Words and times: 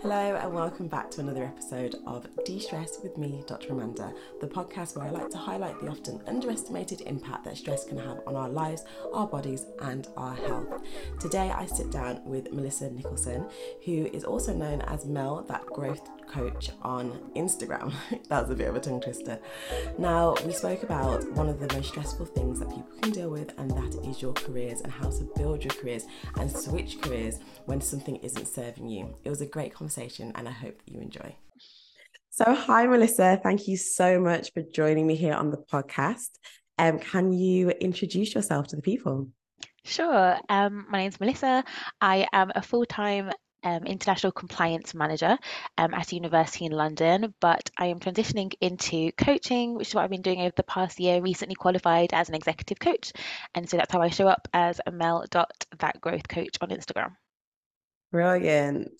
Hello, 0.00 0.36
and 0.36 0.54
welcome 0.54 0.86
back 0.86 1.10
to 1.10 1.20
another 1.20 1.42
episode 1.42 1.96
of 2.06 2.24
De 2.44 2.60
Stress 2.60 3.00
with 3.02 3.18
me, 3.18 3.42
Dr. 3.48 3.72
Amanda, 3.72 4.14
the 4.40 4.46
podcast 4.46 4.96
where 4.96 5.04
I 5.04 5.10
like 5.10 5.28
to 5.30 5.36
highlight 5.36 5.80
the 5.80 5.88
often 5.88 6.20
underestimated 6.28 7.00
impact 7.00 7.44
that 7.44 7.56
stress 7.56 7.84
can 7.84 7.98
have 7.98 8.20
on 8.24 8.36
our 8.36 8.48
lives, 8.48 8.84
our 9.12 9.26
bodies, 9.26 9.66
and 9.80 10.06
our 10.16 10.36
health. 10.36 10.68
Today, 11.18 11.50
I 11.50 11.66
sit 11.66 11.90
down 11.90 12.24
with 12.24 12.52
Melissa 12.52 12.92
Nicholson, 12.92 13.48
who 13.84 14.06
is 14.12 14.22
also 14.22 14.54
known 14.54 14.82
as 14.82 15.04
Mel, 15.04 15.44
that 15.48 15.66
growth 15.66 16.08
coach 16.28 16.70
on 16.82 17.30
Instagram. 17.36 17.92
that 18.28 18.42
was 18.42 18.50
a 18.50 18.54
bit 18.54 18.68
of 18.68 18.76
a 18.76 18.80
tongue 18.80 19.00
twister. 19.00 19.38
Now, 19.98 20.34
we 20.44 20.52
spoke 20.52 20.82
about 20.82 21.28
one 21.32 21.48
of 21.48 21.60
the 21.60 21.72
most 21.74 21.88
stressful 21.88 22.26
things 22.26 22.60
that 22.60 22.68
people 22.68 22.88
can 23.00 23.12
deal 23.12 23.30
with, 23.30 23.52
and 23.58 23.70
that 23.70 24.08
is 24.08 24.22
your 24.22 24.32
careers 24.32 24.80
and 24.80 24.92
how 24.92 25.10
to 25.10 25.30
build 25.36 25.64
your 25.64 25.74
careers 25.74 26.04
and 26.36 26.50
switch 26.50 27.00
careers 27.00 27.38
when 27.66 27.80
something 27.80 28.16
isn't 28.16 28.46
serving 28.46 28.88
you. 28.88 29.14
It 29.24 29.30
was 29.30 29.40
a 29.40 29.46
great 29.46 29.74
conversation, 29.74 30.32
and 30.34 30.48
I 30.48 30.52
hope 30.52 30.78
that 30.84 30.92
you 30.92 31.00
enjoy. 31.00 31.36
So, 32.30 32.54
hi, 32.54 32.86
Melissa. 32.86 33.40
Thank 33.42 33.66
you 33.66 33.76
so 33.76 34.20
much 34.20 34.52
for 34.52 34.62
joining 34.62 35.06
me 35.06 35.16
here 35.16 35.34
on 35.34 35.50
the 35.50 35.56
podcast. 35.56 36.30
Um, 36.78 36.98
can 37.00 37.32
you 37.32 37.70
introduce 37.70 38.34
yourself 38.34 38.68
to 38.68 38.76
the 38.76 38.82
people? 38.82 39.28
Sure. 39.84 40.38
Um, 40.48 40.86
my 40.88 40.98
name's 40.98 41.18
Melissa. 41.18 41.64
I 42.00 42.28
am 42.32 42.52
a 42.54 42.62
full 42.62 42.84
time 42.84 43.32
um, 43.62 43.84
international 43.84 44.32
compliance 44.32 44.94
manager 44.94 45.38
um, 45.76 45.94
at 45.94 46.12
a 46.12 46.14
university 46.14 46.64
in 46.66 46.72
London, 46.72 47.34
but 47.40 47.70
I 47.78 47.86
am 47.86 48.00
transitioning 48.00 48.52
into 48.60 49.12
coaching, 49.12 49.74
which 49.74 49.88
is 49.88 49.94
what 49.94 50.04
I've 50.04 50.10
been 50.10 50.22
doing 50.22 50.40
over 50.40 50.54
the 50.56 50.62
past 50.62 51.00
year. 51.00 51.20
Recently 51.20 51.54
qualified 51.54 52.12
as 52.12 52.28
an 52.28 52.34
executive 52.34 52.78
coach, 52.78 53.12
and 53.54 53.68
so 53.68 53.76
that's 53.76 53.92
how 53.92 54.00
I 54.00 54.10
show 54.10 54.28
up 54.28 54.48
as 54.52 54.80
a 54.86 54.92
Mel 54.92 55.24
dot 55.30 55.66
that 55.78 56.00
growth 56.00 56.28
coach 56.28 56.56
on 56.60 56.68
Instagram. 56.70 57.16
Brilliant. 58.10 58.90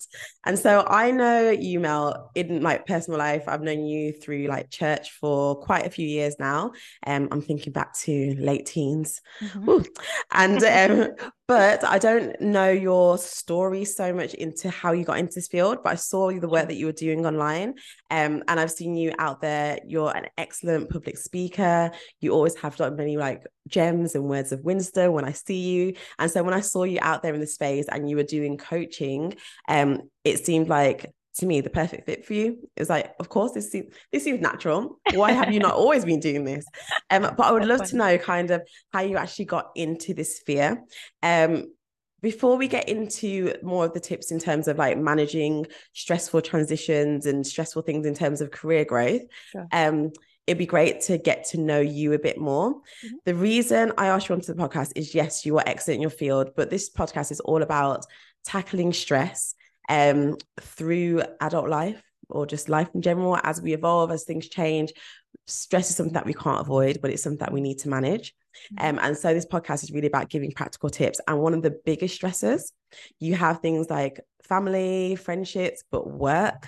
And 0.45 0.59
so 0.59 0.85
I 0.87 1.09
know 1.09 1.49
you, 1.49 1.79
Mel, 1.79 2.29
in 2.35 2.61
my 2.61 2.77
personal 2.77 3.17
life. 3.17 3.45
I've 3.47 3.63
known 3.63 3.85
you 3.85 4.13
through 4.13 4.45
like 4.47 4.69
church 4.69 5.11
for 5.19 5.55
quite 5.55 5.87
a 5.87 5.89
few 5.89 6.07
years 6.07 6.35
now. 6.37 6.73
Um, 7.07 7.27
I'm 7.31 7.41
thinking 7.41 7.73
back 7.73 7.95
to 8.01 8.35
late 8.37 8.67
teens. 8.67 9.19
Mm-hmm. 9.41 9.81
And 10.31 10.63
um, 10.63 11.31
but 11.49 11.83
I 11.83 11.97
don't 11.97 12.39
know 12.39 12.69
your 12.69 13.17
story 13.17 13.83
so 13.83 14.13
much 14.13 14.35
into 14.35 14.69
how 14.69 14.91
you 14.91 15.03
got 15.03 15.17
into 15.17 15.33
this 15.33 15.47
field, 15.47 15.79
but 15.83 15.89
I 15.93 15.95
saw 15.95 16.29
the 16.29 16.47
work 16.47 16.67
that 16.67 16.75
you 16.75 16.85
were 16.85 16.91
doing 16.91 17.25
online. 17.25 17.73
Um, 18.11 18.43
and 18.47 18.59
I've 18.59 18.69
seen 18.69 18.95
you 18.95 19.13
out 19.17 19.41
there. 19.41 19.79
You're 19.83 20.15
an 20.15 20.27
excellent 20.37 20.91
public 20.91 21.17
speaker. 21.17 21.89
You 22.19 22.33
always 22.33 22.53
have 22.57 22.77
got 22.77 22.95
many 22.95 23.17
like 23.17 23.47
gems 23.67 24.13
and 24.13 24.25
words 24.25 24.51
of 24.51 24.63
wisdom 24.63 25.13
when 25.13 25.25
I 25.25 25.31
see 25.31 25.57
you. 25.71 25.93
And 26.19 26.29
so 26.29 26.43
when 26.43 26.53
I 26.53 26.61
saw 26.61 26.83
you 26.83 26.99
out 27.01 27.23
there 27.23 27.33
in 27.33 27.41
the 27.41 27.47
space 27.47 27.87
and 27.91 28.07
you 28.07 28.15
were 28.15 28.21
doing 28.21 28.59
coaching, 28.59 29.33
um, 29.67 30.03
it 30.23 30.45
seemed 30.45 30.69
like 30.69 31.11
to 31.39 31.45
me 31.45 31.61
the 31.61 31.69
perfect 31.69 32.05
fit 32.05 32.25
for 32.25 32.33
you. 32.33 32.57
It 32.75 32.81
was 32.81 32.89
like, 32.89 33.13
of 33.19 33.29
course, 33.29 33.51
this 33.51 33.71
seems 33.71 33.93
this 34.11 34.23
seems 34.23 34.39
natural. 34.39 34.99
Why 35.13 35.31
have 35.31 35.53
you 35.53 35.59
not 35.59 35.73
always 35.75 36.05
been 36.05 36.19
doing 36.19 36.43
this? 36.43 36.65
Um, 37.09 37.23
but 37.23 37.41
I 37.41 37.51
would 37.51 37.65
love 37.65 37.85
to 37.89 37.95
know 37.95 38.17
kind 38.17 38.51
of 38.51 38.61
how 38.91 39.01
you 39.01 39.17
actually 39.17 39.45
got 39.45 39.71
into 39.75 40.13
this 40.13 40.37
sphere. 40.37 40.83
Um, 41.23 41.73
before 42.21 42.57
we 42.57 42.67
get 42.67 42.89
into 42.89 43.53
more 43.63 43.85
of 43.85 43.93
the 43.93 43.99
tips 43.99 44.31
in 44.31 44.39
terms 44.39 44.67
of 44.67 44.77
like 44.77 44.97
managing 44.97 45.65
stressful 45.93 46.41
transitions 46.41 47.25
and 47.25 47.47
stressful 47.47 47.81
things 47.83 48.05
in 48.05 48.13
terms 48.13 48.41
of 48.41 48.51
career 48.51 48.83
growth, 48.83 49.21
sure. 49.51 49.67
um, 49.71 50.11
it'd 50.45 50.57
be 50.57 50.65
great 50.65 50.99
to 51.01 51.17
get 51.17 51.45
to 51.45 51.57
know 51.59 51.79
you 51.79 52.13
a 52.13 52.19
bit 52.19 52.37
more. 52.37 52.73
Mm-hmm. 52.73 53.15
The 53.25 53.35
reason 53.35 53.93
I 53.97 54.07
asked 54.07 54.27
you 54.27 54.35
onto 54.35 54.53
the 54.53 54.61
podcast 54.61 54.93
is 54.95 55.15
yes, 55.15 55.45
you 55.45 55.57
are 55.57 55.63
excellent 55.65 55.97
in 55.97 56.01
your 56.01 56.09
field, 56.09 56.49
but 56.57 56.69
this 56.69 56.89
podcast 56.89 57.31
is 57.31 57.39
all 57.39 57.61
about 57.61 58.05
tackling 58.43 58.93
stress 58.93 59.55
um, 59.89 60.37
through 60.61 61.23
adult 61.41 61.67
life 61.67 62.01
or 62.29 62.45
just 62.45 62.69
life 62.69 62.89
in 62.93 63.01
general 63.01 63.37
as 63.43 63.61
we 63.61 63.73
evolve, 63.73 64.11
as 64.11 64.23
things 64.23 64.47
change. 64.47 64.93
Stress 65.47 65.89
is 65.89 65.95
something 65.95 66.13
that 66.13 66.27
we 66.27 66.33
can't 66.33 66.61
avoid, 66.61 66.99
but 67.01 67.11
it's 67.11 67.23
something 67.23 67.39
that 67.39 67.51
we 67.51 67.59
need 67.59 67.79
to 67.79 67.89
manage. 67.89 68.35
Mm-hmm. 68.73 68.85
Um, 68.85 68.99
and 69.03 69.17
so 69.17 69.33
this 69.33 69.47
podcast 69.47 69.83
is 69.83 69.91
really 69.91 70.07
about 70.07 70.29
giving 70.29 70.51
practical 70.51 70.89
tips. 70.89 71.19
And 71.27 71.39
one 71.39 71.55
of 71.55 71.63
the 71.63 71.77
biggest 71.85 72.15
stresses, 72.15 72.71
you 73.19 73.33
have 73.35 73.59
things 73.59 73.89
like 73.89 74.19
family, 74.43 75.15
friendships, 75.15 75.83
but 75.91 76.07
work, 76.07 76.67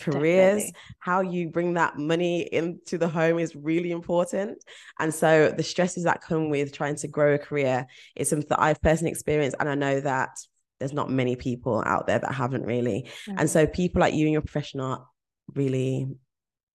careers, 0.00 0.62
Definitely. 0.62 0.74
how 0.98 1.20
you 1.22 1.48
bring 1.48 1.74
that 1.74 1.98
money 1.98 2.42
into 2.42 2.98
the 2.98 3.08
home 3.08 3.38
is 3.38 3.56
really 3.56 3.90
important. 3.90 4.62
And 4.98 5.12
so 5.12 5.50
the 5.50 5.62
stresses 5.62 6.04
that 6.04 6.20
come 6.20 6.50
with 6.50 6.72
trying 6.72 6.96
to 6.96 7.08
grow 7.08 7.34
a 7.34 7.38
career 7.38 7.86
is 8.14 8.28
something 8.28 8.48
that 8.50 8.60
I've 8.60 8.80
personally 8.82 9.10
experienced. 9.10 9.56
And 9.58 9.68
I 9.68 9.74
know 9.74 10.00
that 10.00 10.30
there's 10.78 10.92
not 10.92 11.10
many 11.10 11.36
people 11.36 11.82
out 11.84 12.06
there 12.06 12.18
that 12.18 12.32
haven't 12.32 12.64
really. 12.64 13.08
And 13.36 13.50
so 13.50 13.66
people 13.66 14.00
like 14.00 14.14
you 14.14 14.26
and 14.26 14.32
your 14.32 14.42
profession 14.42 14.80
are 14.80 15.06
really, 15.54 16.08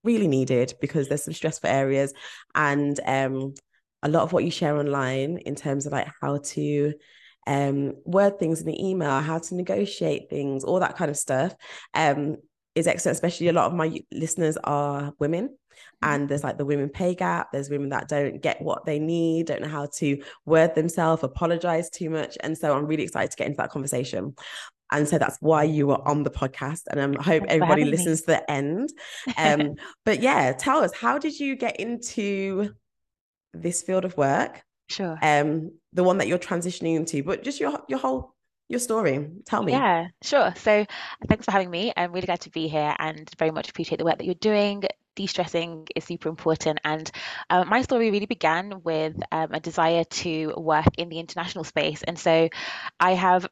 really 0.03 0.28
needed 0.28 0.74
because 0.81 1.08
there's 1.08 1.24
some 1.24 1.34
stressful 1.34 1.69
areas. 1.69 2.14
And 2.53 3.00
um, 3.06 3.53
a 4.02 4.09
lot 4.09 4.24
of 4.24 4.34
what 4.34 4.44
you 4.44 4.52
share 4.52 4.78
online 4.78 5.38
in 5.38 5.56
terms 5.56 5.86
of 5.86 5.94
like 5.94 6.09
how 6.22 6.38
to 6.38 6.94
um, 7.47 7.94
word 8.06 8.40
things 8.40 8.62
in 8.62 8.68
the 8.68 8.86
email, 8.86 9.19
how 9.19 9.40
to 9.40 9.56
negotiate 9.56 10.30
things, 10.30 10.64
all 10.64 10.80
that 10.80 10.97
kind 10.97 11.12
of 11.12 11.18
stuff 11.18 11.56
um, 11.94 12.38
is 12.75 12.88
excellent. 12.88 13.16
Especially 13.16 13.47
a 13.47 13.53
lot 13.53 13.67
of 13.67 13.73
my 13.73 14.00
listeners 14.11 14.57
are 14.63 15.13
women. 15.19 15.56
And 16.01 16.28
there's 16.28 16.44
like 16.44 16.57
the 16.57 16.66
women 16.66 16.89
pay 16.89 17.16
gap. 17.16 17.51
There's 17.51 17.69
women 17.69 17.89
that 17.89 18.07
don't 18.07 18.41
get 18.41 18.61
what 18.61 18.85
they 18.85 19.00
need 19.00 19.47
don't 19.47 19.61
know 19.61 19.69
how 19.69 19.88
to 19.97 20.22
word 20.45 20.75
themselves 20.75 21.23
apologize 21.23 21.89
too 21.89 22.09
much. 22.09 22.38
And 22.41 22.57
so 22.57 22.75
i'm 22.75 22.85
really 22.85 23.03
excited 23.03 23.31
to 23.31 23.38
get 23.38 23.47
into 23.47 23.57
that 23.57 23.69
conversation. 23.69 24.35
And 24.91 25.07
so 25.07 25.17
that's 25.17 25.38
why 25.39 25.63
you 25.63 25.88
were 25.88 26.07
on 26.07 26.23
the 26.23 26.29
podcast. 26.29 26.81
And 26.91 27.00
um, 27.00 27.16
i 27.19 27.23
hope 27.23 27.44
Thanks 27.44 27.53
everybody 27.53 27.85
listens 27.85 28.28
me. 28.28 28.34
to 28.35 28.39
the 28.39 28.51
end. 28.51 28.90
Um, 29.38 29.75
but 30.05 30.22
yeah 30.22 30.51
tell 30.51 30.84
us 30.84 30.94
how 30.94 31.17
did 31.17 31.40
you 31.40 31.55
get 31.55 31.78
into 31.78 32.73
this 33.53 33.81
field 33.81 34.05
of 34.05 34.17
work? 34.17 34.61
Sure. 34.90 35.17
Um 35.22 35.72
the 35.94 36.03
one 36.03 36.17
that 36.17 36.28
you're 36.28 36.38
transitioning 36.38 36.95
into 36.95 37.23
but 37.23 37.44
just 37.44 37.59
your 37.59 37.79
your 37.88 38.00
whole 38.00 38.32
your 38.69 38.79
story. 38.79 39.29
Tell 39.46 39.63
me. 39.63 39.74
Yeah, 39.74 40.07
sure. 40.22 40.53
So 40.57 40.85
thanks 41.28 41.46
for 41.46 41.51
having 41.51 41.69
me. 41.69 41.94
I'm 41.96 42.12
really 42.12 42.25
glad 42.25 42.41
to 42.41 42.50
be 42.50 42.68
here 42.68 42.96
and 42.97 43.29
very 43.38 43.51
much 43.51 43.69
appreciate 43.69 43.97
the 43.97 44.06
work 44.06 44.18
that 44.18 44.25
you're 44.25 44.35
doing 44.35 44.84
de-stressing 45.16 45.88
is 45.96 46.03
super 46.03 46.29
important 46.29 46.79
and 46.84 47.12
uh, 47.50 47.63
my 47.66 47.81
story 47.81 48.12
really 48.12 48.25
began 48.25 48.81
with 48.84 49.16
um, 49.31 49.50
a 49.52 49.59
desire 49.59 50.03
to 50.06 50.53
work 50.57 50.88
in 50.97 51.09
the 51.09 51.19
international 51.19 51.63
space 51.63 52.02
and 52.03 52.18
so 52.18 52.50
i 53.00 53.13
have 53.13 53.47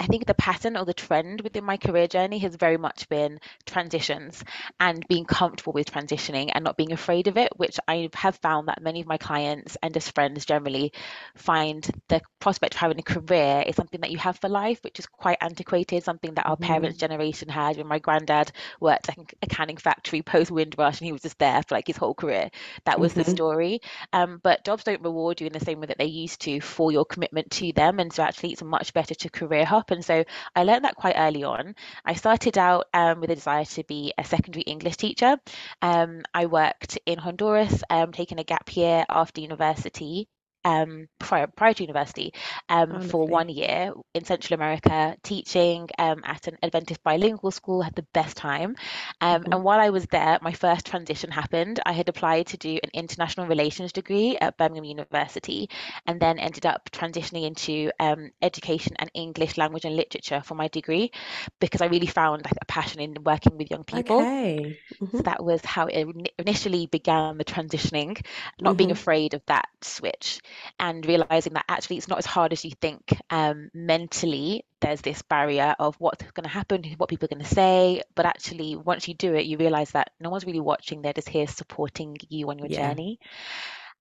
I 0.00 0.06
think 0.06 0.24
the 0.24 0.34
pattern 0.34 0.78
or 0.78 0.86
the 0.86 0.94
trend 0.94 1.42
within 1.42 1.62
my 1.62 1.76
career 1.76 2.06
journey 2.06 2.38
has 2.38 2.54
very 2.56 2.78
much 2.78 3.06
been 3.10 3.38
transitions 3.66 4.42
and 4.80 5.06
being 5.08 5.26
comfortable 5.26 5.74
with 5.74 5.92
transitioning 5.92 6.50
and 6.54 6.64
not 6.64 6.78
being 6.78 6.92
afraid 6.92 7.28
of 7.28 7.36
it, 7.36 7.52
which 7.58 7.78
I 7.86 8.08
have 8.14 8.36
found 8.36 8.68
that 8.68 8.82
many 8.82 9.02
of 9.02 9.06
my 9.06 9.18
clients 9.18 9.76
and 9.82 9.92
just 9.92 10.14
friends 10.14 10.46
generally 10.46 10.94
find 11.36 11.86
the 12.08 12.22
prospect 12.38 12.74
of 12.74 12.80
having 12.80 12.98
a 12.98 13.02
career 13.02 13.62
is 13.66 13.76
something 13.76 14.00
that 14.00 14.10
you 14.10 14.16
have 14.16 14.38
for 14.38 14.48
life, 14.48 14.82
which 14.82 14.98
is 14.98 15.06
quite 15.06 15.36
antiquated, 15.42 16.02
something 16.02 16.32
that 16.32 16.46
our 16.46 16.56
mm-hmm. 16.56 16.64
parents' 16.64 16.98
generation 16.98 17.50
had 17.50 17.76
when 17.76 17.86
my 17.86 17.98
granddad 17.98 18.52
worked 18.80 19.08
like 19.08 19.34
a 19.42 19.46
canning 19.46 19.76
factory 19.76 20.22
post 20.30 20.50
Windrush 20.50 20.98
and 20.98 21.06
he 21.06 21.12
was 21.12 21.22
just 21.22 21.38
there 21.38 21.62
for 21.68 21.74
like 21.74 21.86
his 21.86 21.98
whole 21.98 22.14
career. 22.14 22.50
That 22.86 22.98
was 22.98 23.12
mm-hmm. 23.12 23.20
the 23.20 23.30
story. 23.30 23.80
Um, 24.14 24.40
but 24.42 24.64
jobs 24.64 24.84
don't 24.84 25.02
reward 25.02 25.42
you 25.42 25.46
in 25.46 25.52
the 25.52 25.60
same 25.60 25.78
way 25.80 25.88
that 25.88 25.98
they 25.98 26.06
used 26.06 26.40
to 26.42 26.62
for 26.62 26.90
your 26.90 27.04
commitment 27.04 27.50
to 27.50 27.72
them. 27.74 27.98
And 27.98 28.10
so 28.10 28.22
actually 28.22 28.52
it's 28.52 28.62
much 28.62 28.94
better 28.94 29.14
to 29.14 29.28
career 29.28 29.66
hop 29.66 29.89
and 29.90 30.04
so 30.04 30.24
I 30.54 30.64
learned 30.64 30.84
that 30.84 30.96
quite 30.96 31.16
early 31.16 31.44
on. 31.44 31.74
I 32.04 32.14
started 32.14 32.58
out 32.58 32.86
um, 32.94 33.20
with 33.20 33.30
a 33.30 33.34
desire 33.34 33.64
to 33.64 33.84
be 33.84 34.12
a 34.18 34.24
secondary 34.24 34.62
English 34.62 34.96
teacher. 34.96 35.38
Um, 35.82 36.22
I 36.34 36.46
worked 36.46 36.98
in 37.06 37.18
Honduras, 37.18 37.82
um, 37.90 38.12
taking 38.12 38.38
a 38.38 38.44
gap 38.44 38.76
year 38.76 39.04
after 39.08 39.40
university 39.40 40.28
um, 40.64 41.08
prior, 41.18 41.46
prior 41.46 41.72
to 41.74 41.82
university 41.82 42.32
um, 42.68 42.92
oh, 42.96 43.00
for 43.00 43.26
one 43.26 43.48
year 43.48 43.92
in 44.14 44.24
Central 44.24 44.56
America, 44.56 45.16
teaching 45.22 45.88
um, 45.98 46.22
at 46.24 46.46
an 46.46 46.58
Adventist 46.62 47.02
bilingual 47.02 47.50
school. 47.50 47.82
Had 47.82 47.94
the 47.94 48.06
best 48.12 48.36
time. 48.36 48.76
Um, 49.20 49.42
mm-hmm. 49.42 49.52
And 49.52 49.64
while 49.64 49.80
I 49.80 49.90
was 49.90 50.06
there, 50.06 50.38
my 50.42 50.52
first 50.52 50.86
transition 50.86 51.30
happened. 51.30 51.80
I 51.84 51.92
had 51.92 52.08
applied 52.08 52.48
to 52.48 52.56
do 52.56 52.78
an 52.82 52.90
international 52.92 53.46
relations 53.46 53.92
degree 53.92 54.36
at 54.38 54.56
Birmingham 54.56 54.84
University, 54.84 55.70
and 56.06 56.20
then 56.20 56.38
ended 56.38 56.66
up 56.66 56.90
transitioning 56.90 57.44
into 57.44 57.90
um, 57.98 58.30
education 58.42 58.94
and 58.98 59.10
English 59.14 59.56
language 59.56 59.84
and 59.84 59.96
literature 59.96 60.42
for 60.44 60.54
my 60.54 60.68
degree 60.68 61.10
because 61.58 61.80
I 61.80 61.86
really 61.86 62.06
found 62.06 62.44
like, 62.44 62.54
a 62.60 62.66
passion 62.66 63.00
in 63.00 63.16
working 63.24 63.56
with 63.56 63.70
young 63.70 63.84
people. 63.84 64.20
Okay. 64.20 64.78
Mm-hmm. 65.00 65.16
So 65.16 65.22
that 65.22 65.44
was 65.44 65.64
how 65.64 65.86
it 65.86 66.06
initially 66.38 66.86
began 66.86 67.38
the 67.38 67.44
transitioning, 67.44 68.24
not 68.60 68.70
mm-hmm. 68.70 68.76
being 68.76 68.90
afraid 68.90 69.34
of 69.34 69.42
that 69.46 69.68
switch 69.80 70.40
and 70.78 71.04
realizing 71.06 71.54
that 71.54 71.64
actually 71.68 71.96
it's 71.96 72.08
not 72.08 72.18
as 72.18 72.26
hard 72.26 72.52
as 72.52 72.64
you 72.64 72.72
think. 72.80 73.16
Um, 73.30 73.70
mentally 73.74 74.64
there's 74.80 75.02
this 75.02 75.22
barrier 75.22 75.74
of 75.78 75.94
what's 75.96 76.22
going 76.32 76.44
to 76.44 76.48
happen 76.48 76.82
what 76.96 77.10
people 77.10 77.26
are 77.26 77.34
going 77.34 77.44
to 77.44 77.54
say 77.54 78.00
but 78.14 78.24
actually 78.24 78.76
once 78.76 79.06
you 79.06 79.12
do 79.12 79.34
it 79.34 79.44
you 79.44 79.58
realize 79.58 79.90
that 79.90 80.10
no 80.20 80.30
one's 80.30 80.46
really 80.46 80.60
watching. 80.60 81.02
They're 81.02 81.12
just 81.12 81.28
here 81.28 81.46
supporting 81.46 82.16
you 82.28 82.50
on 82.50 82.58
your 82.58 82.68
yeah. 82.68 82.88
journey 82.88 83.18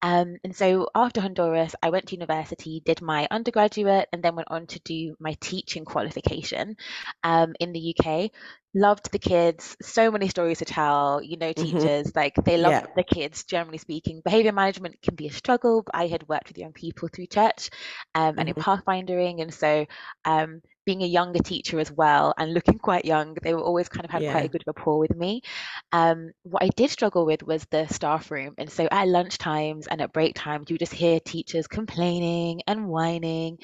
Um, 0.02 0.38
and 0.44 0.56
so 0.56 0.88
after 0.96 1.22
Honduras, 1.22 1.76
I 1.84 1.90
went 1.90 2.08
to 2.08 2.16
university, 2.16 2.82
did 2.86 3.02
my 3.02 3.28
undergraduate, 3.32 4.08
and 4.14 4.24
then 4.24 4.36
went 4.36 4.52
on 4.52 4.68
to 4.68 4.80
do 4.80 5.16
my 5.20 5.36
teaching 5.42 5.86
qualification 5.86 6.76
um, 7.24 7.54
in 7.60 7.74
the 7.74 7.80
UK. 7.80 8.32
Loved 8.76 9.12
the 9.12 9.20
kids, 9.20 9.76
so 9.82 10.12
many 10.12 10.28
stories 10.30 10.60
to 10.60 10.66
tell. 10.66 11.22
You 11.24 11.38
know, 11.38 11.52
hmm 11.58 11.88
teachers 11.88 12.16
like 12.16 12.36
they 12.46 12.58
love 12.58 12.80
Yeah. 12.80 12.86
the 12.96 13.04
kids, 13.04 13.44
generally 13.44 13.80
speaking. 13.80 14.22
Behavior 14.24 14.52
management 14.52 15.02
can 15.02 15.16
be 15.16 15.28
a 15.28 15.32
struggle, 15.32 15.82
but 15.84 15.96
I 15.96 16.08
had 16.08 16.28
worked 16.30 16.50
with 16.50 16.58
young 16.58 16.74
people 16.74 17.10
through 17.10 17.28
church 17.28 17.70
um, 18.16 18.36
and 18.38 18.48
in 18.48 18.56
hmm 18.56 18.62
pathfinding, 18.62 19.42
and 19.42 19.54
so 19.54 19.86
um, 20.26 20.62
being 20.86 21.02
a 21.02 21.08
younger 21.08 21.40
teacher 21.40 21.80
as 21.80 21.92
well 21.92 22.34
and 22.38 22.54
looking 22.54 22.78
quite 22.78 23.06
young, 23.06 23.36
they 23.42 23.54
were 23.54 23.62
always 23.64 23.90
kind 23.90 24.06
of 24.06 24.12
had 24.12 24.26
quite 24.26 24.46
a 24.46 24.50
good 24.50 24.64
rapport 24.68 25.00
with 25.00 25.16
me. 25.16 25.42
Um, 25.92 26.32
what 26.44 26.64
I 26.64 26.70
did 26.76 26.90
struggle 26.90 27.26
with 27.26 27.44
was 27.44 27.66
the 27.72 27.88
staff 27.88 28.32
room. 28.32 28.54
And 28.58 28.72
so 28.72 28.88
at 28.92 29.08
lunch 29.08 29.38
times 29.38 29.88
and 29.88 30.02
at 30.02 30.14
break 30.14 30.36
times, 30.36 30.70
you 30.70 30.78
just 30.78 30.94
hear 30.94 31.20
teachers 31.20 31.68
complaining 31.68 32.62
and 32.68 32.88
whining. 32.88 33.58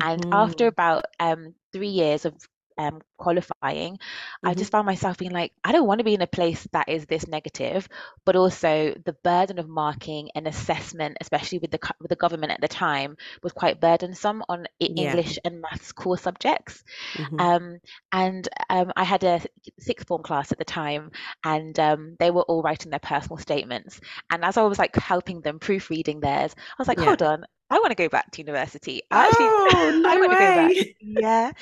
And 0.00 0.24
after 0.32 0.66
hmm 0.66 0.68
about 0.68 1.04
um, 1.20 1.54
three 1.72 1.88
years 1.88 2.24
of 2.24 2.34
um, 2.78 3.00
qualifying, 3.18 3.98
I 4.44 4.54
hmm 4.54 4.54
just 4.54 4.70
found 4.70 4.86
myself 4.86 5.18
being 5.18 5.32
like, 5.32 5.52
I 5.64 5.72
don't 5.72 5.86
want 5.86 5.98
to 5.98 6.04
be 6.04 6.14
in 6.14 6.22
a 6.22 6.26
place 6.26 6.66
that 6.72 6.88
is 6.88 7.06
this 7.06 7.26
negative, 7.26 7.88
but 8.24 8.36
also 8.36 8.94
the 9.04 9.16
burden 9.24 9.58
of 9.58 9.68
marking 9.68 10.30
and 10.34 10.46
assessment, 10.46 11.16
especially 11.20 11.58
with 11.58 11.70
the 11.70 11.78
with 12.00 12.08
the 12.10 12.16
government 12.16 12.52
at 12.52 12.60
the 12.60 12.68
time, 12.68 13.16
was 13.42 13.52
quite 13.52 13.80
burdensome 13.80 14.42
on 14.48 14.66
Yeah. 14.86 15.20
English 15.20 15.38
and 15.44 15.60
maths 15.60 15.92
core 15.92 16.18
subjects. 16.18 16.82
hmm 17.16 17.38
Um, 17.38 17.78
and 18.12 18.48
um, 18.70 18.92
I 18.96 19.04
had 19.04 19.24
a 19.24 19.40
sixth 19.78 20.06
form 20.06 20.22
class 20.22 20.52
at 20.52 20.58
the 20.58 20.64
time, 20.64 21.10
and 21.44 21.78
um, 21.78 22.16
they 22.18 22.30
were 22.30 22.42
all 22.42 22.62
writing 22.62 22.90
their 22.90 23.00
personal 23.00 23.38
statements. 23.38 24.00
And 24.30 24.44
as 24.44 24.56
I 24.56 24.62
was 24.62 24.78
like 24.78 24.94
helping 24.96 25.40
them 25.40 25.58
proofreading 25.58 26.20
theirs, 26.20 26.54
I 26.56 26.74
was 26.78 26.88
like, 26.88 26.98
Yeah. 26.98 27.00
hold 27.00 27.22
on, 27.22 27.44
I 27.72 27.78
want 27.78 27.90
to 27.90 27.96
go 27.96 28.08
back 28.08 28.30
to 28.32 28.42
university. 28.42 29.02
I 29.10 29.24
actually, 29.24 29.56
Oh, 29.66 29.90
I 30.04 30.16
no 30.16 30.20
want 30.20 30.32
to 30.32 30.36
go 30.36 30.52
back. 30.52 30.74
way. 30.78 30.94
Yeah. 31.00 31.52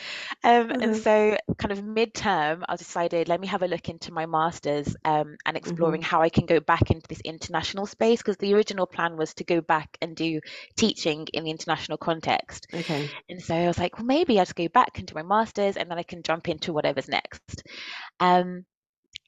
Um, 0.44 0.72
and 0.80 0.94
hmm 0.94 0.98
so, 0.98 1.36
kind 1.58 1.72
of 1.72 1.80
midterm, 1.80 2.64
I 2.68 2.76
decided 2.76 3.28
let 3.28 3.40
me 3.40 3.46
have 3.48 3.62
a 3.62 3.68
look 3.68 3.88
into 3.88 4.12
my 4.12 4.26
master's 4.26 4.96
um, 5.04 5.36
and 5.46 5.56
exploring 5.56 6.02
hmm 6.02 6.02
how 6.02 6.22
I 6.22 6.30
can 6.30 6.46
go 6.46 6.60
back 6.60 6.90
into 6.90 7.06
this 7.08 7.20
international 7.22 7.86
space 7.86 8.20
because 8.20 8.38
the 8.38 8.54
original 8.54 8.86
plan 8.86 9.16
was 9.16 9.34
to 9.34 9.44
go 9.44 9.60
back 9.60 9.96
and 10.02 10.16
do 10.16 10.40
teaching 10.76 11.26
in 11.32 11.44
the 11.44 11.50
international 11.50 11.98
context. 11.98 12.66
Okay. 12.74 13.12
And 13.28 13.42
so 13.42 13.54
I 13.54 13.66
was 13.68 13.78
like, 13.78 13.98
well, 13.98 14.06
maybe 14.06 14.38
I'll 14.38 14.44
just 14.46 14.56
go 14.56 14.68
back 14.68 14.98
into 14.98 15.14
my 15.14 15.22
master's 15.22 15.76
and 15.76 15.90
then 15.90 15.98
I 15.98 16.02
can 16.04 16.22
jump 16.22 16.48
into 16.48 16.72
whatever's 16.72 17.08
next. 17.08 17.62
Um, 18.20 18.64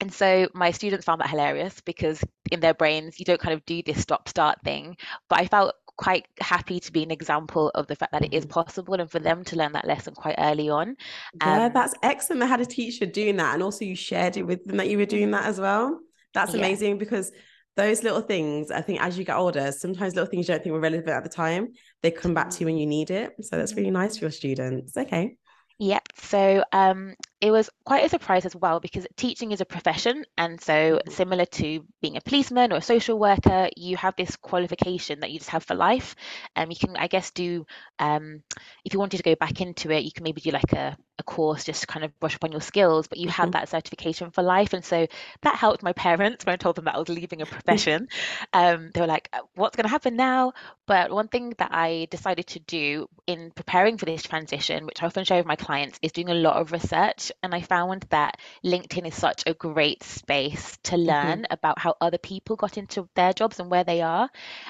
and 0.01 0.13
so 0.13 0.49
my 0.55 0.73
students 0.73 1.05
found 1.07 1.21
that 1.21 1.31
hilarious 1.31 1.81
because 1.83 2.23
in 2.51 2.61
their 2.61 2.75
brains, 2.75 3.19
you 3.21 3.25
don't 3.25 3.41
kind 3.41 3.55
of 3.55 3.65
do 3.67 3.83
this 3.85 4.03
stop 4.03 4.29
start 4.29 4.59
thing. 4.65 4.97
But 5.29 5.41
I 5.41 5.47
felt 5.47 5.75
quite 5.97 6.27
happy 6.41 6.81
to 6.81 6.93
be 6.93 7.03
an 7.03 7.11
example 7.11 7.71
of 7.75 7.87
the 7.87 7.97
fact 7.97 8.13
that 8.13 8.25
it 8.25 8.33
is 8.33 8.45
hmm 8.45 8.47
possible 8.47 8.95
and 8.95 9.11
for 9.11 9.19
them 9.19 9.45
to 9.45 9.57
learn 9.57 9.73
that 9.73 9.87
lesson 9.87 10.15
quite 10.15 10.37
early 10.39 10.69
on. 10.71 10.97
Yeah, 11.33 11.69
Um, 11.69 11.73
that's 11.73 11.95
excellent. 12.03 12.43
I 12.43 12.47
had 12.47 12.61
a 12.61 12.67
teacher 12.67 13.07
doing 13.07 13.37
that, 13.37 13.55
and 13.55 13.63
also 13.63 13.85
you 13.85 13.97
shared 13.97 14.37
it 14.37 14.43
with 14.43 14.65
them 14.65 14.77
that 14.77 14.89
you 14.89 14.99
were 14.99 15.07
doing 15.07 15.31
that 15.33 15.47
as 15.47 15.59
well. 15.61 16.01
That's 16.35 16.55
yeah. 16.55 16.55
amazing 16.55 16.99
because 16.99 17.33
those 17.77 18.03
little 18.03 18.21
things, 18.21 18.71
I 18.71 18.83
think, 18.83 19.01
as 19.01 19.19
you 19.19 19.25
get 19.25 19.37
older, 19.37 19.73
sometimes 19.73 20.15
little 20.15 20.31
things 20.31 20.47
you 20.49 20.55
don't 20.55 20.63
think 20.63 20.73
were 20.75 20.81
relevant 20.81 21.09
at 21.09 21.23
the 21.25 21.31
time, 21.31 21.69
they 22.03 22.11
come 22.11 22.35
back 22.35 22.51
to 22.51 22.61
you 22.61 22.67
when 22.67 22.77
you 22.77 22.87
need 22.87 23.11
it. 23.11 23.33
So 23.45 23.57
that's 23.57 23.77
really 23.77 23.91
Mhm. 23.91 23.91
nice 23.91 24.19
for 24.19 24.27
your 24.27 24.31
students. 24.31 24.97
Okay. 24.97 25.37
Yep. 25.79 26.09
So 26.17 26.65
um, 26.73 27.15
it 27.43 27.51
was 27.51 27.71
quite 27.85 28.07
a 28.07 28.09
surprise 28.09 28.47
as 28.47 28.57
well 28.57 28.81
because 28.81 29.07
teaching 29.17 29.53
is 29.53 29.61
a 29.61 29.67
profession. 29.67 30.25
And 30.39 30.61
so, 30.61 31.01
Mhm. 31.05 31.11
similar 31.11 31.45
to 31.47 31.85
being 32.01 32.17
a 32.17 32.23
policeman 32.23 32.73
or 32.73 32.77
a 32.77 32.83
social 32.83 33.19
worker, 33.19 33.69
you 33.77 33.99
have 33.99 34.15
this 34.17 34.37
qualification 34.37 35.21
that 35.21 35.33
you 35.33 35.41
just 35.41 35.51
have 35.51 35.65
for 35.65 35.75
life. 35.75 36.17
Um, 36.57 36.71
you 36.71 36.77
can, 36.77 36.97
I 36.97 37.09
guess, 37.09 37.33
do, 37.33 37.67
um, 37.99 38.43
if 38.85 38.95
you 38.95 39.01
wanted 39.01 39.19
to 39.19 39.25
go 39.25 39.35
back 39.35 39.61
into 39.61 39.91
it, 39.91 40.05
you 40.05 40.13
can 40.13 40.25
maybe 40.25 40.41
do 40.41 40.53
like 40.53 40.73
a, 40.73 40.97
a 41.19 41.25
course 41.25 41.65
just 41.65 41.83
to 41.83 41.87
kind 41.89 42.05
of 42.05 42.19
brush 42.21 42.37
up 42.37 42.45
on 42.45 42.53
your 42.53 42.61
skills, 42.63 43.09
but 43.09 43.19
you 43.19 43.29
have 43.29 43.51
Mhm. 43.51 43.53
that 43.53 43.69
certification 43.69 44.31
for 44.31 44.43
life. 44.43 44.73
And 44.73 44.85
so 44.85 45.09
that 45.43 45.57
helped 45.57 45.83
my 45.83 45.93
parents 45.93 46.47
when 46.47 46.55
I 46.55 46.57
told 46.57 46.77
them 46.77 46.87
that 46.87 46.95
I 46.95 46.99
was 46.99 47.09
leaving 47.11 47.43
a 47.43 47.47
profession. 47.47 48.09
Um, 48.53 48.91
they 48.95 49.01
were 49.01 49.07
like, 49.07 49.29
"Uh, 49.33 49.41
what's 49.55 49.77
going 49.77 49.85
to 49.85 49.91
happen 49.91 50.17
now? 50.17 50.53
But 50.87 51.11
one 51.11 51.29
thing 51.29 51.55
that 51.59 51.71
I 51.73 52.07
decided 52.11 52.47
to 52.49 52.61
do 52.61 53.09
in 53.27 53.51
preparing 53.53 53.99
for 53.99 54.07
this 54.07 54.23
transition, 54.23 54.87
which 54.87 55.03
I 55.03 55.07
often 55.07 55.25
share 55.25 55.39
with 55.39 55.47
my 55.47 55.57
clients, 55.57 55.99
is 56.03 56.13
doing 56.13 56.31
a 56.31 56.35
lot 56.35 56.57
of 56.57 56.73
research. 56.73 57.32
And 57.43 57.55
I 57.55 57.61
found 57.63 58.03
that 58.11 58.39
LinkedIn 58.65 59.07
is 59.07 59.15
such 59.15 59.45
a 59.47 59.55
great 59.55 60.03
space 60.03 60.77
to 60.85 60.97
Mhm. 61.07 61.37
learn 61.37 61.47
about 61.51 61.79
how 61.79 61.95
other 62.01 62.19
people 62.19 62.57
got 62.57 62.77
into 62.79 63.09
their 63.15 63.33
jobs 63.33 63.59
and 63.61 63.71
where 63.71 63.85
they 63.85 64.01
are, 64.03 64.29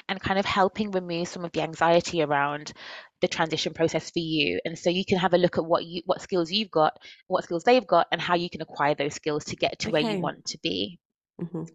and 0.09 0.19
kind 0.21 0.39
of 0.39 0.45
helping 0.45 0.91
remove 0.91 1.27
some 1.27 1.43
of 1.45 1.51
the 1.51 1.61
anxiety 1.61 2.21
around 2.21 2.73
the 3.21 3.27
transition 3.27 3.73
process 3.73 4.09
for 4.11 4.19
you. 4.19 4.59
And 4.65 4.77
so 4.77 4.89
you 4.89 5.05
can 5.05 5.17
have 5.17 5.33
a 5.33 5.37
look 5.37 5.57
at 5.57 5.65
what 5.65 5.85
you 5.85 6.01
what 6.05 6.21
skills 6.21 6.51
you've 6.51 6.71
got, 6.71 6.97
what 7.27 7.43
skills 7.43 7.63
they've 7.63 7.85
got, 7.87 8.07
and 8.11 8.21
how 8.21 8.35
you 8.35 8.49
can 8.49 8.61
acquire 8.61 8.95
those 8.95 9.13
skills 9.15 9.45
to 9.45 9.55
get 9.55 9.79
to 9.79 9.89
where 9.91 10.01
you 10.01 10.19
want 10.19 10.45
to 10.45 10.57
be. 10.61 10.99
Mhm. 11.39 11.65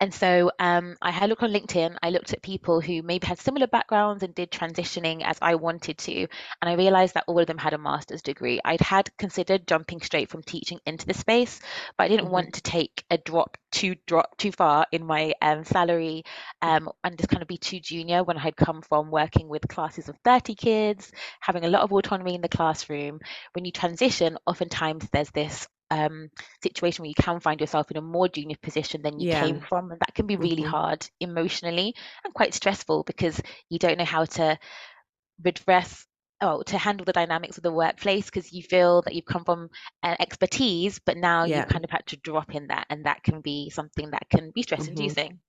And 0.00 0.12
so 0.12 0.50
um, 0.58 0.96
I 1.02 1.10
had 1.10 1.24
a 1.24 1.28
look 1.28 1.42
on 1.42 1.52
LinkedIn. 1.52 1.96
I 2.02 2.10
looked 2.10 2.32
at 2.32 2.42
people 2.42 2.80
who 2.80 3.02
maybe 3.02 3.26
had 3.26 3.38
similar 3.38 3.66
backgrounds 3.66 4.22
and 4.22 4.34
did 4.34 4.50
transitioning 4.50 5.22
as 5.24 5.38
I 5.42 5.54
wanted 5.56 5.98
to. 5.98 6.14
And 6.60 6.68
I 6.70 6.74
realized 6.74 7.14
that 7.14 7.24
all 7.26 7.38
of 7.38 7.46
them 7.46 7.58
had 7.58 7.72
a 7.74 7.78
master's 7.78 8.22
degree. 8.22 8.60
I'd 8.64 8.80
had 8.80 9.10
considered 9.18 9.66
jumping 9.66 10.00
straight 10.00 10.30
from 10.30 10.42
teaching 10.42 10.78
into 10.86 11.06
the 11.06 11.14
space, 11.14 11.60
but 11.96 12.04
I 12.04 12.08
didn't 12.08 12.28
Mhm. 12.28 12.30
want 12.30 12.54
to 12.54 12.60
take 12.62 13.04
a 13.10 13.18
drop 13.18 13.56
too 13.72 13.96
drop 14.06 14.36
too 14.38 14.52
far 14.52 14.86
in 14.92 15.04
my 15.04 15.34
um, 15.42 15.64
salary 15.64 16.22
um, 16.62 16.88
and 17.04 17.16
just 17.18 17.28
kind 17.28 17.42
of 17.42 17.48
be 17.48 17.58
too 17.58 17.80
junior 17.80 18.22
when 18.24 18.36
I 18.36 18.40
had 18.42 18.56
come 18.56 18.82
from 18.82 19.10
working 19.10 19.48
with 19.48 19.68
classes 19.68 20.08
of 20.08 20.16
30 20.24 20.54
kids, 20.54 21.10
having 21.40 21.64
a 21.64 21.68
lot 21.68 21.82
of 21.82 21.92
autonomy 21.92 22.34
in 22.34 22.40
the 22.40 22.48
classroom. 22.48 23.20
When 23.52 23.64
you 23.64 23.72
transition, 23.72 24.38
oftentimes 24.46 25.08
there's 25.12 25.30
this 25.30 25.66
um, 25.90 26.28
situation 26.62 27.02
where 27.02 27.08
you 27.08 27.14
can 27.14 27.40
find 27.40 27.60
yourself 27.60 27.90
in 27.90 27.96
a 27.96 28.02
more 28.02 28.28
junior 28.28 28.56
position 28.62 29.02
than 29.02 29.18
you 29.18 29.26
Yeah. 29.26 29.28
came 29.28 29.60
from. 29.60 29.90
And 29.90 30.00
that 30.00 30.14
can 30.14 30.26
be 30.26 30.36
really 30.36 30.62
Mhm. 30.62 30.64
hard 30.64 31.08
emotionally 31.20 31.94
and 32.24 32.34
quite 32.34 32.54
stressful 32.54 33.04
because 33.04 33.40
you 33.70 33.78
don't 33.78 33.98
know 33.98 34.04
how 34.04 34.24
to 34.24 34.58
redress 35.42 36.06
or 36.42 36.64
to 36.64 36.78
handle 36.78 37.04
the 37.04 37.12
dynamics 37.12 37.56
of 37.56 37.62
the 37.62 37.72
workplace 37.72 38.26
because 38.26 38.52
you 38.52 38.62
feel 38.62 39.02
that 39.02 39.14
you've 39.14 39.24
come 39.24 39.44
from 39.44 39.68
an 40.02 40.16
expertise, 40.20 40.98
but 40.98 41.16
now 41.16 41.44
you've 41.44 41.66
kind 41.66 41.84
of 41.84 41.90
had 41.90 42.06
to 42.06 42.16
drop 42.18 42.54
in 42.54 42.68
that. 42.68 42.86
And 42.90 43.06
that 43.06 43.22
can 43.22 43.40
be 43.40 43.70
something 43.70 44.10
that 44.10 44.28
can 44.30 44.50
be 44.50 44.62
stress 44.62 44.88
inducing. 44.88 45.40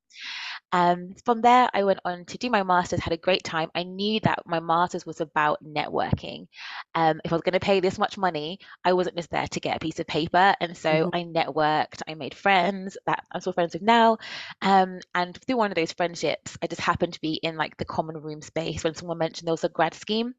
Um, 0.72 1.16
from 1.26 1.42
there, 1.42 1.70
I 1.74 1.84
went 1.84 2.00
on 2.06 2.26
to 2.26 2.38
do 2.38 2.50
my 2.50 2.64
master's, 2.64 3.00
had 3.00 3.14
a 3.14 3.18
great 3.18 3.44
time. 3.44 3.70
I 3.76 3.84
knew 3.84 4.20
that 4.22 4.44
my 4.46 4.60
master's 4.60 5.06
was 5.06 5.22
about 5.22 5.64
networking. 5.64 6.48
Um, 6.96 7.22
if 7.24 7.32
I 7.32 7.36
was 7.36 7.42
going 7.42 7.54
to 7.54 7.60
pay 7.60 7.80
this 7.80 7.98
much 7.98 8.18
money, 8.18 8.60
I 8.84 8.94
wasn't 8.94 9.18
just 9.18 9.30
there 9.30 9.48
to 9.48 9.60
get 9.60 9.78
a 9.78 9.80
piece 9.80 10.00
of 10.00 10.08
paper. 10.08 10.56
And 10.60 10.76
so 10.78 11.08
Mhm. 11.08 11.12
I 11.14 11.24
networked, 11.24 12.02
I 12.08 12.16
made 12.16 12.34
friends 12.36 12.98
that 13.06 13.24
I'm 13.32 13.42
still 13.42 13.54
friends 13.54 13.74
with 13.74 13.82
now. 13.84 14.18
Um, 14.62 15.00
and 15.16 15.38
through 15.38 15.58
one 15.58 15.72
of 15.72 15.76
those 15.76 15.94
friendships, 15.94 16.58
I 16.62 16.68
just 16.68 16.82
happened 16.82 17.14
to 17.14 17.22
be 17.22 17.36
in 17.36 17.58
like 17.58 17.78
the 17.78 17.86
common 17.86 18.18
room 18.18 18.42
space 18.42 18.84
when 18.84 18.96
someone 18.96 19.18
mentioned 19.18 19.48
there 19.48 19.54
was 19.54 19.64
a 19.64 19.70
grad 19.70 19.94
scheme 19.94 20.36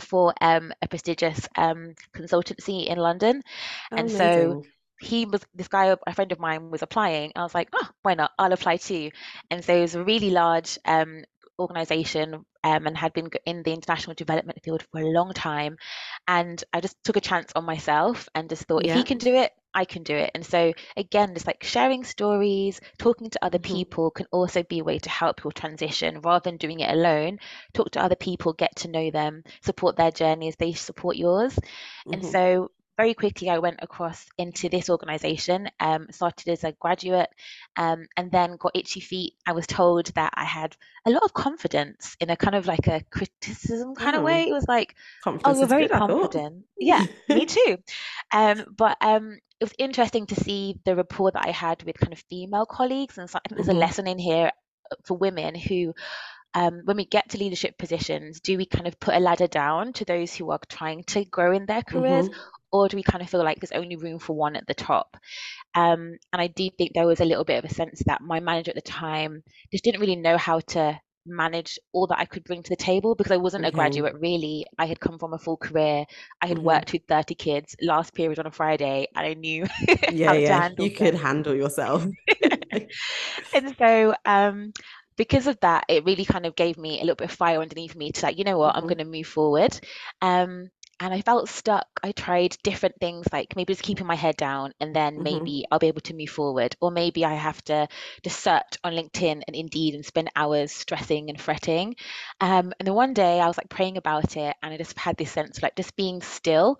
for 0.00 0.34
um, 0.40 0.72
a 0.82 0.88
prestigious 0.88 1.48
um, 1.56 1.94
consultancy 2.14 2.86
in 2.86 2.98
London. 2.98 3.42
Oh, 3.90 3.96
And 3.96 4.10
so 4.10 4.56
amazing. 4.56 4.72
He 5.00 5.26
was 5.26 5.42
this 5.54 5.68
guy, 5.68 5.94
a 6.06 6.14
friend 6.14 6.32
of 6.32 6.38
mine, 6.40 6.70
was 6.70 6.82
applying. 6.82 7.32
I 7.36 7.42
was 7.42 7.54
like, 7.54 7.68
oh, 7.72 7.88
why 8.02 8.14
not? 8.14 8.32
I'll 8.38 8.52
apply 8.52 8.76
too. 8.78 9.10
And 9.50 9.64
so 9.64 9.76
it 9.76 9.80
was 9.82 9.94
a 9.94 10.04
really 10.04 10.30
large 10.30 10.78
um, 10.84 11.24
organization 11.58 12.44
um, 12.64 12.86
and 12.86 12.96
had 12.96 13.12
been 13.12 13.28
in 13.46 13.62
the 13.62 13.72
international 13.72 14.14
development 14.14 14.62
field 14.62 14.84
for 14.90 15.00
a 15.00 15.06
long 15.10 15.32
time. 15.32 15.76
And 16.26 16.62
I 16.72 16.80
just 16.80 17.02
took 17.04 17.16
a 17.16 17.20
chance 17.20 17.52
on 17.54 17.64
myself 17.64 18.28
and 18.34 18.48
just 18.48 18.64
thought, 18.64 18.84
if 18.84 18.92
he 18.92 19.02
can 19.02 19.18
do 19.18 19.34
it, 19.34 19.52
I 19.74 19.84
can 19.84 20.02
do 20.02 20.14
it. 20.14 20.30
And 20.34 20.44
so 20.44 20.72
again, 20.96 21.34
just 21.34 21.46
like 21.46 21.64
sharing 21.64 22.04
stories, 22.04 22.80
talking 22.98 23.30
to 23.30 23.44
other 23.44 23.58
Mhm. 23.58 23.84
people 23.84 24.10
can 24.10 24.26
also 24.30 24.62
be 24.62 24.78
a 24.80 24.84
way 24.84 24.98
to 24.98 25.10
help 25.10 25.42
your 25.44 25.52
transition 25.52 26.20
rather 26.20 26.50
than 26.50 26.56
doing 26.58 26.80
it 26.80 26.90
alone. 26.90 27.38
Talk 27.72 27.90
to 27.92 28.02
other 28.02 28.16
people, 28.16 28.52
get 28.52 28.76
to 28.76 28.88
know 28.88 29.10
them, 29.10 29.42
support 29.62 29.96
their 29.96 30.12
journey 30.12 30.48
as 30.48 30.56
they 30.56 30.72
support 30.72 31.16
yours. 31.16 31.58
And 32.12 32.24
Mhm. 32.24 32.26
so 32.26 32.70
very 32.96 33.14
quickly 33.14 33.50
I 33.50 33.58
went 33.58 33.80
across 33.82 34.26
into 34.38 34.68
this 34.68 34.88
organization, 34.90 35.68
um, 35.80 36.06
started 36.10 36.48
as 36.48 36.64
a 36.64 36.72
graduate, 36.72 37.30
um, 37.76 38.06
and 38.16 38.30
then 38.30 38.56
got 38.56 38.72
itchy 38.74 39.00
feet. 39.00 39.34
I 39.46 39.52
was 39.52 39.66
told 39.66 40.06
that 40.14 40.32
I 40.34 40.44
had 40.44 40.76
a 41.06 41.10
lot 41.10 41.22
of 41.24 41.34
confidence 41.34 42.16
in 42.20 42.30
a 42.30 42.36
kind 42.36 42.54
of 42.54 42.66
like 42.66 42.86
a 42.86 43.02
criticism 43.10 43.94
kind 43.94 44.16
of 44.16 44.22
way. 44.22 44.44
Oh, 44.44 44.48
It 44.48 44.52
was 44.52 44.66
like, 44.68 44.94
oh, 45.44 45.52
confidence 45.52 45.58
you're 45.58 45.66
very 45.68 45.86
good, 45.86 45.92
confident. 45.92 46.64
Yeah, 46.78 47.04
me 47.28 47.46
too. 47.46 47.78
Um, 48.32 48.64
but 48.76 48.96
um, 49.00 49.34
it 49.60 49.64
was 49.64 49.74
interesting 49.78 50.26
to 50.26 50.34
see 50.36 50.78
the 50.84 50.96
rapport 50.96 51.30
that 51.32 51.46
I 51.46 51.50
had 51.50 51.82
with 51.84 51.98
kind 51.98 52.12
of 52.12 52.22
female 52.30 52.66
colleagues. 52.66 53.18
And 53.18 53.28
so 53.28 53.38
I 53.38 53.48
think 53.48 53.58
there's 53.58 53.68
a 53.74 53.74
Mhm. 53.74 53.78
lesson 53.78 54.06
in 54.06 54.18
here 54.18 54.50
uh, 54.90 54.96
for 55.04 55.16
women 55.16 55.54
who 55.54 55.94
um, 56.54 56.82
when 56.84 56.96
we 56.96 57.04
get 57.04 57.30
to 57.30 57.38
leadership 57.38 57.76
positions, 57.78 58.40
do 58.40 58.56
we 58.56 58.66
kind 58.66 58.86
of 58.86 58.98
put 59.00 59.14
a 59.14 59.20
ladder 59.20 59.48
down 59.48 59.92
to 59.94 60.04
those 60.04 60.34
who 60.34 60.50
are 60.50 60.60
trying 60.68 61.02
to 61.04 61.24
grow 61.24 61.52
in 61.52 61.66
their 61.66 61.82
careers, 61.82 62.28
Mhm. 62.28 62.53
Or 62.74 62.88
do 62.88 62.96
we 62.98 63.04
kind 63.04 63.22
of 63.22 63.30
feel 63.30 63.44
like 63.44 63.60
there's 63.60 63.72
only 63.82 63.96
room 63.96 64.18
for 64.20 64.34
one 64.36 64.56
at 64.56 64.66
the 64.68 64.74
top? 64.74 65.16
Um, 65.74 66.18
and 66.32 66.42
I 66.42 66.48
do 66.48 66.70
think 66.78 66.92
there 66.94 67.06
was 67.06 67.20
a 67.20 67.24
little 67.24 67.44
bit 67.44 67.62
of 67.64 67.70
a 67.70 67.74
sense 67.74 68.02
that 68.06 68.22
my 68.22 68.40
manager 68.40 68.70
at 68.70 68.76
the 68.76 68.82
time 68.82 69.42
just 69.72 69.84
didn't 69.84 70.00
really 70.00 70.16
know 70.16 70.38
how 70.38 70.60
to 70.60 71.00
manage 71.26 71.78
all 71.92 72.06
that 72.08 72.18
I 72.18 72.26
could 72.26 72.44
bring 72.44 72.62
to 72.62 72.70
the 72.70 72.76
table 72.76 73.14
because 73.14 73.32
I 73.32 73.36
wasn't 73.38 73.66
a 73.66 73.72
graduate 73.72 74.14
really. 74.20 74.66
I 74.78 74.86
had 74.86 75.00
come 75.00 75.18
from 75.18 75.34
a 75.34 75.38
full 75.38 75.56
career. 75.56 76.04
I 76.42 76.46
had 76.46 76.58
hmm 76.58 76.58
worked 76.58 76.92
with 76.92 77.02
30 77.08 77.34
kids, 77.34 77.76
last 77.82 78.14
period 78.14 78.38
on 78.40 78.46
a 78.46 78.50
Friday, 78.52 79.08
and 79.16 79.26
I 79.26 79.34
knew 79.34 79.66
Yeah, 80.06 80.32
how 80.32 80.40
to 80.40 80.52
yeah. 80.52 80.62
handle 80.62 80.76
You 80.76 80.92
could 80.92 81.14
handle 81.14 81.54
yourself. 81.54 82.06
And 83.54 83.74
so, 83.78 84.14
um, 84.24 84.72
because 85.16 85.46
of 85.46 85.58
that, 85.60 85.84
it 85.88 86.04
really 86.04 86.24
kind 86.24 86.46
of 86.46 86.56
gave 86.56 86.76
me 86.78 86.98
a 86.98 87.02
little 87.02 87.16
bit 87.16 87.30
of 87.30 87.36
fire 87.36 87.60
underneath 87.60 87.94
me 87.94 88.12
to 88.12 88.26
like, 88.26 88.38
you 88.38 88.44
know 88.44 88.58
what, 88.58 88.76
I'm 88.76 88.84
hmm 88.84 88.88
going 88.88 88.98
to 88.98 89.04
move 89.04 89.26
forward. 89.26 89.78
Um, 90.22 90.70
and 91.04 91.14
I 91.14 91.20
felt 91.22 91.48
stuck. 91.48 91.86
I 92.02 92.12
tried 92.12 92.56
different 92.62 92.96
things, 93.00 93.26
like 93.32 93.56
maybe 93.56 93.72
just 93.74 93.82
keeping 93.84 94.06
my 94.06 94.14
head 94.16 94.36
down, 94.36 94.72
and 94.80 94.94
then 94.96 95.22
hmm 95.22 95.24
maybe 95.24 95.66
I'll 95.70 95.78
be 95.78 95.88
able 95.88 96.00
to 96.02 96.14
move 96.14 96.30
forward. 96.30 96.76
Or 96.80 96.90
maybe 96.90 97.24
I 97.24 97.34
have 97.34 97.62
to 97.64 97.88
just 98.22 98.40
search 98.40 98.78
on 98.84 98.94
LinkedIn 98.94 99.42
and 99.46 99.56
Indeed 99.56 99.94
and 99.94 100.04
spend 100.04 100.30
hours 100.36 100.72
stressing 100.72 101.30
and 101.30 101.40
fretting. 101.40 101.96
Um, 102.40 102.72
and 102.78 102.86
then 102.88 102.94
one 102.94 103.14
day 103.14 103.40
I 103.40 103.46
was 103.48 103.58
like 103.58 103.68
praying 103.68 103.96
about 103.98 104.36
it, 104.36 104.56
and 104.62 104.74
I 104.74 104.76
just 104.78 104.98
had 104.98 105.16
this 105.16 105.30
sense 105.32 105.58
of 105.58 105.62
like 105.62 105.76
just 105.76 105.96
being 105.96 106.22
still 106.22 106.78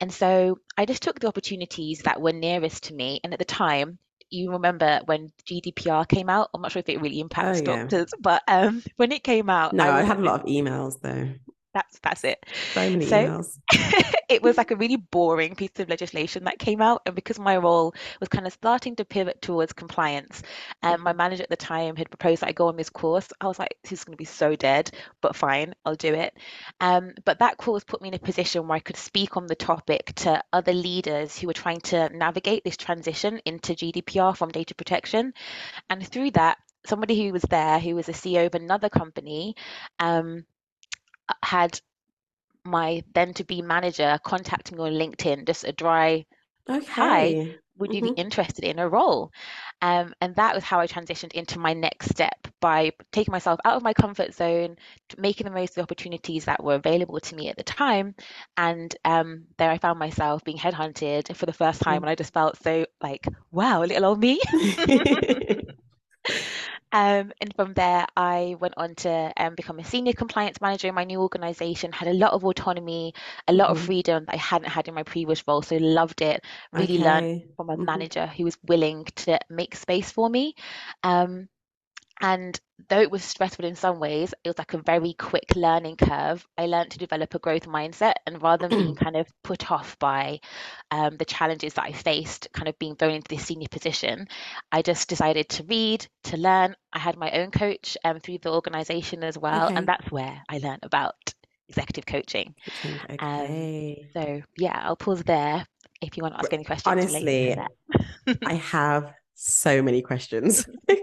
and 0.00 0.12
so 0.12 0.58
I 0.76 0.86
just 0.86 1.02
took 1.02 1.20
the 1.20 1.28
opportunities 1.28 2.02
that 2.02 2.20
were 2.20 2.32
nearest 2.32 2.84
to 2.84 2.94
me. 2.94 3.20
And 3.24 3.32
at 3.32 3.38
the 3.38 3.44
time, 3.44 3.98
you 4.30 4.52
remember 4.52 5.00
when 5.06 5.32
GDPR 5.46 6.04
came 6.04 6.28
out? 6.28 6.50
I'm 6.54 6.62
not 6.62 6.72
sure 6.72 6.80
if 6.80 6.88
it 6.88 7.00
really 7.00 7.20
Oh, 7.40 7.52
impacts 7.52 7.62
yeah. 7.62 7.90
doctors, 7.90 8.12
but 8.20 8.42
um, 8.48 8.82
when 8.96 9.12
it 9.12 9.24
came 9.24 9.50
out, 9.50 9.74
No, 9.74 9.90
I 9.92 9.92
I 9.92 10.02
had 10.02 10.18
a 10.18 10.22
lot 10.22 10.40
of 10.40 10.46
emails 10.46 11.00
though. 11.00 11.34
That's 11.74 11.98
that's 12.00 12.24
it. 12.24 12.44
So 12.74 12.88
many 12.90 13.06
So 13.06 13.26
emails. 13.26 13.58
it 14.28 14.42
was 14.42 14.56
like 14.56 14.70
a 14.70 14.76
really 14.76 14.96
boring 14.96 15.54
piece 15.54 15.78
of 15.78 15.88
legislation 15.88 16.44
that 16.44 16.58
came 16.58 16.80
out. 16.80 17.02
And 17.06 17.14
because 17.14 17.38
my 17.38 17.56
role 17.56 17.94
was 18.20 18.28
kind 18.28 18.46
of 18.46 18.52
starting 18.52 18.96
to 18.96 19.04
pivot 19.04 19.40
towards 19.42 19.72
compliance, 19.72 20.42
and 20.82 21.02
my 21.02 21.12
hmm 21.12 21.14
manager 21.14 21.42
at 21.42 21.50
the 21.50 21.56
time 21.56 21.96
had 21.96 22.10
proposed 22.10 22.42
that 22.42 22.48
I 22.48 22.52
go 22.52 22.68
on 22.68 22.76
this 22.76 22.90
course, 22.90 23.28
I 23.40 23.46
was 23.46 23.58
like, 23.58 23.76
this 23.82 23.92
is 23.92 24.04
going 24.04 24.14
to 24.14 24.18
be 24.18 24.24
so 24.24 24.56
dead, 24.56 24.90
but 25.20 25.36
fine, 25.36 25.74
I'll 25.84 25.94
do 25.94 26.14
it. 26.14 26.34
Um, 26.80 27.12
but 27.24 27.40
that 27.40 27.56
course 27.58 27.84
put 27.84 28.00
me 28.02 28.08
in 28.08 28.14
a 28.14 28.18
position 28.18 28.66
where 28.68 28.76
I 28.76 28.80
could 28.80 28.96
speak 28.96 29.36
on 29.36 29.46
the 29.46 29.54
topic 29.56 30.12
to 30.16 30.42
other 30.52 30.72
leaders 30.72 31.38
who 31.38 31.46
were 31.46 31.52
trying 31.52 31.80
to 31.82 32.08
navigate 32.10 32.64
this 32.64 32.76
transition 32.76 33.40
into 33.44 33.74
GDPR 33.74 34.34
from 34.36 34.50
data 34.50 34.74
protection. 34.74 35.32
And 35.90 36.06
through 36.06 36.32
that, 36.32 36.58
somebody 36.86 37.22
who 37.26 37.32
was 37.32 37.42
there, 37.42 37.78
who 37.78 37.94
was 37.94 38.08
a 38.08 38.14
CEO 38.14 38.46
of 38.46 38.54
another 38.54 38.88
company, 38.88 39.54
um, 39.98 40.44
had 41.42 41.80
my 42.64 43.02
then 43.14 43.34
to 43.34 43.44
be 43.44 43.62
manager 43.62 44.18
contact 44.24 44.72
me 44.72 44.78
on 44.80 44.92
LinkedIn, 44.92 45.46
just 45.46 45.64
a 45.64 45.72
dry 45.72 46.26
hi, 46.86 47.36
would 47.78 47.94
you 47.94 48.02
be 48.02 48.08
hmm 48.08 48.14
interested 48.16 48.64
in 48.64 48.78
a 48.78 48.88
role? 48.88 49.30
Um, 49.82 50.12
and 50.20 50.34
that 50.36 50.54
was 50.54 50.64
how 50.64 50.80
I 50.80 50.86
transitioned 50.86 51.32
into 51.32 51.58
my 51.58 51.72
next 51.74 52.10
step 52.10 52.48
by 52.60 52.92
taking 53.12 53.32
myself 53.32 53.60
out 53.64 53.76
of 53.76 53.82
my 53.82 53.92
comfort 53.94 54.34
zone, 54.34 54.76
making 55.16 55.44
the 55.46 55.52
most 55.52 55.70
of 55.70 55.74
the 55.76 55.82
opportunities 55.82 56.46
that 56.46 56.62
were 56.62 56.74
available 56.74 57.20
to 57.20 57.34
me 57.36 57.48
at 57.48 57.56
the 57.56 57.62
time. 57.64 58.14
And 58.56 58.94
um, 59.04 59.44
there 59.58 59.70
I 59.70 59.78
found 59.78 59.98
myself 59.98 60.44
being 60.44 60.58
headhunted 60.58 61.34
for 61.36 61.46
the 61.46 61.52
first 61.52 61.82
time, 61.82 62.02
and 62.02 62.10
I 62.10 62.14
just 62.16 62.32
felt 62.34 62.62
so 62.62 62.86
like, 63.02 63.26
wow, 63.52 63.82
little 63.84 64.06
old 64.06 64.20
me. 64.20 64.40
Um, 66.92 67.32
and 67.40 67.54
from 67.54 67.74
there, 67.74 68.06
I 68.16 68.56
went 68.60 68.74
on 68.76 68.94
to 68.96 69.32
um, 69.36 69.54
become 69.54 69.78
a 69.78 69.84
senior 69.84 70.12
compliance 70.12 70.60
manager 70.60 70.88
in 70.88 70.94
my 70.94 71.04
new 71.04 71.20
organization, 71.20 71.92
had 71.92 72.08
a 72.08 72.14
lot 72.14 72.32
of 72.32 72.44
autonomy, 72.44 73.14
a 73.46 73.52
lot 73.52 73.70
of 73.70 73.78
hmm 73.78 73.78
freedom 73.78 74.24
that 74.26 74.34
I 74.34 74.38
hadn't 74.38 74.68
had 74.70 74.88
in 74.88 74.94
my 74.94 75.02
previous 75.02 75.46
role. 75.46 75.62
So 75.62 75.76
loved 75.76 76.22
it, 76.22 76.44
really 76.72 76.98
learned 76.98 77.28
from 77.56 77.70
a 77.70 77.76
hmm 77.76 77.86
manager 77.86 78.26
who 78.26 78.44
was 78.44 78.58
willing 78.66 79.04
to 79.16 79.38
make 79.50 79.74
space 79.74 80.10
for 80.10 80.28
me. 80.28 80.54
Um, 81.02 81.48
and 82.20 82.58
though 82.88 83.00
it 83.00 83.10
was 83.10 83.24
stressful 83.24 83.64
in 83.64 83.74
some 83.74 83.98
ways, 84.00 84.34
it 84.44 84.48
was 84.48 84.58
like 84.58 84.74
a 84.74 84.78
very 84.78 85.14
quick 85.14 85.54
learning 85.56 85.96
curve. 85.96 86.46
I 86.56 86.66
learned 86.66 86.90
to 86.92 86.98
develop 86.98 87.34
a 87.34 87.38
growth 87.38 87.66
mindset, 87.66 88.14
and 88.26 88.42
rather 88.42 88.66
than 88.66 88.74
being 88.76 88.94
kind 88.96 89.16
of 89.16 89.26
put 89.42 89.70
off 89.70 89.98
by 89.98 90.40
um, 90.90 91.16
the 91.16 91.24
challenges 91.24 91.74
that 91.74 91.84
I 91.84 91.92
faced, 91.92 92.48
kind 92.52 92.68
of 92.68 92.78
being 92.78 92.96
thrown 92.96 93.14
into 93.14 93.28
this 93.28 93.46
senior 93.46 93.68
position, 93.70 94.28
I 94.72 94.82
just 94.82 95.08
decided 95.08 95.48
to 95.50 95.64
read, 95.64 96.06
to 96.24 96.36
learn. 96.36 96.74
I 96.92 96.98
had 96.98 97.16
my 97.16 97.30
own 97.32 97.50
coach 97.50 97.96
um, 98.04 98.20
through 98.20 98.38
the 98.38 98.52
organization 98.52 99.24
as 99.24 99.38
well, 99.38 99.70
and 99.76 99.86
that's 99.86 100.10
where 100.10 100.42
I 100.48 100.58
learned 100.58 100.80
about 100.82 101.16
executive 101.68 102.06
coaching. 102.06 102.54
Um, 103.18 103.66
Okay. 103.68 104.10
so 104.14 104.42
yeah, 104.56 104.80
I'll 104.84 104.96
pause 104.96 105.22
there 105.24 105.66
if 106.00 106.16
you 106.16 106.22
want 106.22 106.34
to 106.34 106.40
ask 106.40 106.52
any 106.52 106.64
questions 106.64 106.96
honestly, 107.10 107.54
I 108.44 108.54
have 108.54 109.14
so 109.40 109.80
many 109.82 110.02
questions. 110.02 110.68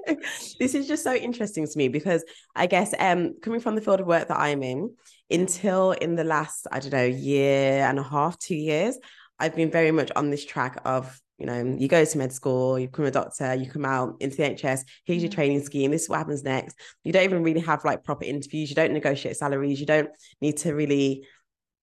This 0.60 0.76
is 0.76 0.88
just 0.88 1.04
so 1.04 1.14
interesting 1.14 1.68
to 1.68 1.78
me 1.78 1.88
because 1.88 2.24
I 2.56 2.68
guess 2.68 2.94
um 3.00 3.36
coming 3.42 3.60
from 3.60 3.76
the 3.76 3.82
field 3.82 4.00
of 4.00 4.08
work 4.08 4.28
that 4.28 4.40
I'm 4.40 4.64
in, 4.64 4.96
until 5.30 5.92
in 5.92 6.16
the 6.16 6.24
last, 6.24 6.68
I 6.72 6.80
don't 6.80 6.94
know, 6.94 7.04
year 7.04 7.86
and 7.86 8.00
a 8.00 8.04
half, 8.04 8.38
two 8.40 8.56
years, 8.56 8.98
I've 9.40 9.56
been 9.56 9.72
very 9.72 9.92
much 9.92 10.12
on 10.16 10.30
this 10.30 10.46
track 10.46 10.82
of, 10.86 11.20
you 11.38 11.46
know, 11.46 11.76
you 11.78 11.88
go 11.88 12.04
to 12.04 12.18
med 12.18 12.34
school, 12.34 12.80
you 12.80 12.88
become 12.88 13.06
a 13.06 13.12
doctor, 13.12 13.54
you 13.54 13.70
come 13.70 13.86
out 13.86 14.16
into 14.20 14.38
the 14.38 14.44
NHS, 14.44 14.84
here's 15.06 15.22
your 15.22 15.32
mm, 15.32 15.36
training 15.36 15.62
scheme, 15.64 15.92
this 15.92 16.04
is 16.04 16.10
what 16.10 16.20
happens 16.20 16.44
next. 16.44 16.78
You 17.04 17.14
don't 17.14 17.24
even 17.24 17.44
really 17.44 17.62
have 17.62 17.86
like 17.86 18.04
proper 18.04 18.26
interviews, 18.26 18.70
you 18.70 18.76
don't 18.76 18.94
negotiate 18.94 19.38
salaries, 19.38 19.80
you 19.80 19.86
don't 19.86 20.10
need 20.42 20.58
to 20.58 20.74
really 20.74 21.28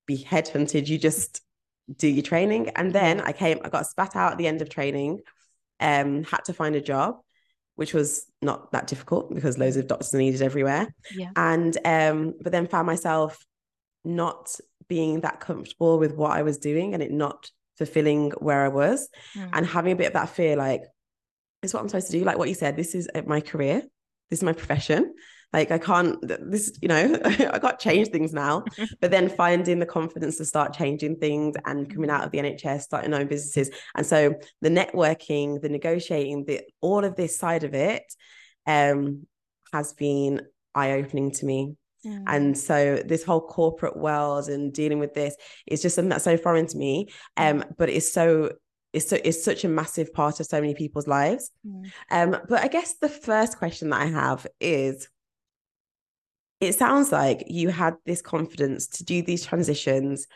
be 0.07 0.19
headhunted, 0.19 0.89
you 0.89 0.99
just 0.99 1.41
do 1.97 2.09
your 2.09 2.23
training. 2.23 2.71
And 2.77 2.93
then. 2.93 3.21
I 3.21 3.33
came, 3.33 3.59
I 3.65 3.69
got 3.69 3.87
spat 3.87 4.17
out 4.17 4.33
at 4.33 4.39
the 4.39 4.47
end 4.47 4.63
of 4.63 4.69
training, 4.69 5.21
um, 5.83 6.25
had 6.25 6.45
to 6.47 6.55
find 6.55 6.75
a 6.77 6.81
job, 6.81 7.17
which 7.75 7.93
was 7.93 8.27
not 8.41 8.73
that 8.73 8.87
difficult 8.87 9.35
because 9.35 9.59
loads 9.59 9.77
of 9.77 9.87
doctors 9.87 10.15
are 10.15 10.19
needed 10.19 10.43
everywhere. 10.43 10.95
yeah. 11.15 11.31
And 11.37 11.77
um, 11.85 12.35
but 12.41 12.53
then 12.53 12.67
found 12.69 12.87
myself 12.87 13.45
not 14.05 14.59
being 14.89 15.21
that 15.21 15.41
comfortable 15.41 15.99
with 15.99 16.15
what 16.15 16.33
I 16.33 16.43
was 16.43 16.59
doing 16.59 16.95
and 16.95 17.03
it 17.03 17.11
not 17.11 17.51
fulfilling 17.79 18.31
where 18.39 18.65
I 18.65 18.69
was 18.69 19.09
and 19.35 19.67
Mm, 19.67 19.71
having 19.71 19.93
a 19.93 19.97
bit 19.97 20.09
of 20.09 20.13
that 20.15 20.29
fear, 20.29 20.57
like, 20.57 20.83
is 21.63 21.73
what 21.73 21.81
I'm 21.81 21.89
supposed 21.89 22.11
to 22.11 22.19
do. 22.19 22.25
Like 22.25 22.39
what 22.39 22.49
you 22.49 22.55
said, 22.55 22.77
this 22.77 22.95
is 22.95 23.09
uh, 23.15 23.23
my 23.27 23.41
career, 23.41 23.83
this 24.29 24.41
is 24.41 24.43
my 24.43 24.53
profession. 24.53 25.15
Like 25.53 25.71
I 25.71 25.79
can't, 25.79 26.17
this, 26.23 26.79
you 26.81 26.89
know, 26.89 27.19
I 27.25 27.59
can't 27.59 27.79
change 27.79 28.09
things 28.09 28.33
now. 28.33 28.65
But 29.01 29.11
then 29.11 29.29
finding 29.29 29.79
the 29.79 29.87
confidence 29.87 30.39
to 30.39 30.45
start 30.45 30.73
changing 30.73 31.17
things 31.17 31.57
and 31.65 31.93
coming 31.93 32.09
mm, 32.09 32.15
out 32.15 32.25
of 32.25 32.31
the 32.31 32.39
NHS, 32.39 32.83
starting 32.83 33.13
own 33.13 33.27
businesses. 33.27 33.71
And 33.95 34.07
so 34.07 34.35
the 34.61 34.71
networking, 34.71 35.61
the 35.61 35.69
negotiating, 35.69 36.45
the 36.47 36.63
all 36.81 37.05
of 37.05 37.17
this 37.17 37.39
side 37.39 37.65
of 37.65 37.75
it 37.75 38.05
um 38.67 39.27
has 39.73 39.93
been 39.95 40.41
eye-opening 40.75 41.31
to 41.33 41.47
me. 41.47 41.77
mm, 42.05 42.23
And 42.27 42.57
so 42.57 43.03
this 43.05 43.25
whole 43.25 43.41
corporate 43.41 43.97
world 43.97 44.49
and 44.49 44.73
dealing 44.73 44.99
with 44.99 45.15
this 45.15 45.37
is 45.67 45.83
just 45.83 45.95
something 45.97 46.11
that's 46.11 46.25
so 46.25 46.37
foreign 46.37 46.67
to 46.67 46.77
me. 46.77 47.09
mm, 47.39 47.63
Um, 47.63 47.65
but 47.79 47.89
it's 47.89 48.13
so 48.13 48.53
it's 48.93 49.09
so 49.09 49.19
it's 49.25 49.43
such 49.43 49.65
a 49.65 49.69
massive 49.69 50.13
part 50.13 50.41
of 50.41 50.47
so 50.47 50.61
many 50.61 50.75
people's 50.75 51.07
lives. 51.07 51.51
mm. 51.67 51.91
Um, 52.11 52.37
but 52.49 52.63
I 52.63 52.69
guess 52.69 52.95
the 52.95 53.09
first 53.09 53.59
question 53.59 53.91
that 53.91 54.03
I 54.03 54.07
have 54.07 54.47
is 54.61 55.09
it 56.63 56.77
sounds 56.77 57.11
like 57.11 57.45
you 57.49 57.69
had 57.71 57.97
this 58.07 58.23
confidence 58.23 58.87
to 58.87 59.05
do 59.05 59.21
these 59.21 59.45
transitions 59.45 60.27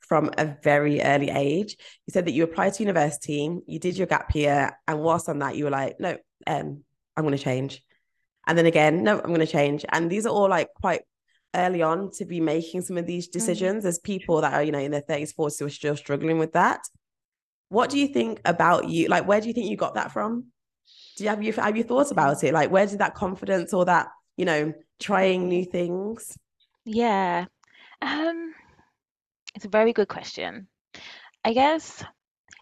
from 0.00 0.30
a 0.36 0.44
very 0.62 1.00
early 1.00 1.30
age. 1.30 1.76
You 2.06 2.12
said 2.12 2.26
that 2.26 2.32
you 2.32 2.44
applied 2.44 2.74
to 2.74 2.82
university, 2.82 3.50
you 3.66 3.78
did 3.78 3.96
your 3.96 4.06
gap 4.06 4.34
year, 4.34 4.78
and 4.86 5.00
whilst 5.00 5.28
on 5.30 5.38
that, 5.38 5.56
you 5.56 5.64
were 5.64 5.70
like, 5.70 5.98
no, 5.98 6.18
um, 6.46 6.84
I'm 7.16 7.24
going 7.24 7.36
to 7.36 7.42
change. 7.42 7.82
And 8.46 8.58
then 8.58 8.66
again, 8.66 9.02
no, 9.02 9.18
I'm 9.18 9.28
going 9.28 9.40
to 9.40 9.46
change. 9.46 9.84
And 9.90 10.10
these 10.10 10.26
are 10.26 10.28
all 10.28 10.48
like 10.48 10.68
quite 10.74 11.02
early 11.54 11.80
on 11.80 12.10
to 12.18 12.26
be 12.26 12.40
making 12.40 12.82
some 12.82 12.98
of 12.98 13.06
these 13.06 13.28
Mm. 13.28 13.32
decisions. 13.32 13.84
as 13.86 13.98
people 13.98 14.42
that 14.42 14.52
are, 14.52 14.62
you 14.62 14.72
know, 14.72 14.78
in 14.78 14.90
their 14.90 15.00
30s, 15.02 15.32
40s 15.32 15.58
who 15.58 15.66
are 15.66 15.70
still 15.70 15.96
struggling 15.96 16.38
with 16.38 16.52
that. 16.52 16.80
What 17.70 17.88
do 17.88 17.98
you 17.98 18.08
think 18.08 18.40
about 18.44 18.88
you? 18.90 19.08
Like, 19.08 19.26
where 19.26 19.40
do 19.40 19.48
you 19.48 19.54
think 19.54 19.70
you 19.70 19.76
got 19.78 19.94
that 19.94 20.12
from? 20.12 20.48
Do 21.16 21.24
you 21.24 21.30
have 21.30 21.42
you 21.42 21.52
have 21.54 21.76
you 21.76 21.84
thought 21.84 22.10
about 22.10 22.44
it? 22.44 22.52
Like, 22.52 22.70
where 22.70 22.86
did 22.86 22.98
that 22.98 23.14
confidence 23.14 23.72
or 23.72 23.86
that, 23.86 24.08
you 24.36 24.44
know, 24.44 24.74
trying 25.00 25.48
new 25.48 25.64
things? 25.64 26.36
Yeah. 26.84 27.46
Um, 28.02 28.54
it's 29.54 29.64
a 29.64 29.68
very 29.68 29.92
good 29.92 30.08
question. 30.08 30.68
I 31.44 31.52
guess 31.54 32.04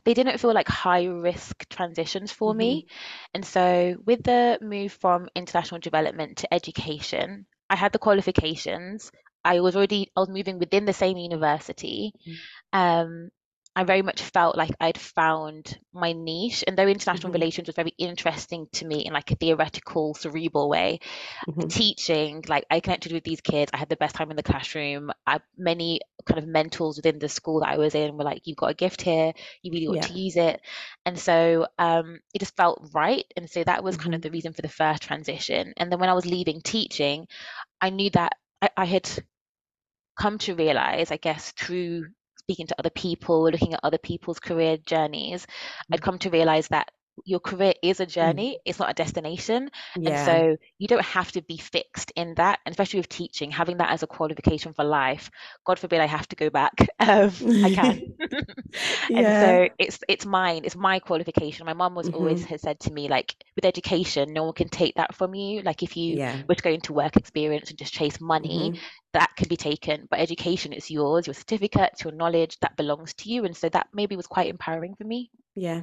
they 0.05 0.15
didn't 0.15 0.39
feel 0.39 0.55
like 0.55 0.69
high 0.69 1.07
risk 1.07 1.69
transitions 1.69 2.33
for 2.33 2.55
hmm 2.55 2.55
me. 2.55 2.87
And 3.35 3.45
so 3.45 3.97
with 4.07 4.25
the 4.25 4.59
move 4.63 4.93
from 4.93 5.29
international 5.35 5.81
development 5.81 6.39
to 6.39 6.55
education, 6.55 7.47
I 7.71 7.77
had 7.77 7.93
the 7.93 7.99
qualifications. 7.99 9.13
I 9.45 9.61
was 9.61 9.77
already 9.77 10.11
I 10.17 10.21
was 10.21 10.29
moving 10.31 10.59
within 10.59 10.85
the 10.87 10.93
same 10.95 11.19
university. 11.19 12.15
Um, 12.73 13.31
I 13.77 13.85
very 13.85 14.03
much 14.03 14.21
felt 14.23 14.57
like 14.57 14.73
I'd 14.81 14.99
found 14.99 15.79
my 15.93 16.13
niche. 16.13 16.65
And 16.67 16.77
though 16.77 16.87
international 16.89 17.33
hmm 17.33 17.33
relations 17.33 17.69
was 17.69 17.77
very 17.77 17.95
interesting 17.99 18.67
to 18.75 18.87
me 18.87 19.07
in 19.07 19.13
like 19.13 19.31
a 19.31 19.37
theoretical, 19.37 20.15
cerebral 20.15 20.69
way, 20.69 21.01
hmm 21.47 21.71
teaching, 21.71 22.45
like 22.49 22.65
I 22.71 22.81
connected 22.81 23.13
with 23.13 23.25
these 23.25 23.41
kids. 23.41 23.71
I 23.73 23.79
had 23.79 23.89
the 23.89 23.97
best 23.97 24.15
time 24.17 24.31
in 24.31 24.37
the 24.37 24.43
classroom. 24.43 25.11
I, 25.27 25.41
many 25.57 26.01
kind 26.27 26.39
of 26.39 26.47
mentors 26.47 26.97
within 26.97 27.19
the 27.19 27.29
school 27.29 27.61
that 27.61 27.69
I 27.71 27.79
was 27.79 27.95
in 27.95 28.17
were 28.17 28.25
like, 28.25 28.47
"You've 28.47 28.57
got 28.57 28.71
a 28.71 28.75
gift 28.75 29.03
here. 29.03 29.33
You 29.63 29.73
really 29.73 29.89
ought 29.89 30.01
Yeah. 30.01 30.09
to 30.09 30.13
use 30.13 30.37
it." 30.37 30.61
And 31.07 31.19
so 31.19 31.67
um, 31.79 32.21
it 32.35 32.41
just 32.41 32.57
felt 32.57 32.91
right. 32.95 33.25
And 33.37 33.49
so 33.51 33.63
that 33.65 33.85
was 33.85 33.97
kind 33.97 34.15
of 34.15 34.21
hmm 34.21 34.23
the 34.23 34.31
reason 34.31 34.53
for 34.53 34.63
the 34.63 34.69
first 34.69 35.03
transition. 35.03 35.75
And 35.77 35.91
then 35.93 36.01
when 36.01 36.11
I 36.11 36.15
was 36.15 36.27
leaving 36.27 36.61
teaching, 36.63 37.27
I 37.81 37.91
knew 37.91 38.11
that 38.11 38.35
I, 38.63 38.71
I 38.77 38.85
had 38.87 39.09
come 40.19 40.39
to 40.39 40.55
realize, 40.55 41.11
I 41.11 41.17
guess, 41.17 41.53
through 41.53 42.09
speaking 42.51 42.67
to 42.69 42.77
other 42.79 42.91
people, 42.91 43.45
looking 43.45 43.75
at 43.75 43.81
other 43.83 43.99
people's 43.99 44.41
career 44.41 44.77
journeys, 44.87 45.47
I'd 45.93 46.03
come 46.03 46.19
to 46.21 46.31
realize 46.31 46.69
that 46.69 46.91
your 47.25 47.41
career 47.41 47.75
is 47.83 48.01
a 48.01 48.07
Mm. 48.23 48.45
journey, 48.45 48.59
it's 48.65 48.79
not 48.79 48.91
a 48.91 48.95
destination. 48.95 49.71
And 50.07 50.19
so 50.19 50.57
you 50.79 50.89
don't 50.89 51.05
have 51.05 51.33
to 51.33 51.43
be 51.43 51.59
fixed 51.59 52.13
in 52.17 52.35
that, 52.37 52.61
and 52.65 52.73
especially 52.73 53.01
with 53.01 53.09
teaching, 53.09 53.51
having 53.51 53.79
that 53.79 53.91
as 53.91 54.03
a 54.03 54.07
qualification 54.07 54.73
for 54.75 54.85
life. 54.85 55.31
God 55.67 55.79
forbid 55.79 56.01
I 56.01 56.07
have 56.07 56.29
to 56.29 56.37
go 56.37 56.51
back. 56.51 56.75
Um, 57.01 57.33
I 57.63 57.71
can. 57.71 58.03
And 59.17 59.35
so 59.35 59.69
it's 59.79 60.01
it's 60.09 60.27
mine, 60.27 60.63
it's 60.65 60.77
my 60.77 60.99
qualification. 61.01 61.67
My 61.67 61.75
mum 61.75 61.95
was 61.95 62.09
always 62.09 62.43
hmm 62.43 62.47
has 62.47 62.63
said 62.63 62.81
to 62.81 62.93
me, 62.93 63.09
like, 63.09 63.35
with 63.57 63.65
education, 63.65 64.33
no 64.33 64.45
one 64.45 64.55
can 64.55 64.69
take 64.69 64.95
that 64.97 65.15
from 65.15 65.35
you. 65.35 65.63
Like 65.63 65.83
if 65.83 65.97
you 65.97 66.19
Yeah. 66.19 66.45
were 66.49 66.55
to 66.55 66.63
go 66.63 66.71
into 66.71 66.93
work 66.93 67.17
experience 67.17 67.71
and 67.71 67.79
just 67.79 67.93
chase 67.95 68.21
money, 68.21 68.73
hmm 68.73 68.81
that 69.13 69.31
can 69.37 69.49
be 69.49 69.57
taken. 69.57 70.07
But 70.11 70.21
education 70.21 70.73
is 70.73 70.91
yours, 70.91 71.27
your 71.27 71.35
certificates, 71.35 72.05
your 72.05 72.13
knowledge, 72.13 72.59
that 72.61 72.77
belongs 72.77 73.15
to 73.15 73.31
you. 73.31 73.45
And 73.45 73.57
so 73.57 73.69
that 73.69 73.89
maybe 73.93 74.17
was 74.17 74.27
quite 74.27 74.49
empowering 74.49 74.95
for 74.95 75.05
me. 75.05 75.31
Yeah. 75.55 75.83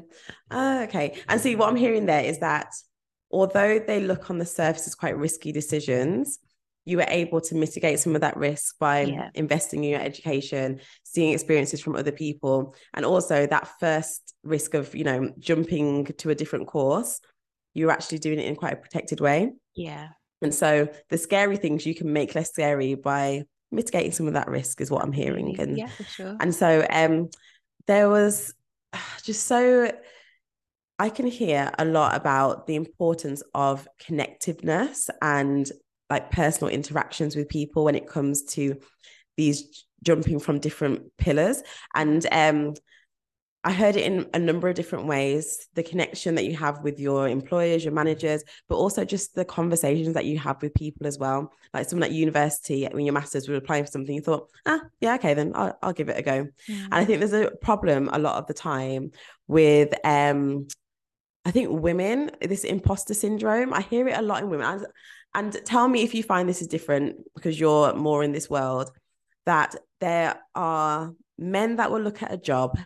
Uh, 0.50 0.86
okay. 0.88 1.20
And 1.28 1.40
see, 1.42 1.56
what 1.56 1.70
I'm 1.70 1.76
hearing 1.76 2.06
there 2.06 2.24
is 2.24 2.40
that 2.40 2.74
although 3.32 3.80
they 3.80 4.02
look 4.02 4.30
on 4.30 4.38
the 4.38 4.46
surface 4.46 4.88
as 4.88 4.96
quite 4.96 5.18
risky 5.18 5.52
decisions, 5.52 6.40
you 6.86 6.96
were 6.96 7.06
able 7.10 7.42
to 7.42 7.54
mitigate 7.56 8.00
some 8.00 8.16
of 8.16 8.22
that 8.22 8.38
risk 8.38 8.80
by 8.80 9.02
Yeah. 9.02 9.30
investing 9.34 9.84
in 9.84 9.90
your 9.90 10.00
education, 10.00 10.80
seeing 11.04 11.34
experiences 11.34 11.82
from 11.82 11.98
other 11.98 12.14
people, 12.14 12.76
and 12.94 13.06
also 13.06 13.46
that 13.46 13.68
first 13.82 14.34
risk 14.44 14.74
of, 14.74 14.96
you 14.96 15.04
know, 15.04 15.30
jumping 15.38 16.06
to 16.06 16.30
a 16.30 16.36
different 16.36 16.68
course, 16.68 17.20
you're 17.74 17.92
actually 17.92 18.20
doing 18.20 18.40
it 18.40 18.46
in 18.46 18.56
quite 18.56 18.72
a 18.72 18.78
protected 18.78 19.20
way. 19.20 19.52
Yeah. 19.76 20.08
And 20.41 20.53
so 20.53 20.88
the 21.10 21.17
scary 21.17 21.58
things 21.58 21.86
you 21.86 21.96
can 21.96 22.13
make 22.13 22.36
less 22.36 22.51
scary 22.51 22.96
by 22.96 23.44
mitigating 23.72 24.12
some 24.12 24.27
of 24.27 24.34
that 24.34 24.48
risk 24.48 24.82
is 24.82 24.91
what 24.91 25.03
I'm 25.03 25.12
hearing. 25.12 25.60
And 25.60 25.77
Yeah, 25.77 25.88
for 25.88 26.03
sure. 26.03 26.38
and 26.39 26.53
so 26.53 26.86
um 26.89 27.29
there 27.88 28.10
was 28.10 28.53
just 29.24 29.48
so 29.48 29.91
I 31.00 31.10
can 31.10 31.27
hear 31.27 31.72
a 31.77 31.86
lot 31.86 32.15
about 32.15 32.65
the 32.65 32.75
importance 32.75 33.44
of 33.53 33.88
connectiveness 34.01 35.10
and 35.22 35.70
like 36.10 36.32
personal 36.32 36.74
interactions 36.74 37.36
with 37.36 37.50
people 37.50 37.84
when 37.84 37.96
it 37.96 38.08
comes 38.08 38.44
to 38.46 38.79
these 39.36 39.86
jumping 40.03 40.39
from 40.39 40.60
different 40.60 41.15
pillars. 41.17 41.62
And 41.94 42.25
um, 42.32 42.74
I 43.68 43.74
heard 43.74 43.98
it 43.98 44.06
in 44.06 44.30
a 44.34 44.40
number 44.40 44.70
of 44.70 44.76
different 44.76 45.08
ways 45.08 45.68
the 45.74 45.84
connection 45.84 46.36
that 46.36 46.46
you 46.46 46.56
have 46.56 46.84
with 46.84 47.02
your 47.02 47.28
employers, 47.28 47.84
your 47.84 47.94
managers, 47.94 48.42
but 48.70 48.78
also 48.78 49.04
just 49.04 49.36
the 49.36 49.44
conversations 49.44 50.14
that 50.14 50.24
you 50.24 50.40
have 50.40 50.62
with 50.62 50.74
people 50.74 51.06
as 51.06 51.20
well. 51.20 51.52
Like 51.74 51.90
someone 51.90 52.08
at 52.08 52.16
university, 52.16 52.88
when 52.90 53.04
your 53.04 53.12
master's 53.12 53.50
were 53.50 53.56
applying 53.56 53.84
for 53.84 53.92
something, 53.92 54.16
you 54.16 54.22
thought, 54.22 54.50
ah, 54.66 54.80
yeah, 55.02 55.16
okay, 55.16 55.34
then 55.34 55.52
I'll, 55.54 55.78
I'll 55.82 55.92
give 55.92 56.08
it 56.08 56.18
a 56.18 56.22
go. 56.22 56.48
And 56.70 56.94
I 56.94 57.04
think 57.04 57.20
there's 57.20 57.34
a 57.34 57.52
problem 57.60 58.10
a 58.10 58.18
lot 58.18 58.38
of 58.38 58.48
the 58.48 58.54
time 58.54 59.12
with 59.50 59.94
um, 60.06 60.68
I 61.44 61.52
think 61.52 61.70
women, 61.70 62.32
this 62.40 62.64
imposter 62.64 63.16
syndrome, 63.16 63.74
I 63.74 63.82
hear 63.82 64.08
it 64.08 64.18
a 64.18 64.22
lot 64.22 64.44
in 64.44 64.50
women. 64.50 64.66
And, 64.66 64.88
and 65.36 65.66
tell 65.66 65.90
me 65.90 66.04
if 66.04 66.16
you 66.16 66.24
find 66.24 66.48
this 66.48 66.62
is 66.62 66.68
different 66.68 67.18
because 67.36 67.60
you're 67.60 67.94
more 67.94 68.24
in 68.24 68.32
this 68.32 68.50
world, 68.50 68.92
that 69.46 69.76
there 70.00 70.40
are 70.56 71.14
men 71.38 71.76
that 71.76 71.92
will 71.92 72.02
look 72.02 72.24
at 72.24 72.32
a 72.32 72.38
job 72.38 72.78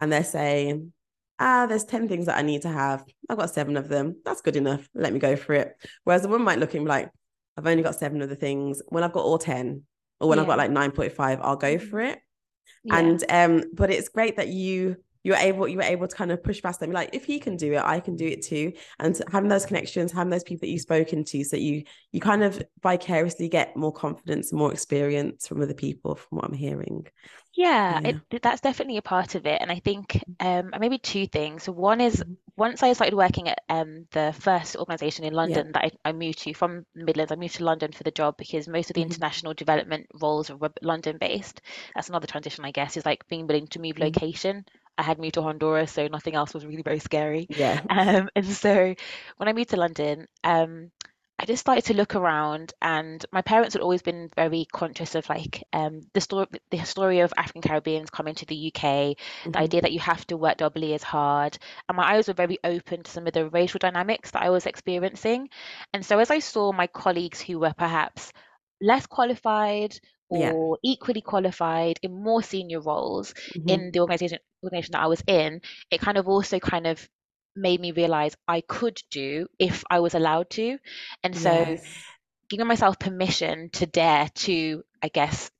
and 0.00 0.12
they're 0.12 0.24
saying, 0.24 0.92
ah, 1.38 1.66
there's 1.66 1.84
10 1.84 2.08
things 2.08 2.26
that 2.26 2.38
I 2.38 2.42
need 2.42 2.62
to 2.62 2.68
have. 2.68 3.04
I've 3.28 3.38
got 3.38 3.50
seven 3.50 3.76
of 3.76 3.88
them. 3.88 4.16
That's 4.24 4.42
good 4.42 4.56
enough. 4.56 4.88
Let 4.94 5.12
me 5.12 5.18
go 5.18 5.36
for 5.36 5.54
it. 5.54 5.74
Whereas 6.04 6.22
the 6.22 6.28
woman 6.28 6.44
might 6.44 6.58
look 6.58 6.74
and 6.74 6.84
be 6.84 6.88
like, 6.88 7.10
I've 7.56 7.66
only 7.66 7.82
got 7.82 7.94
seven 7.96 8.22
of 8.22 8.28
the 8.28 8.36
things. 8.36 8.82
When 8.88 9.02
I've 9.04 9.12
got 9.12 9.24
all 9.24 9.38
10, 9.38 9.82
or 10.20 10.28
when 10.28 10.38
I've 10.38 10.46
got 10.46 10.58
like 10.58 10.70
9.5, 10.70 11.40
I'll 11.42 11.56
go 11.56 11.78
for 11.78 12.00
Mhm. 12.00 12.10
it 12.12 12.18
Yeah. 12.84 12.96
and 12.96 13.24
um 13.30 13.64
but 13.74 13.90
it's 13.90 14.08
great 14.08 14.36
that 14.36 14.48
you 14.48 14.96
you're 15.26 15.36
able 15.36 15.66
you 15.66 15.76
were 15.76 15.82
able 15.82 16.06
to 16.06 16.14
kind 16.16 16.30
of 16.30 16.42
push 16.42 16.62
past 16.62 16.78
them 16.80 16.92
like 16.92 17.10
if 17.12 17.24
he 17.24 17.40
can 17.40 17.56
do 17.56 17.72
it 17.72 17.82
i 17.82 17.98
can 17.98 18.14
do 18.16 18.26
it 18.26 18.42
too 18.42 18.72
and 19.00 19.20
having 19.32 19.48
those 19.48 19.66
connections 19.66 20.12
having 20.12 20.30
those 20.30 20.44
people 20.44 20.60
that 20.60 20.68
you've 20.70 20.80
spoken 20.80 21.24
to 21.24 21.42
so 21.44 21.56
you 21.56 21.82
you 22.12 22.20
kind 22.20 22.42
of 22.44 22.62
vicariously 22.82 23.48
get 23.48 23.76
more 23.76 23.92
confidence 23.92 24.52
more 24.52 24.72
experience 24.72 25.48
from 25.48 25.60
other 25.60 25.74
people 25.74 26.14
from 26.14 26.36
what 26.38 26.44
i'm 26.46 26.54
hearing 26.54 27.06
Yeah, 27.54 28.00
yeah 28.00 28.00
it 28.04 28.20
that's 28.42 28.60
definitely 28.60 28.98
a 28.98 29.02
part 29.02 29.34
of 29.34 29.46
it. 29.46 29.60
And 29.62 29.70
I 29.72 29.80
think 29.80 30.22
um 30.40 30.72
maybe 30.78 30.98
two 30.98 31.26
things. 31.26 31.64
So 31.64 31.72
one 31.72 32.00
is 32.00 32.22
Mhm. 32.22 32.36
once 32.56 32.82
I 32.82 32.92
started 32.92 33.14
working 33.16 33.48
at 33.48 33.60
um 33.68 34.06
the 34.12 34.34
first 34.38 34.76
organization 34.76 35.24
in 35.24 35.32
yeah 35.42 35.62
London 35.62 35.72
that 35.72 35.84
I, 35.84 35.90
I 36.10 36.12
moved 36.12 36.38
to 36.40 36.52
from 36.54 36.84
the 36.94 37.04
Midlands, 37.04 37.32
I 37.32 37.36
moved 37.36 37.56
to 37.56 37.64
London 37.64 37.92
for 37.92 38.02
the 38.04 38.10
job 38.10 38.36
because 38.36 38.68
most 38.68 38.90
of 38.90 38.94
the 38.94 39.02
Mhm. 39.02 39.02
international 39.02 39.54
development 39.54 40.06
roles 40.20 40.50
were 40.50 40.70
London 40.82 41.16
based. 41.18 41.62
That's 41.94 42.08
another 42.10 42.26
transition, 42.26 42.64
I 42.64 42.72
guess, 42.72 42.96
is 42.96 43.06
like 43.06 43.26
being 43.28 43.46
willing 43.46 43.68
to 43.68 43.80
move 43.80 43.98
Mhm. 43.98 44.20
location. 44.20 44.64
I 44.98 45.02
had 45.02 45.18
moved 45.18 45.34
to 45.34 45.42
Honduras, 45.42 45.92
so 45.92 46.06
nothing 46.08 46.34
else 46.34 46.54
was 46.54 46.66
really 46.66 46.82
very 46.82 46.98
scary. 47.00 47.48
yeah 47.48 47.80
Um, 47.88 48.28
and 48.36 48.46
so 48.46 48.94
when 49.36 49.48
I 49.48 49.52
moved 49.52 49.70
to 49.70 49.76
London, 49.76 50.26
um, 50.44 50.90
I 51.38 51.44
just 51.44 51.60
started 51.60 51.84
to 51.86 51.94
look 51.94 52.14
around, 52.14 52.72
and 52.80 53.24
my 53.30 53.42
parents 53.42 53.74
had 53.74 53.82
always 53.82 54.00
been 54.02 54.30
very 54.36 54.66
conscious 54.72 55.14
of 55.14 55.28
like 55.28 55.62
um, 55.72 56.00
the 56.14 56.20
story, 56.20 56.46
the 56.70 56.82
story 56.84 57.20
of 57.20 57.32
African 57.36 57.60
Caribbeans 57.60 58.08
coming 58.10 58.34
to 58.36 58.46
the 58.46 58.56
UK, 58.56 59.16
the 59.52 59.58
Mhm. 59.58 59.60
idea 59.60 59.82
that 59.82 59.92
you 59.92 60.00
have 60.00 60.26
to 60.28 60.36
work 60.38 60.56
doubly 60.58 60.94
as 60.94 61.02
hard, 61.02 61.58
and 61.88 61.96
my 61.96 62.14
eyes 62.14 62.28
were 62.28 62.34
very 62.34 62.58
open 62.64 63.02
to 63.02 63.10
some 63.10 63.26
of 63.26 63.34
the 63.34 63.50
racial 63.50 63.78
dynamics 63.78 64.30
that 64.30 64.42
I 64.42 64.50
was 64.50 64.64
experiencing. 64.66 65.50
And 65.92 66.04
so 66.04 66.18
as 66.18 66.30
I 66.30 66.38
saw 66.38 66.72
my 66.72 66.86
colleagues 66.86 67.40
who 67.40 67.58
were 67.58 67.74
perhaps 67.76 68.32
less 68.80 69.06
qualified 69.06 69.98
yeah 70.30 70.56
or 70.58 70.78
equally 70.82 71.20
qualified 71.20 71.98
in 72.02 72.12
more 72.22 72.42
senior 72.42 72.80
roles 72.80 73.34
Mhm. 73.54 73.76
in 73.76 73.90
the 73.92 74.00
organization 74.00 74.38
organization 74.64 74.92
that 74.92 75.02
I 75.02 75.06
was 75.06 75.22
in, 75.26 75.60
it 75.90 76.00
kind 76.00 76.18
of 76.18 76.28
also 76.28 76.58
kind 76.58 76.86
of 76.86 77.08
made 77.54 77.80
me 77.80 77.92
realize 77.92 78.36
I 78.48 78.60
could 78.62 79.00
do 79.10 79.46
if 79.58 79.84
I 79.90 80.00
was 80.00 80.14
allowed 80.14 80.50
to. 80.50 80.78
And 81.22 81.36
so 81.36 81.64
yes 81.66 82.16
giving 82.48 82.66
myself 82.66 82.98
permission 82.98 83.70
to 83.70 83.86
dare 83.86 84.28
to, 84.34 84.82
I 85.02 85.08
guess, 85.08 85.50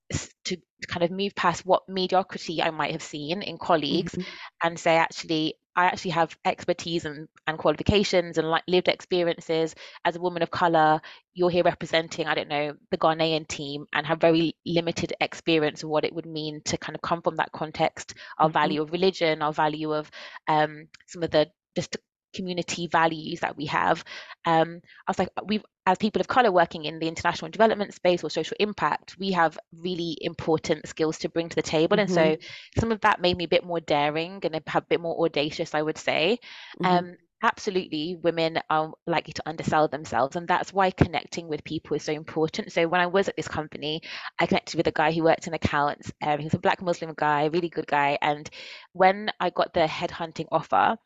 to 0.45 0.57
kind 0.89 1.03
of 1.05 1.11
move 1.11 1.35
past 1.35 1.65
what 1.65 1.89
mediocrity 1.89 2.63
I 2.63 2.71
might 2.71 2.93
have 2.93 3.03
seen 3.03 3.43
in 3.43 3.59
colleagues 3.59 4.17
Mhm. 4.17 4.27
and 4.63 4.79
say, 4.79 4.97
actually, 4.97 5.55
I 5.75 5.87
actually 5.87 6.13
have 6.13 6.37
expertise 6.45 7.05
and, 7.05 7.29
and 7.47 7.59
qualifications 7.59 8.39
and 8.39 8.49
like 8.49 8.63
lived 8.67 8.89
experiences 8.89 9.75
as 10.05 10.17
a 10.17 10.21
woman 10.21 10.43
of 10.43 10.51
color. 10.51 11.01
You're 11.35 11.51
here 11.51 11.65
representing, 11.65 12.27
I 12.27 12.35
don't 12.35 12.49
know, 12.49 12.75
the 12.91 12.97
Ghanaian 12.99 13.47
team 13.47 13.87
and 13.93 14.07
have 14.07 14.21
very 14.21 14.55
limited 14.65 15.13
experience 15.21 15.83
of 15.83 15.91
what 15.91 16.05
it 16.05 16.15
would 16.15 16.27
mean 16.27 16.63
to 16.67 16.79
kind 16.79 16.95
of 16.97 17.03
come 17.03 17.23
from 17.23 17.37
that 17.37 17.53
context, 17.53 18.15
our 18.39 18.49
Mhm. 18.49 18.51
value 18.51 18.83
of 18.83 18.93
religion, 18.93 19.43
our 19.43 19.53
value 19.53 19.93
of 19.93 20.11
um, 20.49 20.89
some 21.07 21.23
of 21.23 21.31
the 21.31 21.51
just 21.75 21.97
community 22.35 22.87
values 22.87 23.41
that 23.41 23.57
we 23.57 23.67
have. 23.67 24.05
Um, 24.45 24.81
I 25.07 25.11
was 25.11 25.19
like, 25.19 25.31
we've 25.47 25.65
as 25.87 25.99
people 25.99 26.21
of 26.21 26.29
color 26.29 26.51
working 26.53 26.85
in 26.85 26.99
the 26.99 27.09
international 27.09 27.51
development 27.51 27.95
space 27.95 28.25
or 28.25 28.31
social 28.31 28.57
impact, 28.61 29.17
we 29.19 29.33
have 29.33 29.59
really 29.73 30.17
important 30.21 30.89
skills 30.89 31.19
to 31.19 31.29
bring 31.29 31.49
to 31.49 31.57
the 31.57 31.63
table. 31.63 31.99
And 31.99 32.11
so 32.11 32.37
Mhm. 32.37 32.45
some 32.79 32.93
of 32.93 33.01
that 33.03 33.21
made 33.21 33.37
me 33.37 33.45
a 33.45 33.49
bit 33.49 33.65
more 33.65 33.81
daring 33.81 34.41
and 34.45 34.57
a 34.57 34.81
bit 34.89 35.01
more 35.01 35.25
audacious, 35.25 35.75
I 35.75 35.83
would 35.83 35.99
say. 35.99 36.39
Mhm. 36.81 37.03
Um, 37.03 37.17
absolutely, 37.43 38.17
women 38.23 38.59
are 38.71 38.93
likely 39.07 39.33
to 39.35 39.43
undersell 39.47 39.89
themselves, 39.89 40.37
and 40.37 40.49
that's 40.49 40.73
why 40.73 40.91
connecting 40.91 41.49
with 41.49 41.65
people 41.65 41.97
is 41.97 42.05
so 42.05 42.13
important. 42.13 42.73
So 42.73 42.89
when 42.89 43.01
I 43.01 43.07
was 43.07 43.29
at 43.29 43.37
this 43.37 43.49
company, 43.49 44.03
I 44.39 44.47
connected 44.47 44.77
with 44.77 44.87
a 44.87 44.93
guy 44.93 45.13
who 45.13 45.25
worked 45.25 45.47
in 45.47 45.55
accounts. 45.55 46.13
Um, 46.23 46.39
he 46.39 46.45
was 46.45 46.55
a 46.55 46.59
black 46.59 46.83
Muslim 46.83 47.15
guy, 47.17 47.47
really 47.47 47.69
good 47.69 47.87
guy. 47.87 48.19
And 48.21 48.49
when 48.93 49.31
I 49.41 49.51
got 49.51 49.73
the 49.75 49.87
headhunting 49.87 50.49
offer, 50.51 50.97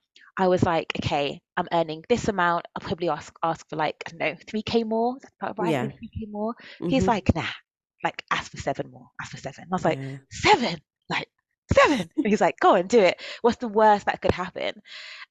I 0.40 0.48
was 0.48 0.62
like, 0.64 0.92
okay, 1.03 1.40
I'm 1.57 1.68
earning 1.72 2.05
this 2.09 2.29
amount. 2.29 2.66
I'll 2.74 2.87
probably 2.87 3.09
ask 3.11 3.35
ask 3.42 3.68
for 3.68 3.76
like, 3.76 4.03
I 4.07 4.11
don't 4.11 4.20
know, 4.20 4.37
3k 4.48 4.85
more. 4.85 5.16
Is 5.18 5.31
that 5.40 5.50
about 5.53 5.76
right? 5.76 5.79
yeah 5.79 5.92
3k 5.98 6.26
more. 6.31 6.55
He's 6.88 7.07
Mhm. 7.07 7.09
like, 7.09 7.35
nah, 7.35 7.46
like 8.05 8.24
ask 8.31 8.50
for 8.50 8.57
seven 8.59 8.90
more. 8.90 9.09
Ask 9.20 9.33
for 9.33 9.38
seven. 9.38 9.64
I 9.64 9.74
was 9.74 9.85
like, 9.85 10.00
yeah 10.00 10.18
seven? 10.31 10.79
Like 11.11 11.29
seven? 11.72 12.00
And 12.00 12.31
he's 12.31 12.40
like, 12.40 12.59
go 12.61 12.74
and 12.74 12.88
do 12.88 13.00
it. 13.00 13.20
What's 13.42 13.59
the 13.59 13.68
worst 13.68 14.07
that 14.07 14.22
could 14.22 14.33
happen? 14.33 14.83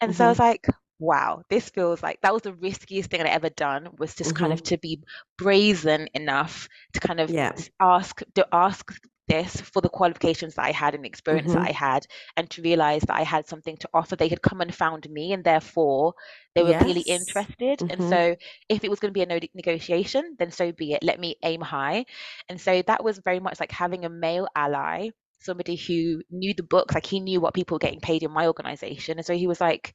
And 0.02 0.16
so 0.16 0.26
I 0.26 0.30
was 0.30 0.40
Mhm. 0.40 0.40
like, 0.40 0.68
wow, 1.00 1.44
this 1.50 1.70
feels 1.70 2.04
like 2.04 2.22
that 2.22 2.34
was 2.34 2.44
the 2.44 2.54
riskiest 2.54 3.10
thing 3.10 3.22
I'd 3.22 3.28
ever 3.28 3.50
done 3.50 3.90
was 3.98 4.16
just 4.16 4.36
kind 4.36 4.54
of 4.54 4.62
Mhm. 4.62 4.66
to 4.66 4.78
be 4.78 5.02
brazen 5.38 6.10
enough 6.14 6.68
to 6.94 7.00
kind 7.00 7.20
of 7.22 7.34
yeah 7.34 7.54
ask 7.80 8.22
to 8.36 8.48
ask 8.52 8.92
this 9.30 9.62
for 9.62 9.82
the 9.82 9.90
qualifications 9.90 10.56
that 10.56 10.66
I 10.66 10.72
had 10.72 10.96
and 10.96 11.06
experience 11.06 11.52
mm-hmm. 11.52 11.62
that 11.62 11.70
I 11.70 11.72
had, 11.72 12.08
and 12.36 12.50
to 12.52 12.62
realize 12.62 13.04
that 13.04 13.16
I 13.16 13.24
had 13.24 13.48
something 13.48 13.78
to 13.78 13.90
offer. 13.94 14.16
They 14.16 14.28
had 14.28 14.42
come 14.42 14.60
and 14.62 14.74
found 14.74 15.10
me, 15.10 15.32
and 15.32 15.44
therefore 15.44 16.16
they 16.56 16.64
were 16.64 16.72
yes. 16.72 16.84
really 16.84 17.02
interested. 17.02 17.80
Mm-hmm. 17.80 17.92
And 17.92 18.10
so, 18.10 18.36
if 18.68 18.84
it 18.84 18.90
was 18.90 19.00
going 19.00 19.14
to 19.14 19.18
be 19.18 19.24
a 19.24 19.26
no 19.26 19.40
negotiation, 19.54 20.36
then 20.38 20.52
so 20.52 20.72
be 20.72 20.94
it. 20.94 21.04
Let 21.04 21.20
me 21.20 21.38
aim 21.44 21.62
high. 21.62 22.06
And 22.50 22.60
so 22.60 22.82
that 22.88 23.04
was 23.04 23.20
very 23.20 23.40
much 23.40 23.60
like 23.60 23.72
having 23.72 24.04
a 24.04 24.10
male 24.10 24.48
ally, 24.56 25.10
somebody 25.40 25.76
who 25.76 26.22
knew 26.30 26.54
the 26.54 26.64
books, 26.64 26.96
like 26.96 27.06
he 27.06 27.20
knew 27.22 27.40
what 27.40 27.54
people 27.54 27.76
were 27.76 27.80
getting 27.80 28.02
paid 28.02 28.24
in 28.24 28.32
my 28.32 28.48
organization, 28.48 29.18
and 29.18 29.26
so 29.26 29.36
he 29.36 29.48
was 29.48 29.62
like, 29.62 29.94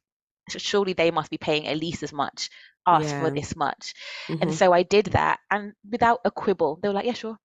surely 0.49 0.93
they 0.93 1.11
must 1.11 1.31
be 1.31 1.37
paying 1.37 1.67
at 1.67 1.77
least 1.77 2.03
as 2.03 2.13
much 2.13 2.49
ask 2.87 3.09
yeah. 3.09 3.21
for 3.21 3.31
this 3.31 3.55
much 3.55 3.93
mm-hmm. 4.27 4.41
and 4.41 4.53
so 4.53 4.71
i 4.71 4.83
did 4.83 5.05
that 5.07 5.39
and 5.49 5.73
without 5.89 6.19
a 6.23 6.31
quibble 6.31 6.79
they 6.81 6.87
were 6.87 6.93
like 6.93 7.05
yeah 7.05 7.13
sure 7.13 7.37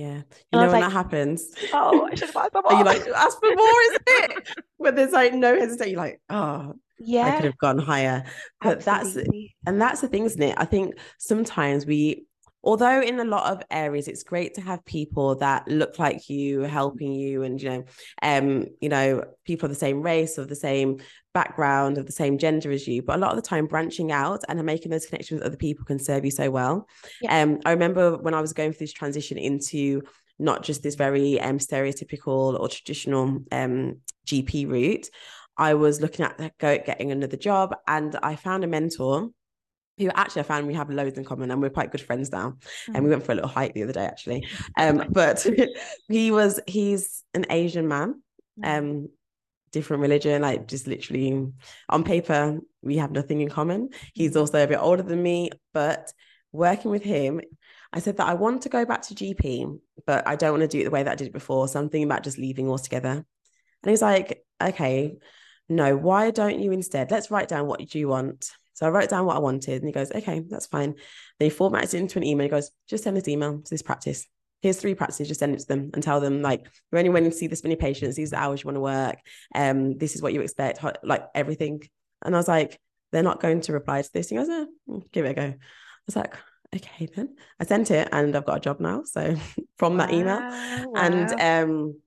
yeah. 0.00 0.16
You 0.16 0.22
and 0.52 0.60
know 0.60 0.60
when 0.60 0.70
like, 0.70 0.84
that 0.84 0.92
happens. 0.92 1.52
Oh 1.72 2.08
i 2.10 2.14
should 2.14 2.28
have 2.28 2.36
asked 2.36 2.52
for 2.52 2.62
more 2.70 2.78
you 2.78 2.84
like 2.84 3.06
ask 3.08 3.38
for 3.38 3.54
more 3.54 3.82
isn't 3.82 4.02
it? 4.06 4.48
When 4.78 4.94
there's 4.94 5.12
like 5.12 5.34
no 5.34 5.58
hesitation. 5.58 5.92
You're 5.92 6.00
like 6.00 6.20
oh 6.30 6.74
yeah 7.02 7.26
i 7.26 7.36
could 7.36 7.44
have 7.46 7.58
gone 7.58 7.78
higher. 7.78 8.24
But 8.62 8.86
Absolutely. 8.86 9.54
that's 9.64 9.68
and 9.70 9.80
that's 9.80 10.00
the 10.00 10.08
thing 10.08 10.24
isn't 10.24 10.42
it? 10.42 10.54
I 10.56 10.64
think 10.64 10.94
sometimes 11.18 11.84
we 11.84 12.24
although 12.62 13.00
in 13.00 13.20
a 13.20 13.24
lot 13.24 13.50
of 13.50 13.62
areas 13.70 14.08
it's 14.08 14.22
great 14.22 14.54
to 14.54 14.60
have 14.60 14.84
people 14.84 15.36
that 15.36 15.66
look 15.68 15.98
like 15.98 16.28
you 16.28 16.60
helping 16.60 17.12
you 17.12 17.42
and 17.42 17.60
you 17.60 17.70
know 17.70 17.84
um 18.22 18.66
you 18.80 18.88
know 18.88 19.24
people 19.44 19.66
of 19.66 19.70
the 19.70 19.78
same 19.78 20.02
race 20.02 20.36
of 20.38 20.48
the 20.48 20.56
same 20.56 20.98
background 21.32 21.98
of 21.98 22.06
the 22.06 22.12
same 22.12 22.38
gender 22.38 22.70
as 22.70 22.88
you 22.88 23.02
but 23.02 23.16
a 23.16 23.18
lot 23.18 23.30
of 23.30 23.36
the 23.36 23.48
time 23.48 23.66
branching 23.66 24.10
out 24.10 24.42
and 24.48 24.62
making 24.64 24.90
those 24.90 25.06
connections 25.06 25.38
with 25.38 25.46
other 25.46 25.56
people 25.56 25.84
can 25.84 25.98
serve 25.98 26.24
you 26.24 26.30
so 26.30 26.50
well 26.50 26.88
yeah. 27.22 27.42
um 27.42 27.58
i 27.64 27.70
remember 27.70 28.16
when 28.18 28.34
i 28.34 28.40
was 28.40 28.52
going 28.52 28.72
through 28.72 28.86
this 28.86 28.92
transition 28.92 29.38
into 29.38 30.02
not 30.38 30.62
just 30.62 30.82
this 30.82 30.96
very 30.96 31.40
um 31.40 31.58
stereotypical 31.58 32.58
or 32.58 32.68
traditional 32.68 33.42
um 33.52 33.96
gp 34.26 34.68
route 34.68 35.08
i 35.56 35.74
was 35.74 36.00
looking 36.00 36.24
at 36.24 36.58
go 36.58 36.78
getting 36.78 37.12
another 37.12 37.36
job 37.36 37.74
and 37.86 38.16
i 38.22 38.34
found 38.34 38.64
a 38.64 38.66
mentor 38.66 39.30
who 40.00 40.10
actually 40.14 40.40
I 40.40 40.44
found 40.44 40.66
we 40.66 40.74
have 40.74 40.90
loads 40.90 41.18
in 41.18 41.24
common 41.24 41.50
and 41.50 41.60
we're 41.60 41.68
quite 41.70 41.92
good 41.92 42.00
friends 42.00 42.32
now. 42.32 42.56
Mm. 42.88 42.94
And 42.94 43.04
we 43.04 43.10
went 43.10 43.22
for 43.22 43.32
a 43.32 43.34
little 43.34 43.50
hike 43.50 43.74
the 43.74 43.82
other 43.82 43.92
day 43.92 44.06
actually. 44.06 44.46
Um, 44.78 45.04
but 45.10 45.46
he 46.08 46.30
was 46.30 46.58
he's 46.66 47.22
an 47.34 47.44
Asian 47.50 47.86
man, 47.86 48.22
mm. 48.58 48.78
um, 48.78 49.08
different 49.72 50.02
religion, 50.02 50.42
like 50.42 50.66
just 50.66 50.86
literally 50.86 51.46
on 51.88 52.04
paper, 52.04 52.58
we 52.82 52.96
have 52.96 53.10
nothing 53.10 53.40
in 53.40 53.48
common. 53.48 53.90
He's 54.14 54.32
mm. 54.32 54.40
also 54.40 54.62
a 54.62 54.66
bit 54.66 54.78
older 54.78 55.02
than 55.02 55.22
me, 55.22 55.50
but 55.72 56.12
working 56.52 56.90
with 56.90 57.02
him, 57.02 57.40
I 57.92 58.00
said 58.00 58.16
that 58.18 58.28
I 58.28 58.34
want 58.34 58.62
to 58.62 58.68
go 58.68 58.84
back 58.84 59.02
to 59.02 59.14
GP, 59.14 59.78
but 60.06 60.26
I 60.26 60.36
don't 60.36 60.52
want 60.52 60.62
to 60.62 60.68
do 60.68 60.80
it 60.80 60.84
the 60.84 60.90
way 60.90 61.02
that 61.02 61.12
I 61.12 61.16
did 61.16 61.28
it 61.28 61.32
before. 61.32 61.66
So 61.68 61.78
I'm 61.78 61.88
thinking 61.88 62.08
about 62.08 62.22
just 62.22 62.38
leaving 62.38 62.68
altogether. 62.68 63.10
And 63.82 63.90
he's 63.90 64.02
like, 64.02 64.44
okay, 64.62 65.16
no, 65.68 65.96
why 65.96 66.30
don't 66.30 66.60
you 66.60 66.72
instead? 66.72 67.10
Let's 67.10 67.30
write 67.30 67.48
down 67.48 67.66
what 67.66 67.94
you 67.94 68.08
want. 68.08 68.50
So 68.74 68.86
I 68.86 68.90
wrote 68.90 69.10
down 69.10 69.26
what 69.26 69.36
I 69.36 69.40
wanted 69.40 69.82
and 69.82 69.86
he 69.86 69.92
goes, 69.92 70.10
okay, 70.10 70.40
that's 70.48 70.66
fine. 70.66 70.94
Then 71.38 71.50
he 71.50 71.56
formats 71.56 71.94
it 71.94 71.94
into 71.94 72.18
an 72.18 72.24
email. 72.24 72.44
He 72.44 72.50
goes, 72.50 72.70
just 72.88 73.04
send 73.04 73.16
this 73.16 73.28
email 73.28 73.60
to 73.60 73.70
this 73.70 73.82
practice. 73.82 74.26
Here's 74.62 74.78
three 74.78 74.94
practices, 74.94 75.28
just 75.28 75.40
send 75.40 75.54
it 75.54 75.60
to 75.60 75.66
them 75.66 75.90
and 75.94 76.02
tell 76.02 76.20
them 76.20 76.42
like 76.42 76.66
you're 76.90 76.98
only 76.98 77.10
willing 77.10 77.30
to 77.30 77.36
see 77.36 77.46
this 77.46 77.62
many 77.62 77.76
patients, 77.76 78.16
these 78.16 78.32
are 78.32 78.36
the 78.36 78.42
hours 78.42 78.62
you 78.62 78.66
want 78.66 78.76
to 78.76 78.80
work, 78.80 79.18
um, 79.54 79.96
this 79.98 80.14
is 80.14 80.22
what 80.22 80.32
you 80.32 80.40
expect, 80.42 80.84
like 81.02 81.24
everything. 81.34 81.82
And 82.22 82.34
I 82.34 82.38
was 82.38 82.48
like, 82.48 82.78
they're 83.12 83.22
not 83.22 83.40
going 83.40 83.62
to 83.62 83.72
reply 83.72 84.02
to 84.02 84.12
this. 84.12 84.28
He 84.28 84.36
goes, 84.36 84.48
oh, 84.50 84.68
give 85.12 85.24
it 85.24 85.30
a 85.30 85.34
go. 85.34 85.42
I 85.42 85.56
was 86.06 86.16
like, 86.16 86.36
okay 86.74 87.08
then. 87.14 87.36
I 87.58 87.64
sent 87.64 87.90
it 87.90 88.08
and 88.12 88.36
I've 88.36 88.46
got 88.46 88.58
a 88.58 88.60
job 88.60 88.80
now. 88.80 89.02
So 89.04 89.36
from 89.78 89.96
that 89.96 90.12
email. 90.12 90.38
Wow. 90.38 90.92
And 90.96 91.40
um 91.40 92.00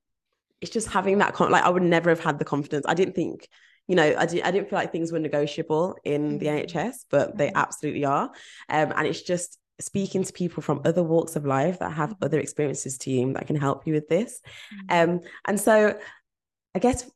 it's 0.61 0.71
just 0.71 0.87
having 0.87 1.17
that 1.17 1.33
con- 1.33 1.51
like 1.51 1.63
I 1.63 1.69
would 1.69 1.83
never 1.83 2.09
have 2.09 2.21
had 2.21 2.39
the 2.39 2.45
confidence. 2.45 2.85
I 2.87 2.93
didn't 2.93 3.15
think 3.15 3.49
you 3.87 3.95
know, 3.95 4.15
I, 4.17 4.25
did, 4.25 4.43
I 4.43 4.51
didn't 4.51 4.69
feel 4.69 4.79
like 4.79 4.93
things 4.93 5.11
were 5.11 5.19
negotiable 5.19 5.97
in 6.05 6.37
the 6.37 6.45
mm-hmm. 6.45 6.77
NHS, 6.77 7.05
but 7.09 7.37
they 7.37 7.47
mm-hmm. 7.47 7.57
absolutely 7.57 8.05
are. 8.05 8.31
Um, 8.69 8.93
and 8.95 9.07
it's 9.07 9.21
just 9.21 9.59
speaking 9.79 10.23
to 10.23 10.33
people 10.33 10.61
from 10.61 10.81
other 10.85 11.03
walks 11.03 11.35
of 11.35 11.45
life 11.45 11.79
that 11.79 11.91
have 11.91 12.11
mm-hmm. 12.11 12.25
other 12.25 12.39
experiences 12.39 12.97
to 12.99 13.11
you 13.11 13.33
that 13.33 13.47
can 13.47 13.55
help 13.55 13.85
you 13.87 13.93
with 13.93 14.07
this. 14.07 14.41
Um, 14.89 15.21
and 15.45 15.59
so 15.59 15.97
I 16.75 16.79
guess 16.79 17.09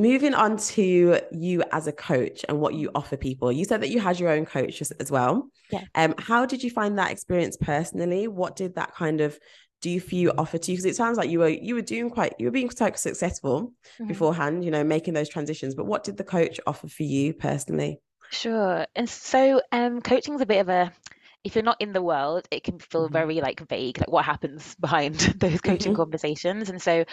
moving 0.00 0.34
on 0.34 0.56
to 0.56 1.20
you 1.30 1.62
as 1.72 1.86
a 1.86 1.92
coach 1.92 2.44
and 2.48 2.58
what 2.58 2.74
you 2.74 2.90
offer 2.94 3.16
people 3.16 3.52
you 3.52 3.64
said 3.64 3.82
that 3.82 3.90
you 3.90 4.00
had 4.00 4.18
your 4.18 4.30
own 4.30 4.46
coach 4.46 4.80
as 4.80 5.10
well. 5.10 5.50
Yeah. 5.70 5.84
Um 5.94 6.14
how 6.18 6.46
did 6.46 6.62
you 6.62 6.70
find 6.70 6.98
that 6.98 7.10
experience 7.10 7.56
personally? 7.56 8.26
What 8.26 8.56
did 8.56 8.76
that 8.76 8.94
kind 8.94 9.20
of 9.20 9.38
do 9.82 10.00
for 10.00 10.14
you 10.14 10.32
offer 10.36 10.58
to 10.58 10.70
you? 10.70 10.76
Because 10.76 10.90
it 10.90 10.96
sounds 10.96 11.18
like 11.18 11.28
you 11.28 11.40
were 11.40 11.48
you 11.48 11.74
were 11.74 11.82
doing 11.82 12.08
quite 12.08 12.34
you 12.38 12.46
were 12.46 12.52
being 12.52 12.68
quite 12.68 12.98
successful 12.98 13.72
mm-hmm. 13.94 14.06
beforehand 14.06 14.64
you 14.64 14.70
know 14.70 14.84
making 14.84 15.14
those 15.14 15.28
transitions 15.28 15.74
but 15.74 15.86
what 15.86 16.04
did 16.04 16.16
the 16.16 16.24
coach 16.24 16.58
offer 16.66 16.88
for 16.88 17.02
you 17.02 17.34
personally? 17.34 18.00
Sure. 18.30 18.86
And 18.96 19.08
so 19.08 19.60
um 19.70 20.00
coaching 20.00 20.34
is 20.34 20.40
a 20.40 20.46
bit 20.46 20.60
of 20.60 20.68
a 20.70 20.92
if 21.44 21.54
you're 21.54 21.64
not 21.64 21.80
in 21.80 21.92
the 21.92 22.02
world 22.02 22.46
it 22.50 22.62
can 22.64 22.78
feel 22.78 23.04
mm-hmm. 23.04 23.12
very 23.12 23.40
like 23.40 23.66
vague 23.68 23.98
like 23.98 24.10
what 24.10 24.24
happens 24.24 24.74
behind 24.80 25.14
those 25.38 25.60
coaching 25.60 25.92
mm-hmm. 25.92 26.02
conversations 26.02 26.70
and 26.70 26.80
so 26.80 27.04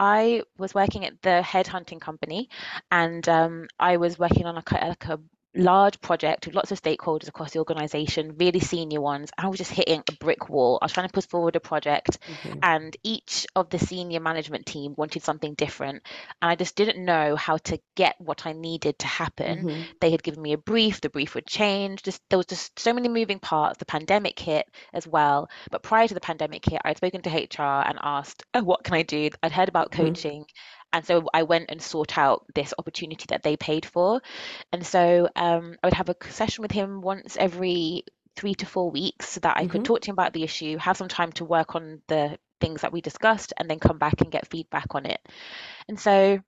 i 0.00 0.42
was 0.58 0.74
working 0.74 1.04
at 1.04 1.20
the 1.22 1.42
headhunting 1.44 2.00
company 2.00 2.48
and 2.90 3.28
um, 3.28 3.66
i 3.78 3.96
was 3.96 4.18
working 4.18 4.46
on 4.46 4.56
a, 4.56 4.62
like 4.72 5.04
a 5.06 5.18
large 5.54 6.00
project 6.00 6.46
with 6.46 6.54
lots 6.54 6.72
of 6.72 6.80
stakeholders 6.80 7.28
across 7.28 7.52
the 7.52 7.58
organization, 7.58 8.36
really 8.38 8.60
senior 8.60 9.00
ones. 9.00 9.30
I 9.38 9.48
was 9.48 9.58
just 9.58 9.70
hitting 9.70 10.02
a 10.08 10.12
brick 10.16 10.48
wall. 10.48 10.78
I 10.80 10.86
was 10.86 10.92
trying 10.92 11.08
to 11.08 11.12
push 11.12 11.26
forward 11.26 11.56
a 11.56 11.60
project, 11.60 12.18
mm-hmm. 12.26 12.58
and 12.62 12.96
each 13.02 13.46
of 13.54 13.70
the 13.70 13.78
senior 13.78 14.20
management 14.20 14.66
team 14.66 14.94
wanted 14.96 15.22
something 15.22 15.54
different. 15.54 16.02
And 16.42 16.50
I 16.50 16.56
just 16.56 16.76
didn't 16.76 17.04
know 17.04 17.36
how 17.36 17.58
to 17.58 17.78
get 17.94 18.16
what 18.18 18.46
I 18.46 18.52
needed 18.52 18.98
to 19.00 19.06
happen. 19.06 19.66
Mm-hmm. 19.66 19.82
They 20.00 20.10
had 20.10 20.22
given 20.22 20.42
me 20.42 20.52
a 20.52 20.58
brief, 20.58 21.00
the 21.00 21.10
brief 21.10 21.34
would 21.34 21.46
change. 21.46 22.02
Just 22.02 22.20
there 22.30 22.38
was 22.38 22.46
just 22.46 22.78
so 22.78 22.92
many 22.92 23.08
moving 23.08 23.38
parts. 23.38 23.78
The 23.78 23.84
pandemic 23.84 24.38
hit 24.38 24.66
as 24.92 25.06
well. 25.06 25.48
But 25.70 25.82
prior 25.82 26.08
to 26.08 26.14
the 26.14 26.20
pandemic 26.20 26.64
hit, 26.64 26.80
I 26.84 26.88
had 26.88 26.96
spoken 26.96 27.22
to 27.22 27.30
HR 27.30 27.82
and 27.86 27.98
asked, 28.02 28.44
Oh, 28.54 28.62
what 28.62 28.84
can 28.84 28.94
I 28.94 29.02
do? 29.02 29.30
I'd 29.42 29.52
heard 29.52 29.68
about 29.68 29.90
mm-hmm. 29.90 30.06
coaching 30.06 30.46
and 30.94 31.04
so 31.04 31.28
I 31.34 31.42
went 31.42 31.70
and 31.70 31.82
sought 31.82 32.16
out 32.16 32.46
this 32.54 32.72
opportunity 32.78 33.26
that 33.30 33.42
they 33.42 33.56
paid 33.56 33.84
for. 33.84 34.22
And 34.72 34.86
so 34.86 35.28
um, 35.34 35.76
I 35.82 35.88
would 35.88 35.94
have 35.94 36.08
a 36.08 36.16
session 36.30 36.62
with 36.62 36.70
him 36.70 37.00
once 37.00 37.36
every 37.36 38.04
three 38.36 38.54
to 38.54 38.66
four 38.66 38.92
weeks 38.92 39.28
so 39.30 39.40
that 39.40 39.56
I 39.56 39.62
mm-hmm. 39.62 39.70
could 39.70 39.84
talk 39.84 40.02
to 40.02 40.10
him 40.10 40.14
about 40.14 40.32
the 40.32 40.44
issue, 40.44 40.78
have 40.78 40.96
some 40.96 41.08
time 41.08 41.32
to 41.32 41.44
work 41.44 41.74
on 41.74 42.00
the 42.06 42.38
things 42.60 42.82
that 42.82 42.92
we 42.92 43.00
discussed, 43.00 43.52
and 43.58 43.68
then 43.68 43.80
come 43.80 43.98
back 43.98 44.20
and 44.20 44.30
get 44.30 44.46
feedback 44.46 44.94
on 44.94 45.04
it. 45.04 45.20
And 45.88 45.98
so 45.98 46.38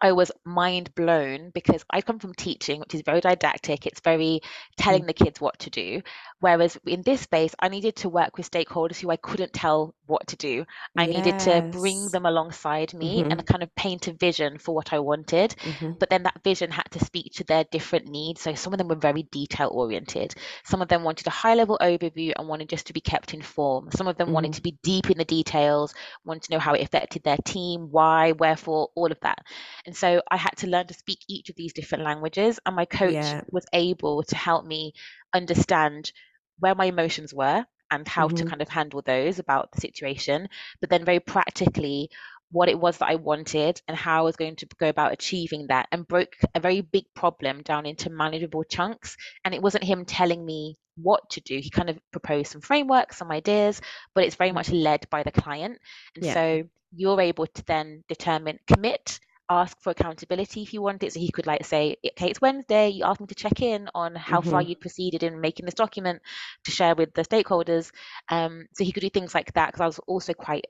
I 0.00 0.12
was 0.12 0.30
mind 0.44 0.94
blown 0.94 1.50
because 1.50 1.84
I 1.90 2.00
come 2.00 2.20
from 2.20 2.34
teaching, 2.34 2.78
which 2.78 2.94
is 2.94 3.02
very 3.02 3.20
didactic. 3.20 3.86
It's 3.86 4.00
very 4.00 4.40
telling 4.76 5.02
mm. 5.02 5.08
the 5.08 5.12
kids 5.14 5.40
what 5.40 5.58
to 5.60 5.70
do. 5.70 6.02
Whereas 6.38 6.78
in 6.86 7.02
this 7.02 7.22
space, 7.22 7.56
I 7.58 7.68
needed 7.68 7.96
to 7.96 8.08
work 8.08 8.36
with 8.36 8.48
stakeholders 8.48 9.00
who 9.00 9.10
I 9.10 9.16
couldn't 9.16 9.52
tell 9.52 9.96
what 10.08 10.26
to 10.28 10.36
do. 10.36 10.64
I 10.96 11.06
yes. 11.06 11.24
needed 11.24 11.38
to 11.40 11.78
bring 11.78 12.08
them 12.08 12.26
alongside 12.26 12.94
me 12.94 13.20
mm-hmm. 13.20 13.30
and 13.30 13.46
kind 13.46 13.62
of 13.62 13.74
paint 13.74 14.08
a 14.08 14.12
vision 14.12 14.58
for 14.58 14.74
what 14.74 14.92
I 14.92 14.98
wanted. 14.98 15.54
Mm-hmm. 15.62 15.92
But 16.00 16.10
then 16.10 16.24
that 16.24 16.42
vision 16.42 16.70
had 16.70 16.90
to 16.92 17.04
speak 17.04 17.34
to 17.34 17.44
their 17.44 17.64
different 17.70 18.08
needs. 18.08 18.40
So 18.40 18.54
some 18.54 18.72
of 18.72 18.78
them 18.78 18.88
were 18.88 18.96
very 18.96 19.22
detail 19.24 19.70
oriented. 19.72 20.34
Some 20.64 20.82
of 20.82 20.88
them 20.88 21.04
wanted 21.04 21.26
a 21.26 21.30
high 21.30 21.54
level 21.54 21.78
overview 21.80 22.32
and 22.36 22.48
wanted 22.48 22.68
just 22.68 22.86
to 22.88 22.92
be 22.92 23.00
kept 23.00 23.34
informed. 23.34 23.92
Some 23.94 24.08
of 24.08 24.16
them 24.16 24.28
mm-hmm. 24.28 24.34
wanted 24.34 24.54
to 24.54 24.62
be 24.62 24.78
deep 24.82 25.10
in 25.10 25.18
the 25.18 25.24
details, 25.24 25.94
wanted 26.24 26.44
to 26.44 26.52
know 26.52 26.58
how 26.58 26.74
it 26.74 26.82
affected 26.82 27.22
their 27.22 27.38
team, 27.44 27.88
why, 27.90 28.32
wherefore, 28.32 28.88
all 28.94 29.12
of 29.12 29.20
that. 29.20 29.38
And 29.86 29.96
so 29.96 30.22
I 30.30 30.36
had 30.36 30.56
to 30.58 30.66
learn 30.66 30.86
to 30.86 30.94
speak 30.94 31.18
each 31.28 31.50
of 31.50 31.56
these 31.56 31.72
different 31.74 32.04
languages. 32.04 32.58
And 32.64 32.74
my 32.74 32.86
coach 32.86 33.12
yeah. 33.12 33.42
was 33.50 33.66
able 33.72 34.22
to 34.24 34.36
help 34.36 34.64
me 34.64 34.94
understand 35.34 36.12
where 36.58 36.74
my 36.74 36.86
emotions 36.86 37.32
were 37.32 37.64
and 37.90 38.06
how 38.06 38.26
mm-hmm. 38.26 38.36
to 38.36 38.44
kind 38.44 38.62
of 38.62 38.68
handle 38.68 39.02
those 39.02 39.38
about 39.38 39.72
the 39.72 39.80
situation, 39.80 40.48
but 40.80 40.90
then 40.90 41.04
very 41.04 41.20
practically 41.20 42.10
what 42.50 42.68
it 42.68 42.78
was 42.78 42.98
that 42.98 43.08
I 43.08 43.16
wanted 43.16 43.80
and 43.88 43.96
how 43.96 44.20
I 44.20 44.22
was 44.22 44.36
going 44.36 44.56
to 44.56 44.66
go 44.78 44.88
about 44.88 45.12
achieving 45.12 45.66
that 45.66 45.86
and 45.92 46.08
broke 46.08 46.34
a 46.54 46.60
very 46.60 46.80
big 46.80 47.04
problem 47.14 47.62
down 47.62 47.84
into 47.84 48.10
manageable 48.10 48.64
chunks. 48.64 49.16
And 49.44 49.54
it 49.54 49.62
wasn't 49.62 49.84
him 49.84 50.04
telling 50.04 50.44
me 50.44 50.76
what 50.96 51.28
to 51.30 51.40
do. 51.40 51.58
He 51.58 51.70
kind 51.70 51.90
of 51.90 51.98
proposed 52.10 52.52
some 52.52 52.62
frameworks, 52.62 53.18
some 53.18 53.30
ideas, 53.30 53.80
but 54.14 54.24
it's 54.24 54.36
very 54.36 54.52
much 54.52 54.70
led 54.70 55.06
by 55.10 55.22
the 55.22 55.30
client. 55.30 55.78
And 56.16 56.24
yeah. 56.24 56.34
so 56.34 56.62
you're 56.94 57.20
able 57.20 57.46
to 57.46 57.64
then 57.66 58.02
determine, 58.08 58.58
commit, 58.66 59.20
ask 59.50 59.80
for 59.80 59.90
accountability 59.90 60.62
if 60.62 60.74
you 60.74 60.82
want 60.82 61.02
it. 61.02 61.12
So 61.12 61.20
he 61.20 61.30
could 61.30 61.46
like 61.46 61.64
say, 61.64 61.96
okay, 62.04 62.28
it's 62.30 62.40
Wednesday, 62.40 62.90
you 62.90 63.04
asked 63.04 63.20
me 63.20 63.26
to 63.26 63.34
check 63.34 63.62
in 63.62 63.88
on 63.94 64.14
how 64.14 64.40
mm-hmm. 64.40 64.50
far 64.50 64.62
you'd 64.62 64.80
proceeded 64.80 65.22
in 65.22 65.40
making 65.40 65.64
this 65.64 65.74
document 65.74 66.20
to 66.64 66.70
share 66.70 66.94
with 66.94 67.14
the 67.14 67.22
stakeholders. 67.22 67.90
Um, 68.28 68.66
so 68.74 68.84
he 68.84 68.92
could 68.92 69.00
do 69.00 69.10
things 69.10 69.34
like 69.34 69.52
that 69.54 69.68
because 69.68 69.80
I 69.80 69.86
was 69.86 69.98
also 70.00 70.32
quite 70.34 70.66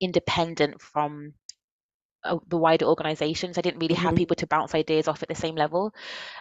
independent 0.00 0.80
from 0.80 1.34
uh, 2.24 2.38
the 2.48 2.58
wider 2.58 2.86
organizations. 2.86 3.58
I 3.58 3.62
didn't 3.62 3.80
really 3.80 3.94
mm-hmm. 3.94 4.04
have 4.04 4.16
people 4.16 4.36
to 4.36 4.46
bounce 4.46 4.74
ideas 4.74 5.08
off 5.08 5.22
at 5.22 5.28
the 5.28 5.34
same 5.34 5.54
level. 5.54 5.94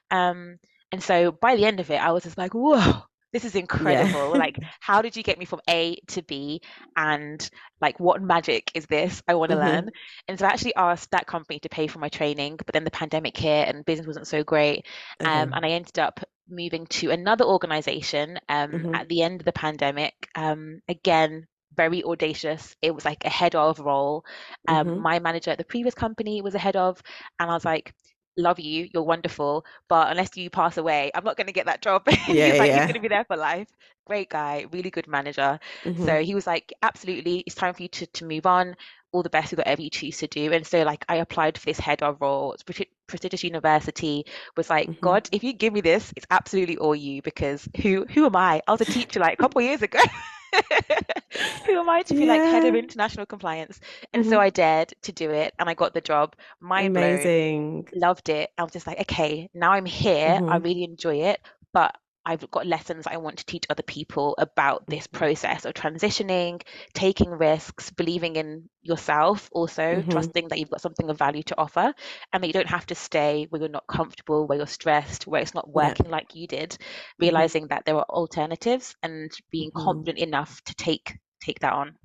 Um, 0.10 0.58
and 0.92 1.02
so 1.02 1.32
by 1.32 1.56
the 1.56 1.66
end 1.66 1.80
of 1.80 1.90
it, 1.90 2.02
I 2.02 2.12
was 2.12 2.24
just 2.24 2.38
like, 2.38 2.54
whoa, 2.54 3.04
this 3.34 3.46
is 3.46 3.56
incredible. 3.56 4.34
Yeah. 4.34 4.40
like, 4.40 4.58
how 4.80 5.02
did 5.02 5.16
you 5.16 5.24
get 5.24 5.40
me 5.40 5.46
from 5.46 5.62
A 5.70 5.96
to 6.08 6.22
B? 6.24 6.62
And 6.96 7.50
like, 7.80 8.00
what 8.00 8.22
magic 8.22 8.72
is 8.74 8.86
this? 8.86 9.22
I 9.28 9.36
want 9.36 9.52
to 9.52 9.58
mm-hmm. 9.58 9.68
learn. 9.68 9.90
And 10.28 10.40
so 10.40 10.46
I 10.46 10.50
actually 10.50 10.76
asked 10.76 11.12
that 11.12 11.28
company 11.28 11.60
to 11.60 11.70
pay 11.70 11.88
for 11.88 12.00
my 12.00 12.10
training, 12.10 12.58
but 12.58 12.74
then 12.74 12.84
the 12.84 12.92
pandemic 12.92 13.38
hit 13.38 13.68
and 13.68 13.86
business 13.86 14.08
wasn't 14.08 14.28
so 14.28 14.44
great. 14.44 14.86
Um, 15.20 15.28
mm-hmm. 15.28 15.54
and 15.54 15.66
I 15.66 15.70
ended 15.70 16.00
up 16.00 16.20
moving 16.50 16.86
to 16.88 17.12
another 17.12 17.46
organization 17.46 18.40
um, 18.50 18.72
mm-hmm. 18.72 18.96
at 18.96 19.08
the 19.08 19.22
end 19.22 19.42
of 19.42 19.46
the 19.46 19.54
pandemic. 19.54 20.14
Um, 20.36 20.82
again, 20.88 21.48
very 21.76 22.04
audacious. 22.04 22.76
It 22.82 22.94
was 22.94 23.06
like 23.06 23.24
a 23.26 23.30
head 23.30 23.56
of 23.56 23.80
role. 23.80 24.26
Um, 24.68 24.88
mm-hmm. 24.88 25.02
My 25.02 25.20
manager 25.20 25.52
at 25.52 25.58
the 25.58 25.64
previous 25.64 25.96
company 25.96 26.42
was 26.42 26.56
a 26.56 26.60
head 26.60 26.76
of, 26.76 27.02
and 27.40 27.50
I 27.50 27.54
was 27.54 27.66
like, 27.66 27.94
love 28.38 28.60
you, 28.60 28.90
you're 28.94 29.04
wonderful, 29.04 29.66
but 29.88 30.10
unless 30.10 30.36
you 30.38 30.50
pass 30.50 30.78
away, 30.78 31.12
I'm 31.14 31.24
not 31.24 31.38
going 31.38 31.48
to 31.48 31.54
get 31.54 31.66
that 31.66 31.82
job. 31.82 32.08
Yeah, 32.28 32.52
he's 32.52 32.60
like, 32.60 32.70
yeah. 32.70 32.78
he's 32.78 32.86
going 32.86 32.94
to 32.94 33.00
be 33.00 33.08
there 33.08 33.26
for 33.26 33.36
life. 33.36 33.68
Great 34.06 34.30
guy, 34.30 34.66
really 34.72 34.90
good 34.90 35.08
manager. 35.08 35.60
Mm-hmm. 35.84 36.06
So 36.06 36.22
he 36.22 36.36
was 36.36 36.48
like, 36.48 36.72
absolutely, 36.82 37.40
it's 37.40 37.56
time 37.56 37.74
for 37.74 37.82
you 37.82 37.90
to, 37.90 38.06
to 38.08 38.26
move 38.26 38.46
on. 38.46 38.76
All 39.12 39.24
the 39.24 39.30
best 39.30 39.52
with 39.52 39.58
whatever 39.58 39.82
you 39.82 39.90
choose 39.90 40.20
to 40.20 40.28
do. 40.28 40.54
And 40.54 40.66
so, 40.66 40.84
like, 40.84 41.04
I 41.10 41.18
applied 41.18 41.58
for 41.58 41.66
this 41.66 41.80
head 41.80 42.02
of 42.02 42.22
role. 42.22 42.54
It's 42.54 42.64
prestigious 43.08 43.44
university. 43.44 44.26
Was 44.56 44.70
like, 44.70 44.88
mm-hmm. 44.88 45.02
God, 45.02 45.28
if 45.34 45.44
you 45.44 45.52
give 45.52 45.74
me 45.74 45.82
this, 45.82 46.14
it's 46.16 46.26
absolutely 46.32 46.78
all 46.78 46.96
you. 46.96 47.22
Because 47.22 47.68
who 47.82 48.06
who 48.10 48.26
am 48.26 48.38
I? 48.38 48.62
I 48.66 48.72
was 48.72 48.80
a 48.80 48.86
teacher 48.86 49.20
like 49.20 49.34
a 49.34 49.36
couple 49.36 49.62
years 49.62 49.82
ago. 49.82 50.00
Who 51.66 51.80
am 51.80 51.90
I 51.90 52.02
to 52.04 52.14
be 52.14 52.22
yeah. 52.22 52.34
like 52.34 52.42
head 52.42 52.66
of 52.66 52.76
international 52.76 53.26
compliance? 53.26 53.80
And 54.14 54.24
mm-hmm. 54.24 54.32
so 54.32 54.40
I 54.40 54.50
dared 54.50 54.94
to 55.04 55.12
do 55.12 55.32
it 55.32 55.54
and 55.60 55.70
I 55.70 55.74
got 55.74 55.94
the 55.94 56.02
job. 56.02 56.36
Mind 56.60 56.98
Amazing. 56.98 57.84
Blown, 57.84 58.02
loved 58.02 58.30
it. 58.30 58.52
I 58.58 58.64
was 58.64 58.74
just 58.74 58.88
like, 58.88 59.00
okay, 59.02 59.50
now 59.54 59.72
I'm 59.72 59.86
here. 59.86 60.30
Mm-hmm. 60.30 60.50
I 60.50 60.58
really 60.58 60.84
enjoy 60.84 61.16
it. 61.24 61.40
But 61.74 61.96
I've 62.32 62.50
got 62.50 62.66
lessons 62.66 63.08
I 63.08 63.18
want 63.18 63.40
to 63.40 63.46
teach 63.46 63.66
other 63.70 63.84
people 63.84 64.36
about 64.38 64.88
this 64.88 65.06
mm-hmm. 65.08 65.18
process 65.18 65.66
of 65.66 65.74
transitioning, 65.74 66.62
taking 66.94 67.30
risks, 67.30 67.92
believing 67.92 68.38
in 68.38 68.70
yourself, 68.82 69.50
also 69.52 69.84
mm-hmm. 69.84 70.10
trusting 70.10 70.48
that 70.48 70.58
you've 70.58 70.70
got 70.70 70.80
something 70.80 71.10
of 71.10 71.18
value 71.18 71.44
to 71.44 71.58
offer, 71.58 71.94
and 72.32 72.42
that 72.42 72.48
you 72.48 72.54
don't 72.54 72.70
have 72.70 72.86
to 72.86 72.96
stay 72.96 73.48
where 73.50 73.60
you're 73.60 73.70
not 73.70 73.86
comfortable, 73.86 74.48
where 74.48 74.60
you're 74.60 74.68
stressed, 74.68 75.28
where 75.28 75.42
it's 75.42 75.54
not 75.54 75.70
working 75.70 76.06
yeah. 76.06 76.12
like 76.14 76.34
you 76.34 76.48
did. 76.48 76.70
Mm-hmm. 76.70 77.26
Realizing 77.26 77.64
mm-hmm. 77.64 77.76
that 77.76 77.86
there 77.86 77.98
are 77.98 78.06
alternatives 78.10 78.96
and 79.04 79.30
being 79.52 79.72
mm-hmm. 79.72 79.84
confident 79.84 80.20
enough 80.20 80.62
to 80.64 80.76
take 80.76 81.18
take 81.44 81.60
that 81.60 81.74
on. 81.74 81.98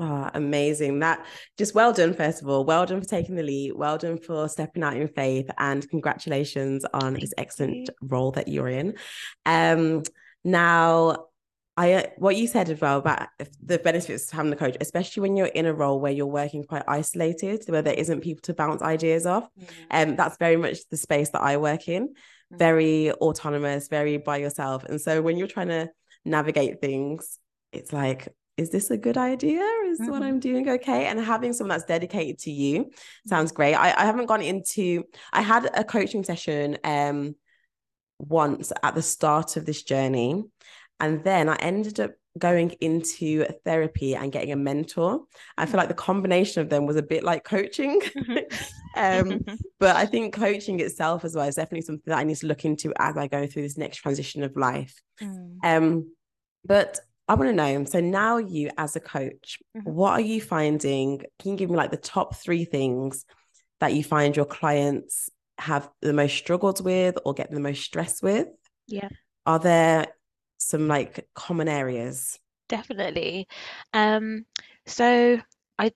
Oh, 0.00 0.30
amazing. 0.32 1.00
That 1.00 1.26
just 1.56 1.74
well 1.74 1.92
done, 1.92 2.14
first 2.14 2.40
of 2.40 2.48
all. 2.48 2.64
Well 2.64 2.86
done 2.86 3.00
for 3.00 3.08
taking 3.08 3.34
the 3.34 3.42
lead. 3.42 3.72
Well 3.74 3.98
done 3.98 4.18
for 4.18 4.48
stepping 4.48 4.84
out 4.84 4.96
in 4.96 5.08
faith. 5.08 5.50
And 5.58 5.88
congratulations 5.90 6.84
on 6.94 7.14
this 7.14 7.34
excellent 7.36 7.90
role 8.00 8.30
that 8.32 8.46
you're 8.46 8.68
in. 8.68 8.94
Um, 9.44 10.04
now, 10.44 11.26
I 11.76 11.92
uh, 11.94 12.02
what 12.16 12.36
you 12.36 12.46
said 12.46 12.70
as 12.70 12.80
well 12.80 12.98
about 12.98 13.28
the 13.62 13.78
benefits 13.78 14.26
of 14.26 14.36
having 14.36 14.52
a 14.52 14.56
coach, 14.56 14.76
especially 14.80 15.20
when 15.20 15.36
you're 15.36 15.46
in 15.46 15.66
a 15.66 15.72
role 15.74 16.00
where 16.00 16.12
you're 16.12 16.26
working 16.26 16.64
quite 16.64 16.82
isolated, 16.86 17.64
where 17.66 17.82
there 17.82 17.94
isn't 17.94 18.20
people 18.20 18.42
to 18.42 18.54
bounce 18.54 18.82
ideas 18.82 19.26
off. 19.26 19.48
And 19.56 19.66
mm-hmm. 19.68 20.10
um, 20.10 20.16
that's 20.16 20.36
very 20.38 20.56
much 20.56 20.78
the 20.90 20.96
space 20.96 21.30
that 21.30 21.42
I 21.42 21.56
work 21.56 21.88
in, 21.88 22.08
mm-hmm. 22.08 22.56
very 22.56 23.12
autonomous, 23.12 23.88
very 23.88 24.16
by 24.16 24.38
yourself. 24.38 24.84
And 24.84 25.00
so 25.00 25.22
when 25.22 25.36
you're 25.36 25.48
trying 25.48 25.68
to 25.68 25.90
navigate 26.24 26.80
things, 26.80 27.38
it's 27.72 27.92
like 27.92 28.28
is 28.58 28.70
this 28.70 28.90
a 28.90 28.98
good 28.98 29.16
idea? 29.16 29.62
Is 29.86 30.00
mm-hmm. 30.00 30.10
what 30.10 30.22
I'm 30.22 30.40
doing 30.40 30.68
okay? 30.68 31.06
And 31.06 31.18
having 31.20 31.52
someone 31.52 31.76
that's 31.76 31.88
dedicated 31.88 32.40
to 32.40 32.50
you 32.50 32.90
sounds 33.26 33.52
great. 33.52 33.74
I, 33.74 33.94
I 33.96 34.04
haven't 34.04 34.26
gone 34.26 34.42
into, 34.42 35.04
I 35.32 35.40
had 35.40 35.70
a 35.74 35.84
coaching 35.84 36.24
session 36.24 36.76
um 36.84 37.36
once 38.18 38.72
at 38.82 38.94
the 38.94 39.02
start 39.02 39.56
of 39.56 39.64
this 39.64 39.84
journey. 39.84 40.44
And 41.00 41.22
then 41.22 41.48
I 41.48 41.54
ended 41.56 42.00
up 42.00 42.10
going 42.36 42.70
into 42.80 43.44
therapy 43.64 44.16
and 44.16 44.32
getting 44.32 44.52
a 44.52 44.56
mentor. 44.56 45.22
I 45.56 45.66
feel 45.66 45.78
like 45.78 45.88
the 45.88 45.94
combination 45.94 46.62
of 46.62 46.68
them 46.68 46.86
was 46.86 46.96
a 46.96 47.02
bit 47.02 47.22
like 47.22 47.44
coaching. 47.44 48.00
Mm-hmm. 48.00 48.56
um, 48.96 49.40
but 49.78 49.96
I 49.96 50.06
think 50.06 50.34
coaching 50.34 50.80
itself 50.80 51.24
as 51.24 51.34
well 51.34 51.46
is 51.46 51.54
definitely 51.54 51.82
something 51.82 52.02
that 52.06 52.18
I 52.18 52.24
need 52.24 52.36
to 52.38 52.46
look 52.46 52.64
into 52.64 52.92
as 52.98 53.16
I 53.16 53.28
go 53.28 53.46
through 53.46 53.62
this 53.62 53.78
next 53.78 53.98
transition 53.98 54.42
of 54.42 54.56
life. 54.56 55.00
Mm. 55.20 55.58
Um, 55.62 56.12
but 56.64 56.98
I 57.28 57.34
want 57.34 57.50
to 57.50 57.52
know. 57.52 57.84
So 57.84 58.00
now 58.00 58.38
you 58.38 58.70
as 58.78 58.96
a 58.96 59.00
coach, 59.00 59.58
mm-hmm. 59.76 59.90
what 59.90 60.12
are 60.12 60.20
you 60.20 60.40
finding? 60.40 61.22
Can 61.38 61.52
you 61.52 61.56
give 61.56 61.70
me 61.70 61.76
like 61.76 61.90
the 61.90 61.96
top 61.98 62.36
three 62.36 62.64
things 62.64 63.24
that 63.80 63.92
you 63.92 64.02
find 64.02 64.34
your 64.34 64.46
clients 64.46 65.30
have 65.58 65.90
the 66.00 66.12
most 66.12 66.36
struggled 66.36 66.82
with 66.82 67.18
or 67.24 67.34
get 67.34 67.50
the 67.50 67.60
most 67.60 67.82
stress 67.82 68.22
with? 68.22 68.48
Yeah. 68.86 69.08
Are 69.44 69.58
there 69.58 70.06
some 70.56 70.88
like 70.88 71.28
common 71.34 71.68
areas? 71.68 72.38
Definitely. 72.68 73.46
Um, 73.92 74.46
so 74.86 75.38
I 75.78 75.92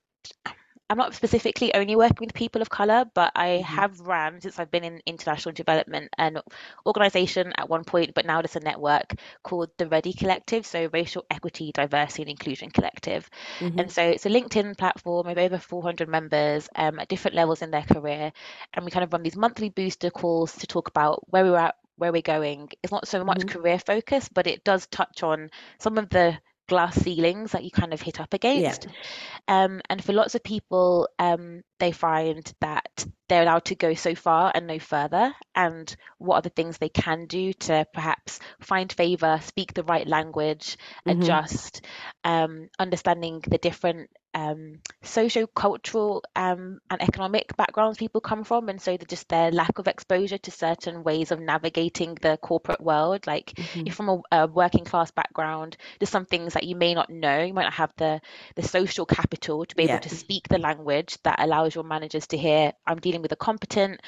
I'm 0.92 0.98
not 0.98 1.14
specifically 1.14 1.72
only 1.72 1.96
working 1.96 2.18
with 2.20 2.34
people 2.34 2.60
of 2.60 2.68
color, 2.68 3.06
but 3.14 3.32
I 3.34 3.46
mm-hmm. 3.46 3.62
have 3.62 3.98
ran 4.00 4.42
since 4.42 4.58
I've 4.58 4.70
been 4.70 4.84
in 4.84 5.00
international 5.06 5.54
development 5.54 6.10
an 6.18 6.36
organization 6.84 7.54
at 7.56 7.70
one 7.70 7.84
point, 7.84 8.12
but 8.12 8.26
now 8.26 8.40
it's 8.40 8.56
a 8.56 8.60
network 8.60 9.14
called 9.42 9.70
the 9.78 9.88
Ready 9.88 10.12
Collective, 10.12 10.66
so 10.66 10.90
Racial 10.92 11.24
Equity, 11.30 11.72
Diversity 11.72 12.24
and 12.24 12.30
Inclusion 12.30 12.68
Collective. 12.68 13.30
Mm-hmm. 13.60 13.78
And 13.78 13.90
so 13.90 14.02
it's 14.02 14.26
a 14.26 14.28
LinkedIn 14.28 14.76
platform 14.76 15.28
of 15.28 15.38
over 15.38 15.56
400 15.56 16.10
members 16.10 16.68
um, 16.76 16.98
at 16.98 17.08
different 17.08 17.36
levels 17.36 17.62
in 17.62 17.70
their 17.70 17.84
career, 17.84 18.30
and 18.74 18.84
we 18.84 18.90
kind 18.90 19.04
of 19.04 19.14
run 19.14 19.22
these 19.22 19.34
monthly 19.34 19.70
booster 19.70 20.10
calls 20.10 20.54
to 20.56 20.66
talk 20.66 20.88
about 20.88 21.24
where 21.30 21.42
we're 21.42 21.56
at, 21.56 21.76
where 21.96 22.12
we're 22.12 22.20
going. 22.20 22.68
It's 22.82 22.92
not 22.92 23.08
so 23.08 23.24
much 23.24 23.38
mm-hmm. 23.38 23.48
career 23.48 23.78
focused, 23.78 24.34
but 24.34 24.46
it 24.46 24.62
does 24.62 24.86
touch 24.88 25.22
on 25.22 25.48
some 25.78 25.96
of 25.96 26.10
the 26.10 26.38
glass 26.72 26.96
ceilings 26.96 27.52
that 27.52 27.64
you 27.64 27.70
kind 27.70 27.92
of 27.92 28.00
hit 28.00 28.18
up 28.18 28.32
against. 28.32 28.86
Yeah. 28.86 29.64
Um, 29.64 29.82
and 29.90 30.02
for 30.02 30.14
lots 30.14 30.34
of 30.34 30.42
people, 30.42 31.06
um, 31.18 31.60
they 31.78 31.92
find 31.92 32.50
that 32.62 33.04
they're 33.32 33.42
allowed 33.42 33.64
to 33.64 33.74
go 33.74 33.94
so 33.94 34.14
far 34.14 34.52
and 34.54 34.66
no 34.66 34.78
further. 34.78 35.34
And 35.54 35.96
what 36.18 36.36
are 36.36 36.42
the 36.42 36.50
things 36.50 36.76
they 36.76 36.90
can 36.90 37.24
do 37.24 37.54
to 37.54 37.86
perhaps 37.94 38.38
find 38.60 38.92
favor, 38.92 39.40
speak 39.42 39.72
the 39.72 39.84
right 39.84 40.06
language, 40.06 40.76
mm-hmm. 41.06 41.22
adjust, 41.22 41.80
um, 42.24 42.68
understanding 42.78 43.42
the 43.48 43.56
different 43.56 44.10
um, 44.34 44.80
socio-cultural 45.02 46.24
um, 46.36 46.80
and 46.90 47.02
economic 47.02 47.54
backgrounds 47.56 47.98
people 47.98 48.20
come 48.20 48.44
from, 48.44 48.68
and 48.68 48.80
so 48.80 48.96
the, 48.96 49.04
just 49.04 49.28
their 49.28 49.50
lack 49.50 49.78
of 49.78 49.88
exposure 49.88 50.38
to 50.38 50.50
certain 50.50 51.02
ways 51.02 51.30
of 51.30 51.40
navigating 51.40 52.16
the 52.20 52.38
corporate 52.38 52.80
world. 52.80 53.26
Like 53.26 53.52
mm-hmm. 53.52 53.86
if 53.86 53.94
from 53.94 54.08
a, 54.08 54.20
a, 54.32 54.46
working 54.46 54.84
class 54.84 55.10
background, 55.10 55.76
there's 55.98 56.10
some 56.10 56.24
things 56.24 56.54
that 56.54 56.64
you 56.64 56.76
may 56.76 56.94
not 56.94 57.10
know. 57.10 57.42
You 57.42 57.54
might 57.54 57.64
not 57.64 57.74
have 57.74 57.92
the 57.96 58.20
the 58.56 58.62
social 58.62 59.06
capital 59.06 59.64
to 59.64 59.76
be 59.76 59.84
able 59.84 59.94
yeah. 59.94 60.00
to 60.00 60.14
speak 60.14 60.48
the 60.48 60.58
language 60.58 61.18
that 61.24 61.40
allows 61.40 61.74
your 61.74 61.84
managers 61.84 62.26
to 62.28 62.36
hear. 62.36 62.72
I'm 62.86 63.00
dealing 63.00 63.21
with 63.22 63.32
a 63.32 63.36
competent 63.36 64.00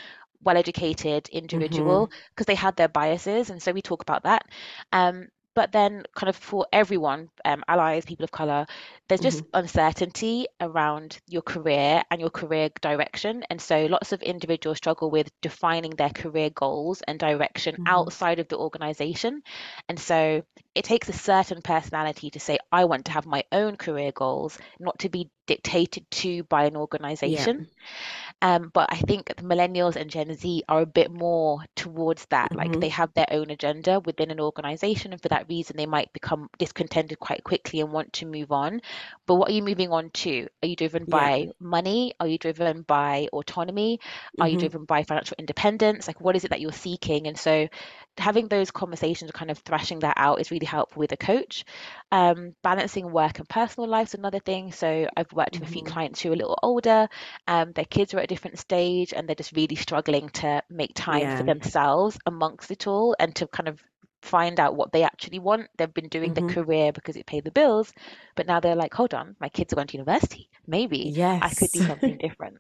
well 0.43 0.57
educated 0.57 1.29
individual 1.31 2.07
because 2.07 2.45
mm-hmm. 2.45 2.51
they 2.51 2.55
had 2.55 2.77
their 2.77 2.89
biases 2.89 3.51
and 3.51 3.63
so 3.63 3.73
we 3.73 3.83
talk 3.83 4.03
about 4.03 4.25
that 4.25 4.45
um, 4.93 5.29
but 5.55 5.71
then 5.71 6.03
kind 6.15 6.29
of 6.29 6.37
for 6.37 6.67
everyone 6.73 7.29
um, 7.45 7.63
allies 7.69 8.05
people 8.05 8.25
of 8.25 8.31
color 8.31 8.67
there's 9.09 9.21
just 9.21 9.39
mm-hmm. 9.39 9.61
uncertainty 9.61 10.47
around 10.61 11.19
your 11.29 11.43
career 11.43 12.03
and 12.11 12.21
your 12.21 12.31
career 12.31 12.69
direction 12.81 13.45
and 13.51 13.61
so 13.61 13.87
lots 13.87 14.13
of 14.13 14.23
individuals 14.23 14.79
struggle 14.79 15.11
with 15.11 15.31
defining 15.41 15.93
their 15.93 16.11
career 16.11 16.51
goals 16.51 17.03
and 17.03 17.19
direction 17.19 17.75
mm-hmm. 17.75 17.87
outside 17.87 18.39
of 18.39 18.49
the 18.49 18.57
organization 18.57 19.43
and 19.89 19.99
so 19.99 20.43
it 20.75 20.85
takes 20.85 21.09
a 21.09 21.13
certain 21.13 21.63
personality 21.63 22.31
to 22.31 22.41
say 22.41 22.59
i 22.73 22.85
want 22.85 23.07
to 23.07 23.13
have 23.13 23.27
my 23.27 23.45
own 23.53 23.77
career 23.77 24.13
goals 24.13 24.59
not 24.79 24.99
to 24.99 25.09
be 25.09 25.31
dictated 25.47 26.11
to 26.11 26.43
by 26.45 26.65
an 26.65 26.77
organization. 26.77 27.69
Um, 28.45 28.71
but 28.75 28.93
I 28.93 28.97
think 28.97 29.35
the 29.35 29.43
millennials 29.43 29.97
and 29.97 30.11
Gen 30.11 30.35
Z 30.35 30.65
are 30.69 30.83
a 30.83 30.87
bit 30.87 31.11
more 31.11 31.65
towards 31.77 32.27
that. 32.27 32.51
Mm-hmm. 32.51 32.59
Like 32.59 32.79
they 32.79 32.91
have 32.91 33.11
their 33.15 33.27
own 33.31 33.49
agenda 33.49 34.01
within 34.01 34.31
an 34.31 34.39
organization, 34.39 35.15
and 35.15 35.23
for 35.23 35.29
that 35.29 35.47
reason, 35.49 35.79
they 35.79 35.87
might 35.87 36.13
become 36.13 36.51
discontented 36.59 37.19
quite 37.19 37.43
quickly 37.43 37.81
and 37.81 37.91
want 37.91 38.13
to 38.15 38.27
move 38.27 38.53
on. 38.53 38.83
But 39.25 39.37
what 39.37 39.49
are 39.49 39.53
you 39.53 39.63
moving 39.63 39.91
on 39.93 40.11
to? 40.11 40.47
Are 40.63 40.67
you 40.67 40.77
driven 40.77 41.07
by 41.07 41.37
yeah. 41.37 41.53
money? 41.59 42.13
Are 42.21 42.27
you 42.27 42.37
driven 42.37 42.83
by 42.83 43.29
autonomy? 43.33 43.99
Are 44.39 44.45
mm-hmm. 44.45 44.53
you 44.53 44.61
driven 44.61 44.85
by 44.85 45.05
financial 45.05 45.37
independence? 45.39 46.07
Like, 46.07 46.21
what 46.21 46.37
is 46.37 46.45
it 46.45 46.51
that 46.51 46.61
you're 46.61 46.73
seeking? 46.73 47.27
And 47.27 47.39
so, 47.39 47.69
having 48.19 48.49
those 48.49 48.71
conversations, 48.71 49.31
kind 49.31 49.51
of 49.51 49.57
thrashing 49.61 50.01
that 50.01 50.19
out, 50.19 50.43
is 50.43 50.51
really 50.51 50.67
helpful 50.67 51.01
with 51.01 51.13
a 51.13 51.17
coach. 51.17 51.65
Um, 52.15 52.55
balancing 52.63 53.11
work 53.11 53.41
and 53.41 53.49
personal 53.49 53.89
life 53.91 54.09
is 54.09 54.15
another 54.15 54.39
thing. 54.39 54.71
So, 54.71 55.09
I've 55.17 55.33
worked 55.33 55.55
mm-hmm. 55.55 55.61
with 55.61 55.69
a 55.69 55.73
few 55.73 55.83
mm-hmm. 55.83 55.93
clients 55.93 56.21
who 56.21 56.31
are 56.31 56.35
a 56.35 56.37
little 56.37 56.59
older, 56.63 57.09
um, 57.49 57.73
their 57.73 57.85
kids 57.85 58.15
are 58.15 58.19
at 58.19 58.25
a 58.25 58.33
different 58.35 58.59
stage, 58.59 59.13
and 59.13 59.29
they're 59.29 59.35
just 59.35 59.57
really 59.57 59.75
struggling 59.75 60.29
to 60.41 60.63
make 60.71 60.93
time 60.95 61.23
yeah. 61.23 61.37
for 61.37 61.43
themselves 61.43 62.17
amongst 62.27 62.71
it 62.71 62.87
all 62.87 63.17
and 63.19 63.35
to 63.35 63.49
kind 63.49 63.69
of 63.69 63.83
find 64.23 64.61
out 64.61 64.77
what 64.77 64.93
they 64.93 65.03
actually 65.03 65.41
want. 65.41 65.67
They've 65.77 65.93
been 65.93 66.09
doing 66.09 66.35
mm-hmm. 66.35 66.47
the 66.47 66.55
career 66.55 66.93
because 66.93 67.17
it 67.17 67.27
paid 67.27 67.45
the 67.45 67.51
bills, 67.51 67.93
but 68.37 68.47
now 68.47 68.61
they're 68.61 68.77
like, 68.77 68.95
hold 68.95 69.13
on, 69.13 69.35
my 69.41 69.49
kids 69.49 69.73
are 69.73 69.77
going 69.77 69.89
to 69.89 69.97
university. 69.97 70.49
Maybe 70.67 70.99
yes. 70.99 71.41
I 71.43 71.49
could 71.53 71.73
do 71.73 71.81
something 71.81 72.19
different. 72.27 72.59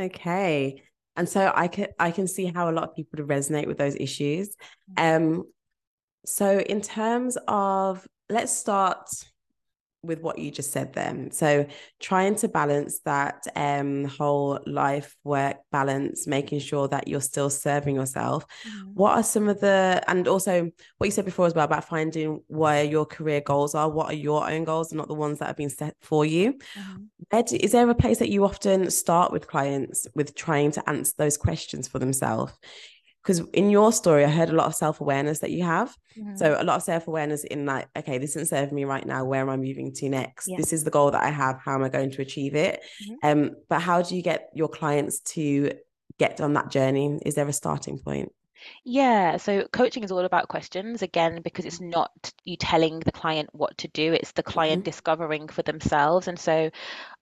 okay. 0.00 0.82
And 1.16 1.28
so 1.28 1.52
I 1.54 1.68
can 1.68 1.88
I 1.98 2.10
can 2.12 2.28
see 2.28 2.46
how 2.46 2.70
a 2.70 2.72
lot 2.72 2.84
of 2.84 2.94
people 2.94 3.24
resonate 3.24 3.66
with 3.66 3.78
those 3.78 3.96
issues. 3.96 4.54
Mm-hmm. 4.96 5.24
Um 5.26 5.44
So, 6.26 6.58
in 6.58 6.80
terms 6.80 7.38
of, 7.46 8.04
let's 8.28 8.56
start 8.56 9.08
with 10.06 10.20
what 10.20 10.38
you 10.38 10.50
just 10.50 10.72
said 10.72 10.92
then. 10.92 11.30
So 11.30 11.66
trying 12.00 12.36
to 12.36 12.48
balance 12.48 13.00
that 13.00 13.46
um 13.56 14.04
whole 14.04 14.60
life 14.66 15.16
work 15.24 15.56
balance, 15.72 16.26
making 16.26 16.60
sure 16.60 16.88
that 16.88 17.08
you're 17.08 17.20
still 17.20 17.50
serving 17.50 17.96
yourself. 17.96 18.46
Mm-hmm. 18.66 18.90
What 18.94 19.16
are 19.16 19.22
some 19.22 19.48
of 19.48 19.60
the 19.60 20.02
and 20.06 20.28
also 20.28 20.70
what 20.98 21.06
you 21.06 21.10
said 21.10 21.24
before 21.24 21.46
as 21.46 21.54
well 21.54 21.64
about 21.64 21.88
finding 21.88 22.40
where 22.46 22.84
your 22.84 23.04
career 23.04 23.40
goals 23.40 23.74
are, 23.74 23.88
what 23.88 24.10
are 24.10 24.16
your 24.16 24.48
own 24.48 24.64
goals 24.64 24.92
and 24.92 24.98
not 24.98 25.08
the 25.08 25.14
ones 25.14 25.40
that 25.40 25.46
have 25.46 25.56
been 25.56 25.70
set 25.70 25.96
for 26.00 26.24
you. 26.24 26.54
Mm-hmm. 26.78 27.56
Is 27.56 27.72
there 27.72 27.88
a 27.90 27.94
place 27.94 28.18
that 28.18 28.28
you 28.28 28.44
often 28.44 28.90
start 28.90 29.32
with 29.32 29.48
clients 29.48 30.06
with 30.14 30.34
trying 30.34 30.70
to 30.72 30.88
answer 30.88 31.12
those 31.18 31.36
questions 31.36 31.88
for 31.88 31.98
themselves? 31.98 32.52
Because 33.26 33.40
in 33.52 33.70
your 33.70 33.92
story 33.92 34.24
i 34.24 34.28
heard 34.28 34.50
a 34.50 34.54
lot 34.54 34.66
of 34.66 34.74
self-awareness 34.74 35.40
that 35.40 35.50
you 35.50 35.64
have 35.64 35.96
mm-hmm. 36.16 36.36
so 36.36 36.56
a 36.58 36.62
lot 36.62 36.76
of 36.76 36.82
self-awareness 36.82 37.42
in 37.44 37.66
like 37.66 37.88
okay 37.96 38.18
this 38.18 38.30
isn't 38.30 38.46
serving 38.46 38.74
me 38.74 38.84
right 38.84 39.06
now 39.06 39.24
where 39.24 39.40
am 39.40 39.50
i 39.50 39.56
moving 39.56 39.92
to 39.92 40.08
next 40.08 40.46
yeah. 40.48 40.56
this 40.56 40.72
is 40.72 40.84
the 40.84 40.90
goal 40.90 41.10
that 41.10 41.22
i 41.22 41.30
have 41.30 41.58
how 41.64 41.74
am 41.74 41.82
i 41.82 41.88
going 41.88 42.10
to 42.10 42.22
achieve 42.22 42.54
it 42.54 42.80
mm-hmm. 43.02 43.28
um 43.28 43.50
but 43.68 43.80
how 43.80 44.00
do 44.00 44.14
you 44.14 44.22
get 44.22 44.48
your 44.54 44.68
clients 44.68 45.20
to 45.20 45.72
get 46.18 46.40
on 46.40 46.52
that 46.52 46.70
journey 46.70 47.18
is 47.26 47.34
there 47.34 47.48
a 47.48 47.52
starting 47.52 47.98
point 47.98 48.32
yeah, 48.84 49.36
so 49.36 49.68
coaching 49.72 50.02
is 50.02 50.10
all 50.10 50.24
about 50.24 50.48
questions 50.48 51.02
again 51.02 51.40
because 51.42 51.64
it's 51.64 51.80
not 51.80 52.32
you 52.44 52.56
telling 52.56 53.00
the 53.00 53.12
client 53.12 53.50
what 53.52 53.76
to 53.78 53.88
do, 53.88 54.12
it's 54.12 54.32
the 54.32 54.42
client 54.42 54.80
mm-hmm. 54.80 54.90
discovering 54.90 55.46
for 55.46 55.62
themselves. 55.62 56.26
And 56.26 56.38
so 56.38 56.70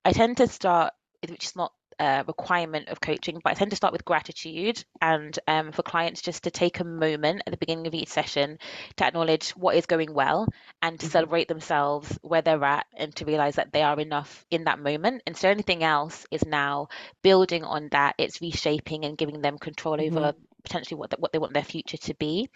I 0.05 0.11
tend 0.11 0.37
to 0.37 0.47
start, 0.47 0.93
which 1.27 1.45
is 1.45 1.55
not 1.55 1.73
uh, 1.99 2.23
requirement 2.27 2.89
of 2.89 2.99
coaching, 2.99 3.39
but 3.43 3.51
I 3.51 3.53
tend 3.53 3.71
to 3.71 3.75
start 3.75 3.93
with 3.93 4.05
gratitude 4.05 4.83
and 5.01 5.37
um, 5.47 5.71
for 5.71 5.83
clients 5.83 6.21
just 6.21 6.43
to 6.43 6.51
take 6.51 6.79
a 6.79 6.83
moment 6.83 7.43
at 7.45 7.51
the 7.51 7.57
beginning 7.57 7.87
of 7.87 7.93
each 7.93 8.09
session 8.09 8.59
to 8.97 9.05
acknowledge 9.05 9.51
what 9.51 9.75
is 9.75 9.85
going 9.85 10.13
well 10.13 10.47
and 10.81 10.99
to 10.99 11.05
mm-hmm. 11.05 11.11
celebrate 11.11 11.47
themselves 11.47 12.17
where 12.21 12.41
they're 12.41 12.63
at 12.63 12.85
and 12.95 13.15
to 13.15 13.25
realize 13.25 13.55
that 13.55 13.71
they 13.71 13.81
are 13.81 13.99
enough 13.99 14.45
in 14.51 14.65
that 14.65 14.79
moment. 14.79 15.23
And 15.25 15.35
so 15.35 15.49
anything 15.49 15.83
else 15.83 16.25
is 16.31 16.45
now 16.45 16.89
building 17.21 17.63
on 17.63 17.89
that, 17.91 18.15
it's 18.17 18.41
reshaping 18.41 19.05
and 19.05 19.17
giving 19.17 19.41
them 19.41 19.57
control 19.57 19.97
mm-hmm. 19.97 20.37
Potentially 20.65 20.97
what, 20.97 21.11
the, 21.11 21.17
what 21.17 21.31
they 21.31 21.39
want 21.39 21.53
their 21.53 21.63
future 21.63 21.97
to 21.97 22.13
be. 22.15 22.49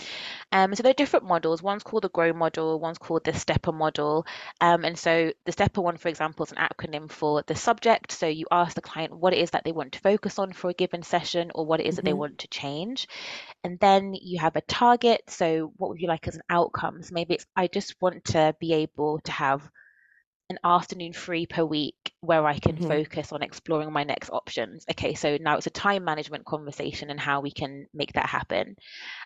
Um, 0.51 0.75
so 0.75 0.83
there 0.83 0.91
are 0.91 0.93
different 0.93 1.25
models. 1.25 1.63
One's 1.63 1.83
called 1.83 2.03
the 2.03 2.09
GROW 2.09 2.33
model, 2.33 2.79
one's 2.79 2.97
called 2.97 3.23
the 3.23 3.33
STEPPER 3.33 3.71
model. 3.71 4.25
Um, 4.59 4.83
and 4.83 4.97
so 4.97 5.31
the 5.45 5.51
STEPPER 5.51 5.81
one, 5.81 5.97
for 5.97 6.09
example, 6.09 6.45
is 6.45 6.51
an 6.51 6.57
acronym 6.57 7.09
for 7.09 7.43
the 7.47 7.55
subject. 7.55 8.11
So 8.11 8.27
you 8.27 8.45
ask 8.51 8.75
the 8.75 8.81
client 8.81 9.15
what 9.15 9.33
it 9.33 9.39
is 9.39 9.51
that 9.51 9.63
they 9.63 9.71
want 9.71 9.93
to 9.93 9.99
focus 9.99 10.39
on 10.39 10.53
for 10.53 10.69
a 10.69 10.73
given 10.73 11.03
session 11.03 11.51
or 11.55 11.65
what 11.65 11.79
it 11.79 11.85
is 11.85 11.93
mm-hmm. 11.93 11.95
that 11.97 12.05
they 12.05 12.11
mm-hmm. 12.11 12.19
want 12.19 12.37
to 12.39 12.47
change. 12.47 13.07
And 13.63 13.79
then 13.79 14.13
you 14.13 14.39
have 14.39 14.55
a 14.55 14.61
target. 14.61 15.21
So 15.27 15.71
what 15.77 15.89
would 15.89 16.01
you 16.01 16.07
like 16.07 16.27
as 16.27 16.35
an 16.35 16.43
outcome? 16.49 17.03
So 17.03 17.13
maybe 17.13 17.35
it's, 17.35 17.45
I 17.55 17.67
just 17.67 17.95
want 18.01 18.25
to 18.25 18.55
be 18.59 18.73
able 18.73 19.19
to 19.21 19.31
have 19.31 19.69
an 20.49 20.57
afternoon 20.63 21.13
free 21.13 21.45
per 21.45 21.63
week 21.63 21.95
where 22.21 22.45
I 22.45 22.57
can 22.57 22.75
mm-hmm. 22.75 22.87
focus 22.87 23.31
on 23.31 23.43
exploring 23.43 23.93
my 23.93 24.03
next 24.03 24.31
options. 24.31 24.83
Okay, 24.89 25.13
so 25.13 25.37
now 25.39 25.57
it's 25.57 25.67
a 25.67 25.71
time 25.71 26.03
management 26.03 26.43
conversation 26.43 27.11
and 27.11 27.19
how 27.19 27.41
we 27.41 27.51
can 27.51 27.85
make 27.93 28.13
that 28.13 28.25
happen. 28.25 28.75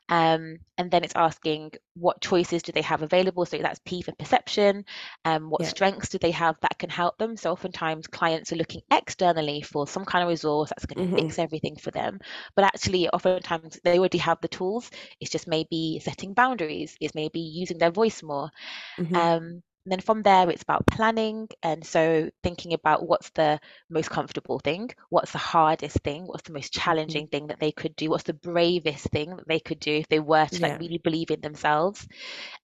Um, 0.10 0.58
and 0.78 0.92
then 0.92 1.06
it's 1.06 1.16
asking 1.16 1.72
what 1.96 2.20
choices 2.20 2.62
do 2.62 2.74
they 2.74 2.82
have 2.82 3.04
available? 3.04 3.46
So 3.46 3.58
that's 3.58 3.80
P 3.86 4.02
for 4.02 4.12
perception. 4.12 4.84
Um, 5.24 5.50
what 5.50 5.62
yeah. 5.62 5.70
strengths 5.70 6.10
do 6.10 6.18
they 6.18 6.32
have 6.32 6.58
that 6.62 6.78
can 6.78 6.90
help 6.90 7.18
them? 7.18 7.38
So 7.38 7.52
oftentimes 7.52 8.08
clients 8.08 8.52
are 8.52 8.58
looking 8.58 8.82
externally 8.92 9.62
for 9.62 9.88
some 9.88 10.04
kind 10.04 10.24
of 10.24 10.30
resource 10.30 10.70
that's 10.70 10.86
going 10.86 11.08
to 11.08 11.16
mm-hmm. 11.16 11.26
fix 11.26 11.40
everything 11.40 11.78
for 11.78 11.92
them. 11.92 12.20
But 12.54 12.66
actually, 12.66 13.08
oftentimes 13.08 13.80
they 13.84 13.98
already 13.98 14.18
have 14.18 14.42
the 14.42 14.50
tools. 14.50 14.92
It's 15.22 15.32
just 15.32 15.48
maybe 15.48 16.02
setting 16.04 16.34
boundaries, 16.34 16.98
it's 17.00 17.16
maybe 17.16 17.40
using 17.40 17.78
their 17.78 17.92
voice 17.92 18.22
more. 18.22 18.52
Mm-hmm. 19.00 19.16
Um, 19.16 19.64
and 19.86 19.91
then 19.91 20.00
from 20.00 20.22
there, 20.22 20.50
it's 20.50 20.63
about 20.63 20.88
planning. 20.88 21.50
And 21.62 21.86
so 21.86 22.30
thinking 22.41 22.74
about 22.74 23.06
what's 23.06 23.30
the 23.32 23.60
most 23.89 24.10
comfortable 24.10 24.60
thing, 24.60 24.91
what's 25.10 25.34
the 25.34 25.39
hardest 25.39 25.98
thing, 26.00 26.24
what's 26.26 26.43
the 26.43 26.54
most 26.54 26.74
mm-hmm. 26.74 26.82
challenging 26.82 27.28
thing 27.28 27.48
that 27.48 27.60
they 27.60 27.74
could 27.74 27.96
do, 27.96 28.10
what's 28.10 28.24
the 28.24 28.34
bravest 28.34 29.08
thing 29.08 29.36
that 29.36 29.48
they 29.48 29.60
could 29.60 29.80
do 29.80 29.91
if 29.91 30.08
they 30.08 30.22
were 30.22 30.46
to 30.46 30.60
yeah. 30.60 30.67
like 30.67 30.80
really 30.80 31.00
believe 31.00 31.32
in 31.32 31.41
themselves. 31.41 32.08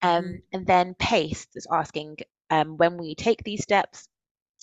Um, 0.01 0.23
mm-hmm. 0.23 0.35
And 0.53 0.65
then 0.65 0.95
pace 0.97 1.45
is 1.55 1.67
asking 1.69 2.17
um, 2.49 2.77
when 2.77 2.97
will 2.97 3.05
you 3.05 3.15
take 3.15 3.43
these 3.43 3.63
steps? 3.63 4.07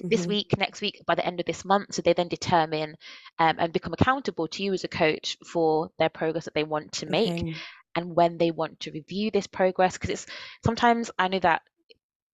Mm-hmm. 0.00 0.08
This 0.08 0.26
week, 0.26 0.58
next 0.58 0.80
week, 0.80 1.02
by 1.06 1.14
the 1.14 1.26
end 1.26 1.40
of 1.40 1.46
this 1.46 1.64
month. 1.64 1.94
So 1.94 2.02
they 2.02 2.14
then 2.14 2.28
determine 2.28 2.96
um, 3.38 3.56
and 3.58 3.72
become 3.72 3.92
accountable 3.92 4.48
to 4.48 4.62
you 4.62 4.72
as 4.72 4.84
a 4.84 4.88
coach 4.88 5.36
for 5.46 5.90
their 5.98 6.10
progress 6.10 6.46
that 6.46 6.54
they 6.54 6.64
want 6.64 6.92
to 6.92 7.06
make. 7.06 7.42
Okay 7.42 7.54
and 7.94 8.14
when 8.14 8.36
they 8.36 8.50
want 8.50 8.78
to 8.78 8.90
review 8.90 9.30
this 9.30 9.46
progress 9.46 9.94
because 9.94 10.10
it's 10.10 10.26
sometimes 10.62 11.10
i 11.18 11.28
know 11.28 11.38
that 11.38 11.62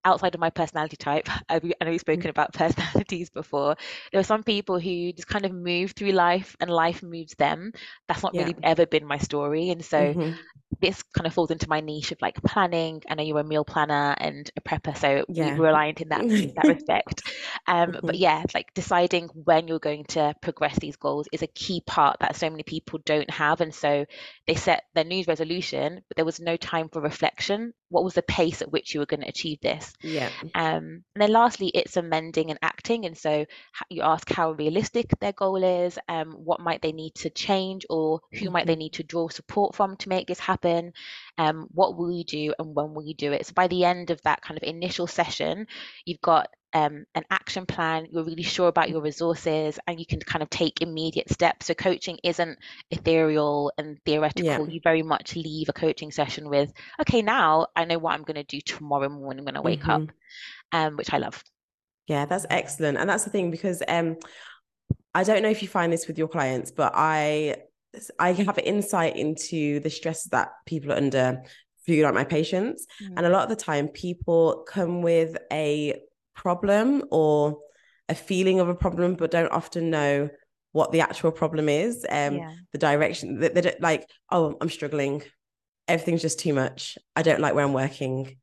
outside 0.04 0.34
of 0.34 0.40
my 0.40 0.50
personality 0.50 0.96
type, 0.96 1.28
I 1.48 1.60
know 1.62 1.90
we've 1.90 2.00
spoken 2.00 2.24
mm. 2.24 2.30
about 2.30 2.52
personalities 2.54 3.30
before. 3.30 3.76
There 4.10 4.20
are 4.20 4.24
some 4.24 4.42
people 4.42 4.78
who 4.78 5.12
just 5.12 5.28
kind 5.28 5.44
of 5.44 5.52
move 5.52 5.92
through 5.92 6.12
life 6.12 6.56
and 6.60 6.70
life 6.70 7.02
moves 7.02 7.34
them. 7.34 7.72
That's 8.08 8.22
not 8.22 8.34
yeah. 8.34 8.42
really 8.42 8.56
ever 8.62 8.86
been 8.86 9.06
my 9.06 9.18
story. 9.18 9.70
And 9.70 9.84
so 9.84 9.98
mm-hmm. 9.98 10.32
this 10.80 11.02
kind 11.14 11.26
of 11.26 11.34
falls 11.34 11.50
into 11.50 11.68
my 11.68 11.80
niche 11.80 12.12
of 12.12 12.18
like 12.20 12.42
planning. 12.42 13.02
I 13.08 13.14
know 13.14 13.22
you're 13.22 13.40
a 13.40 13.44
meal 13.44 13.64
planner 13.64 14.14
and 14.18 14.50
a 14.56 14.60
prepper, 14.60 14.96
so 14.96 15.24
yeah. 15.28 15.56
we're 15.56 15.68
aligned 15.68 16.00
in 16.00 16.08
that, 16.08 16.22
in 16.22 16.54
that 16.54 16.64
respect. 16.66 17.22
Um, 17.66 17.92
mm-hmm. 17.92 18.06
But 18.06 18.18
yeah, 18.18 18.42
like 18.54 18.72
deciding 18.74 19.28
when 19.34 19.68
you're 19.68 19.78
going 19.78 20.04
to 20.08 20.34
progress 20.42 20.78
these 20.78 20.96
goals 20.96 21.28
is 21.32 21.42
a 21.42 21.46
key 21.46 21.82
part 21.86 22.18
that 22.20 22.36
so 22.36 22.50
many 22.50 22.62
people 22.62 23.00
don't 23.04 23.30
have. 23.30 23.60
And 23.60 23.74
so 23.74 24.04
they 24.46 24.54
set 24.54 24.84
their 24.94 25.04
New 25.04 25.16
Year's 25.16 25.28
resolution, 25.28 26.02
but 26.08 26.16
there 26.16 26.24
was 26.24 26.40
no 26.40 26.56
time 26.56 26.88
for 26.88 27.00
reflection. 27.00 27.72
What 27.92 28.04
was 28.04 28.14
the 28.14 28.22
pace 28.22 28.62
at 28.62 28.72
which 28.72 28.94
you 28.94 29.00
were 29.00 29.06
going 29.06 29.20
to 29.20 29.28
achieve 29.28 29.60
this? 29.60 29.92
Yeah. 30.02 30.30
Um, 30.54 31.04
and 31.14 31.22
then 31.22 31.32
lastly, 31.32 31.68
it's 31.68 31.96
amending 31.96 32.50
and 32.50 32.58
acting. 32.62 33.04
And 33.04 33.16
so 33.16 33.44
you 33.90 34.02
ask 34.02 34.28
how 34.30 34.52
realistic 34.52 35.10
their 35.20 35.32
goal 35.32 35.62
is, 35.62 35.98
um, 36.08 36.32
what 36.32 36.60
might 36.60 36.80
they 36.80 36.92
need 36.92 37.14
to 37.16 37.30
change, 37.30 37.84
or 37.90 38.20
who 38.32 38.50
might 38.50 38.66
they 38.66 38.72
mm-hmm. 38.72 38.80
need 38.80 38.94
to 38.94 39.04
draw 39.04 39.28
support 39.28 39.74
from 39.74 39.96
to 39.98 40.08
make 40.08 40.26
this 40.26 40.40
happen? 40.40 40.92
Um, 41.36 41.68
what 41.72 41.96
will 41.96 42.10
you 42.10 42.24
do 42.24 42.54
and 42.58 42.74
when 42.74 42.94
will 42.94 43.04
you 43.04 43.14
do 43.14 43.32
it? 43.32 43.46
So 43.46 43.52
by 43.54 43.68
the 43.68 43.84
end 43.84 44.10
of 44.10 44.20
that 44.22 44.42
kind 44.42 44.56
of 44.58 44.66
initial 44.66 45.06
session, 45.06 45.66
you've 46.06 46.20
got 46.20 46.48
um, 46.74 47.04
an 47.14 47.24
action 47.30 47.66
plan, 47.66 48.06
you're 48.10 48.24
really 48.24 48.42
sure 48.42 48.68
about 48.68 48.90
your 48.90 49.00
resources, 49.00 49.78
and 49.86 49.98
you 49.98 50.06
can 50.06 50.20
kind 50.20 50.42
of 50.42 50.50
take 50.50 50.82
immediate 50.82 51.30
steps. 51.30 51.66
So, 51.66 51.74
coaching 51.74 52.18
isn't 52.22 52.58
ethereal 52.90 53.72
and 53.78 53.98
theoretical. 54.04 54.66
Yeah. 54.66 54.72
You 54.72 54.80
very 54.82 55.02
much 55.02 55.36
leave 55.36 55.68
a 55.68 55.72
coaching 55.72 56.10
session 56.10 56.48
with, 56.48 56.72
okay, 57.00 57.22
now 57.22 57.66
I 57.76 57.84
know 57.84 57.98
what 57.98 58.14
I'm 58.14 58.22
going 58.22 58.36
to 58.36 58.44
do 58.44 58.60
tomorrow 58.60 59.08
morning 59.08 59.44
when 59.44 59.56
I 59.56 59.60
wake 59.60 59.80
mm-hmm. 59.80 60.04
up, 60.04 60.10
um, 60.72 60.96
which 60.96 61.12
I 61.12 61.18
love. 61.18 61.42
Yeah, 62.06 62.26
that's 62.26 62.46
excellent. 62.50 62.98
And 62.98 63.08
that's 63.08 63.24
the 63.24 63.30
thing 63.30 63.50
because 63.50 63.82
um, 63.88 64.16
I 65.14 65.24
don't 65.24 65.42
know 65.42 65.50
if 65.50 65.62
you 65.62 65.68
find 65.68 65.92
this 65.92 66.06
with 66.06 66.18
your 66.18 66.28
clients, 66.28 66.70
but 66.70 66.92
I 66.94 67.56
I 68.18 68.32
have 68.32 68.58
insight 68.58 69.16
into 69.16 69.80
the 69.80 69.90
stress 69.90 70.24
that 70.24 70.52
people 70.66 70.92
are 70.92 70.96
under 70.96 71.42
figuring 71.84 72.08
out 72.08 72.14
my 72.14 72.24
patients. 72.24 72.86
Mm. 73.02 73.14
And 73.16 73.26
a 73.26 73.28
lot 73.28 73.42
of 73.42 73.48
the 73.48 73.62
time, 73.62 73.88
people 73.88 74.64
come 74.66 75.02
with 75.02 75.36
a 75.52 76.00
problem 76.34 77.04
or 77.10 77.58
a 78.08 78.14
feeling 78.14 78.60
of 78.60 78.68
a 78.68 78.74
problem, 78.74 79.14
but 79.14 79.30
don't 79.30 79.52
often 79.52 79.90
know 79.90 80.28
what 80.72 80.92
the 80.92 81.00
actual 81.00 81.30
problem 81.30 81.68
is. 81.68 82.04
Um, 82.08 82.36
yeah. 82.36 82.54
the 82.72 82.78
direction 82.78 83.40
that 83.40 83.54
they, 83.54 83.60
they 83.60 83.76
like, 83.80 84.08
oh, 84.30 84.56
I'm 84.60 84.70
struggling. 84.70 85.22
Everything's 85.88 86.22
just 86.22 86.40
too 86.40 86.54
much. 86.54 86.96
I 87.14 87.22
don't 87.22 87.40
like 87.40 87.54
where 87.54 87.64
I'm 87.64 87.72
working. 87.72 88.36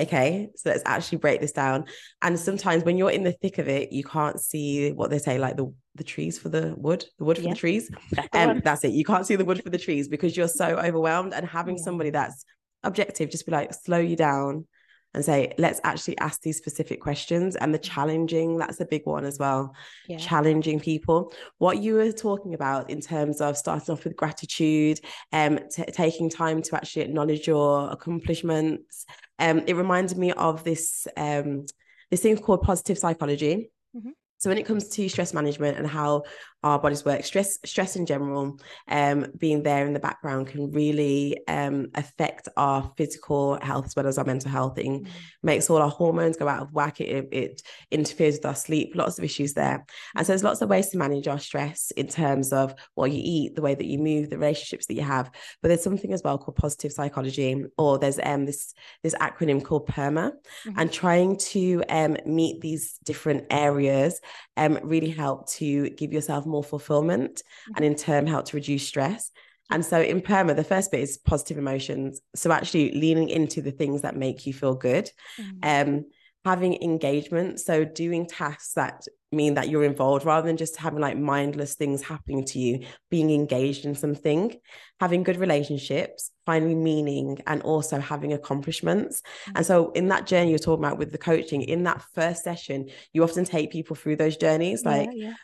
Okay, 0.00 0.48
so 0.54 0.70
let's 0.70 0.82
actually 0.86 1.18
break 1.18 1.40
this 1.40 1.50
down. 1.50 1.86
And 2.22 2.38
sometimes 2.38 2.84
when 2.84 2.96
you're 2.96 3.10
in 3.10 3.24
the 3.24 3.32
thick 3.32 3.58
of 3.58 3.68
it, 3.68 3.92
you 3.92 4.04
can't 4.04 4.40
see 4.40 4.92
what 4.92 5.10
they 5.10 5.18
say, 5.18 5.38
like 5.38 5.56
the 5.56 5.72
the 5.96 6.04
trees 6.04 6.38
for 6.38 6.48
the 6.48 6.74
wood, 6.76 7.04
the 7.18 7.24
wood 7.24 7.36
for 7.36 7.42
yeah. 7.42 7.50
the 7.50 7.56
trees. 7.56 7.90
And 8.32 8.50
um, 8.52 8.60
that's 8.64 8.84
it. 8.84 8.92
You 8.92 9.04
can't 9.04 9.26
see 9.26 9.34
the 9.34 9.44
wood 9.44 9.60
for 9.60 9.70
the 9.70 9.78
trees 9.78 10.06
because 10.06 10.36
you're 10.36 10.46
so 10.46 10.76
overwhelmed. 10.78 11.34
And 11.34 11.44
having 11.44 11.76
yeah. 11.76 11.82
somebody 11.82 12.10
that's 12.10 12.44
objective, 12.84 13.30
just 13.30 13.46
be 13.46 13.50
like, 13.50 13.74
slow 13.74 13.98
you 13.98 14.14
down 14.14 14.68
and 15.14 15.24
say, 15.24 15.52
let's 15.58 15.80
actually 15.84 16.18
ask 16.18 16.42
these 16.42 16.58
specific 16.58 17.00
questions. 17.00 17.56
And 17.56 17.74
the 17.74 17.78
challenging, 17.78 18.58
that's 18.58 18.80
a 18.80 18.84
big 18.84 19.02
one 19.04 19.24
as 19.24 19.38
well. 19.38 19.74
Yeah. 20.06 20.18
Challenging 20.18 20.80
people. 20.80 21.32
What 21.58 21.78
you 21.78 21.94
were 21.94 22.12
talking 22.12 22.54
about 22.54 22.90
in 22.90 23.00
terms 23.00 23.40
of 23.40 23.56
starting 23.56 23.92
off 23.92 24.04
with 24.04 24.16
gratitude, 24.16 25.00
um, 25.32 25.60
t- 25.70 25.84
taking 25.92 26.28
time 26.28 26.62
to 26.62 26.76
actually 26.76 27.02
acknowledge 27.02 27.46
your 27.46 27.90
accomplishments. 27.90 29.06
Um, 29.38 29.62
it 29.66 29.76
reminded 29.76 30.18
me 30.18 30.32
of 30.32 30.64
this 30.64 31.06
um, 31.16 31.64
this 32.10 32.22
thing 32.22 32.36
called 32.38 32.62
positive 32.62 32.98
psychology. 32.98 33.70
Mm-hmm. 33.96 34.10
So 34.38 34.50
when 34.50 34.58
it 34.58 34.66
comes 34.66 34.88
to 34.90 35.08
stress 35.08 35.34
management 35.34 35.78
and 35.78 35.86
how 35.86 36.22
our 36.62 36.78
bodies 36.78 37.04
work. 37.04 37.24
Stress, 37.24 37.58
stress 37.64 37.96
in 37.96 38.04
general, 38.04 38.58
um, 38.88 39.26
being 39.36 39.62
there 39.62 39.86
in 39.86 39.92
the 39.92 40.00
background 40.00 40.48
can 40.48 40.72
really 40.72 41.38
um, 41.46 41.86
affect 41.94 42.48
our 42.56 42.92
physical 42.96 43.58
health 43.62 43.86
as 43.86 43.96
well 43.96 44.06
as 44.06 44.18
our 44.18 44.24
mental 44.24 44.50
health. 44.50 44.78
It 44.78 44.86
mm. 44.86 45.06
makes 45.42 45.70
all 45.70 45.80
our 45.80 45.90
hormones 45.90 46.36
go 46.36 46.48
out 46.48 46.62
of 46.62 46.72
whack. 46.72 47.00
It, 47.00 47.28
it 47.32 47.62
interferes 47.90 48.36
with 48.36 48.46
our 48.46 48.54
sleep. 48.54 48.92
Lots 48.94 49.18
of 49.18 49.24
issues 49.24 49.54
there. 49.54 49.86
And 50.16 50.26
so 50.26 50.32
there's 50.32 50.42
lots 50.42 50.60
of 50.60 50.68
ways 50.68 50.88
to 50.88 50.98
manage 50.98 51.28
our 51.28 51.38
stress 51.38 51.92
in 51.92 52.08
terms 52.08 52.52
of 52.52 52.74
what 52.94 53.12
you 53.12 53.20
eat, 53.22 53.54
the 53.54 53.62
way 53.62 53.74
that 53.74 53.86
you 53.86 53.98
move, 53.98 54.30
the 54.30 54.38
relationships 54.38 54.86
that 54.86 54.94
you 54.94 55.02
have. 55.02 55.30
But 55.62 55.68
there's 55.68 55.82
something 55.82 56.12
as 56.12 56.22
well 56.24 56.38
called 56.38 56.56
positive 56.56 56.92
psychology, 56.92 57.64
or 57.76 57.98
there's 57.98 58.18
um 58.22 58.46
this 58.46 58.74
this 59.02 59.14
acronym 59.16 59.62
called 59.62 59.86
PERMA, 59.86 60.32
mm-hmm. 60.32 60.78
and 60.78 60.92
trying 60.92 61.36
to 61.36 61.84
um 61.88 62.16
meet 62.26 62.60
these 62.60 62.98
different 63.04 63.46
areas 63.50 64.20
um 64.56 64.78
really 64.82 65.10
help 65.10 65.48
to 65.48 65.90
give 65.90 66.12
yourself 66.12 66.46
more 66.48 66.64
fulfillment 66.64 67.36
mm-hmm. 67.36 67.72
and 67.76 67.84
in 67.84 67.94
turn 67.94 68.26
help 68.26 68.46
to 68.46 68.56
reduce 68.56 68.86
stress. 68.86 69.30
And 69.70 69.84
so 69.84 70.00
in 70.00 70.22
PERMA, 70.22 70.56
the 70.56 70.64
first 70.64 70.90
bit 70.90 71.00
is 71.00 71.18
positive 71.18 71.58
emotions. 71.58 72.20
So 72.34 72.50
actually 72.50 72.92
leaning 72.92 73.28
into 73.28 73.60
the 73.60 73.70
things 73.70 74.02
that 74.02 74.16
make 74.16 74.46
you 74.46 74.54
feel 74.54 74.74
good. 74.74 75.10
Mm-hmm. 75.38 75.58
Um, 75.62 76.04
having 76.44 76.82
engagement. 76.82 77.60
So 77.60 77.84
doing 77.84 78.26
tasks 78.26 78.72
that 78.74 79.06
mean 79.30 79.54
that 79.54 79.68
you're 79.68 79.84
involved 79.84 80.24
rather 80.24 80.46
than 80.46 80.56
just 80.56 80.76
having 80.76 81.00
like 81.00 81.18
mindless 81.18 81.74
things 81.74 82.02
happening 82.02 82.44
to 82.46 82.58
you, 82.58 82.86
being 83.10 83.30
engaged 83.30 83.84
in 83.84 83.94
something, 83.94 84.54
having 85.00 85.22
good 85.22 85.36
relationships, 85.36 86.30
finding 86.46 86.82
meaning, 86.82 87.42
and 87.46 87.60
also 87.62 88.00
having 88.00 88.32
accomplishments. 88.32 89.20
Mm-hmm. 89.20 89.56
And 89.56 89.66
so, 89.66 89.90
in 89.92 90.08
that 90.08 90.26
journey 90.26 90.50
you're 90.50 90.58
talking 90.58 90.84
about 90.84 90.98
with 90.98 91.12
the 91.12 91.18
coaching, 91.18 91.62
in 91.62 91.84
that 91.84 92.02
first 92.14 92.44
session, 92.44 92.88
you 93.12 93.22
often 93.22 93.44
take 93.44 93.70
people 93.70 93.96
through 93.96 94.16
those 94.16 94.36
journeys, 94.36 94.84
like 94.84 95.10
yeah, 95.12 95.28
yeah. 95.28 95.34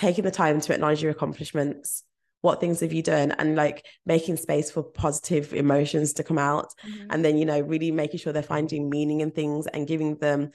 Taking 0.00 0.24
the 0.24 0.30
time 0.30 0.60
to 0.62 0.72
acknowledge 0.72 1.02
your 1.02 1.12
accomplishments. 1.12 2.04
What 2.40 2.58
things 2.58 2.80
have 2.80 2.92
you 2.92 3.02
done? 3.02 3.32
And 3.32 3.54
like 3.54 3.84
making 4.06 4.38
space 4.38 4.70
for 4.70 4.82
positive 4.82 5.52
emotions 5.52 6.14
to 6.14 6.24
come 6.24 6.38
out. 6.38 6.72
Mm-hmm. 6.86 7.06
And 7.10 7.24
then, 7.24 7.36
you 7.36 7.44
know, 7.44 7.60
really 7.60 7.90
making 7.90 8.20
sure 8.20 8.32
they're 8.32 8.42
finding 8.42 8.88
meaning 8.88 9.20
in 9.20 9.30
things 9.30 9.66
and 9.66 9.86
giving 9.86 10.16
them 10.16 10.52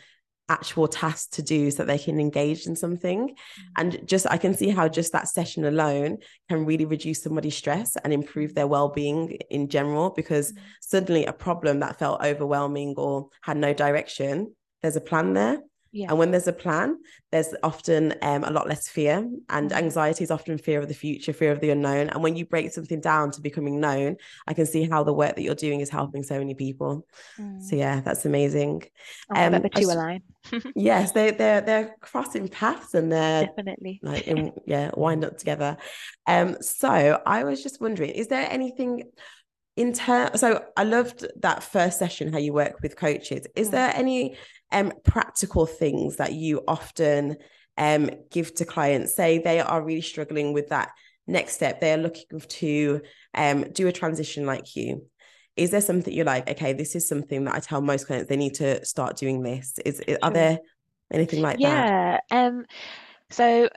actual 0.49 0.87
tasks 0.87 1.27
to 1.35 1.43
do 1.43 1.69
so 1.69 1.77
that 1.77 1.87
they 1.87 1.97
can 1.97 2.19
engage 2.19 2.67
in 2.67 2.75
something 2.75 3.29
mm-hmm. 3.29 3.61
and 3.77 4.07
just 4.07 4.27
i 4.29 4.37
can 4.37 4.53
see 4.53 4.69
how 4.69 4.87
just 4.87 5.11
that 5.11 5.27
session 5.27 5.65
alone 5.65 6.19
can 6.49 6.67
really 6.67 6.85
reduce 6.85 7.23
somebody's 7.23 7.57
stress 7.57 7.97
and 8.03 8.13
improve 8.13 8.53
their 8.53 8.67
well-being 8.67 9.31
in 9.49 9.67
general 9.67 10.11
because 10.11 10.51
mm-hmm. 10.51 10.63
suddenly 10.81 11.25
a 11.25 11.33
problem 11.33 11.79
that 11.79 11.97
felt 11.97 12.23
overwhelming 12.23 12.93
or 12.95 13.27
had 13.41 13.57
no 13.57 13.73
direction 13.73 14.53
there's 14.83 14.95
a 14.95 15.01
plan 15.01 15.33
there 15.33 15.59
yeah. 15.95 16.07
And 16.09 16.19
when 16.19 16.31
there's 16.31 16.47
a 16.47 16.51
plan, 16.51 16.97
there's 17.31 17.55
often 17.63 18.15
um, 18.21 18.43
a 18.43 18.51
lot 18.51 18.67
less 18.67 18.89
fear, 18.89 19.19
and 19.49 19.69
mm-hmm. 19.69 19.77
anxiety 19.77 20.25
is 20.25 20.29
often 20.29 20.57
fear 20.57 20.81
of 20.81 20.89
the 20.89 20.93
future, 20.93 21.31
fear 21.31 21.53
of 21.53 21.61
the 21.61 21.69
unknown. 21.69 22.09
And 22.09 22.21
when 22.21 22.35
you 22.35 22.45
break 22.45 22.73
something 22.73 22.99
down 22.99 23.31
to 23.31 23.41
becoming 23.41 23.79
known, 23.79 24.17
I 24.45 24.53
can 24.53 24.65
see 24.65 24.89
how 24.89 25.05
the 25.05 25.13
work 25.13 25.37
that 25.37 25.41
you're 25.41 25.55
doing 25.55 25.79
is 25.79 25.89
helping 25.89 26.21
so 26.23 26.37
many 26.37 26.53
people. 26.53 27.07
Mm. 27.39 27.61
So 27.61 27.77
yeah, 27.77 28.01
that's 28.01 28.25
amazing. 28.25 28.83
Oh, 29.33 29.41
um, 29.41 29.53
the 29.53 29.69
two 29.69 29.89
align. 29.89 30.21
yes, 30.75 31.13
they 31.13 31.31
they're 31.31 31.61
they're 31.61 31.95
crossing 32.01 32.49
paths 32.49 32.93
and 32.93 33.09
they're 33.09 33.45
definitely 33.45 34.01
like 34.03 34.27
in, 34.27 34.51
yeah 34.65 34.91
wind 34.95 35.23
up 35.23 35.37
together. 35.37 35.77
Um, 36.27 36.57
so 36.59 37.21
I 37.25 37.45
was 37.45 37.63
just 37.63 37.79
wondering, 37.79 38.09
is 38.09 38.27
there 38.27 38.45
anything? 38.51 39.03
in 39.77 39.91
terms 39.91 40.39
so 40.39 40.63
i 40.77 40.85
loved 40.85 41.25
that 41.41 41.61
first 41.61 41.99
session 41.99 42.31
how 42.31 42.39
you 42.39 42.53
work 42.53 42.79
with 42.81 42.95
coaches 42.95 43.45
is 43.55 43.67
mm. 43.67 43.71
there 43.71 43.91
any 43.93 44.37
um, 44.71 44.91
practical 45.03 45.65
things 45.65 46.17
that 46.17 46.33
you 46.33 46.63
often 46.67 47.37
um, 47.77 48.09
give 48.31 48.53
to 48.55 48.65
clients? 48.65 49.15
Say 49.15 49.39
they 49.39 49.59
are 49.59 49.83
really 49.83 50.01
struggling 50.01 50.53
with 50.53 50.69
that 50.69 50.91
next 51.27 51.53
step, 51.53 51.81
they 51.81 51.93
are 51.93 51.97
looking 51.97 52.39
to 52.39 53.01
um, 53.33 53.63
do 53.71 53.87
a 53.87 53.91
transition 53.91 54.45
like 54.45 54.75
you. 54.75 55.05
Is 55.55 55.71
there 55.71 55.81
something 55.81 56.13
you're 56.13 56.25
like, 56.25 56.49
okay, 56.49 56.73
this 56.73 56.95
is 56.95 57.07
something 57.07 57.45
that 57.45 57.55
I 57.55 57.59
tell 57.59 57.81
most 57.81 58.07
clients 58.07 58.27
they 58.27 58.35
need 58.35 58.55
to 58.55 58.83
start 58.85 59.17
doing 59.17 59.41
this? 59.41 59.79
Is, 59.85 60.01
is 60.01 60.17
are 60.21 60.31
there 60.31 60.59
anything 61.11 61.41
like 61.41 61.59
yeah, 61.59 61.69
that? 61.69 62.23
Yeah. 62.29 62.47
Um, 62.47 62.65
so 63.29 63.69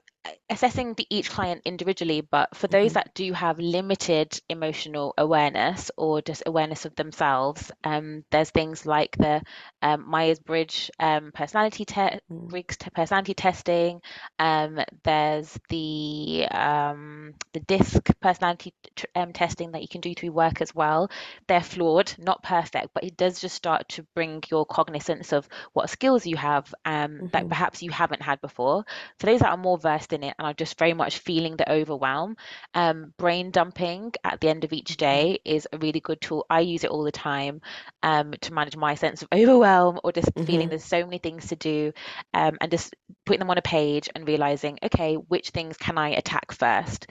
assessing 0.50 0.94
the, 0.94 1.06
each 1.10 1.30
client 1.30 1.62
individually, 1.64 2.20
but 2.20 2.56
for 2.56 2.66
those 2.66 2.88
mm-hmm. 2.88 2.94
that 2.94 3.14
do 3.14 3.32
have 3.32 3.58
limited 3.58 4.40
emotional 4.48 5.14
awareness 5.18 5.90
or 5.96 6.22
just 6.22 6.42
awareness 6.46 6.84
of 6.84 6.94
themselves, 6.96 7.70
um, 7.84 8.24
there's 8.30 8.50
things 8.50 8.86
like 8.86 9.16
the 9.16 9.42
um, 9.82 10.08
Myers 10.08 10.38
Briggs 10.38 10.90
um, 10.98 11.32
personality 11.32 11.84
te- 11.84 12.20
mm. 12.30 12.48
Briggs 12.48 12.76
personality 12.94 13.34
testing. 13.34 14.00
Um, 14.38 14.78
there's 15.04 15.58
the 15.68 16.46
um, 16.50 17.34
the 17.52 17.60
DISC 17.60 18.10
personality 18.20 18.74
t- 18.96 19.06
um, 19.14 19.32
testing 19.32 19.72
that 19.72 19.82
you 19.82 19.88
can 19.88 20.00
do 20.00 20.14
through 20.14 20.32
work 20.32 20.60
as 20.60 20.74
well. 20.74 21.10
They're 21.46 21.60
flawed, 21.60 22.12
not 22.18 22.42
perfect, 22.42 22.88
but 22.94 23.04
it 23.04 23.16
does 23.16 23.40
just 23.40 23.54
start 23.54 23.88
to 23.90 24.06
bring 24.14 24.42
your 24.50 24.66
cognizance 24.66 25.32
of 25.32 25.48
what 25.72 25.90
skills 25.90 26.26
you 26.26 26.36
have 26.36 26.74
mm-hmm. 26.86 27.26
that 27.28 27.48
perhaps 27.48 27.82
you 27.82 27.90
haven't 27.90 28.22
had 28.22 28.40
before. 28.40 28.84
For 29.18 29.26
those 29.26 29.40
that 29.40 29.50
are 29.50 29.56
more 29.56 29.78
versed 29.78 30.12
in 30.12 30.17
it 30.22 30.34
and 30.38 30.46
are 30.46 30.54
just 30.54 30.78
very 30.78 30.94
much 30.94 31.18
feeling 31.18 31.56
the 31.56 31.70
overwhelm, 31.70 32.36
um, 32.74 33.12
brain 33.18 33.50
dumping 33.50 34.12
at 34.24 34.40
the 34.40 34.48
end 34.48 34.64
of 34.64 34.72
each 34.72 34.96
day 34.96 35.38
is 35.44 35.66
a 35.72 35.78
really 35.78 36.00
good 36.00 36.20
tool. 36.20 36.46
I 36.48 36.60
use 36.60 36.84
it 36.84 36.90
all 36.90 37.04
the 37.04 37.12
time 37.12 37.60
um, 38.02 38.32
to 38.40 38.52
manage 38.52 38.76
my 38.76 38.94
sense 38.94 39.22
of 39.22 39.28
overwhelm 39.32 40.00
or 40.04 40.12
just 40.12 40.34
mm-hmm. 40.34 40.46
feeling 40.46 40.68
there's 40.68 40.84
so 40.84 41.04
many 41.04 41.18
things 41.18 41.48
to 41.48 41.56
do 41.56 41.92
um, 42.34 42.56
and 42.60 42.70
just 42.70 42.94
putting 43.26 43.40
them 43.40 43.50
on 43.50 43.58
a 43.58 43.62
page 43.62 44.08
and 44.14 44.26
realizing, 44.26 44.78
okay, 44.82 45.14
which 45.14 45.50
things 45.50 45.76
can 45.76 45.98
I 45.98 46.10
attack 46.10 46.52
first? 46.52 47.06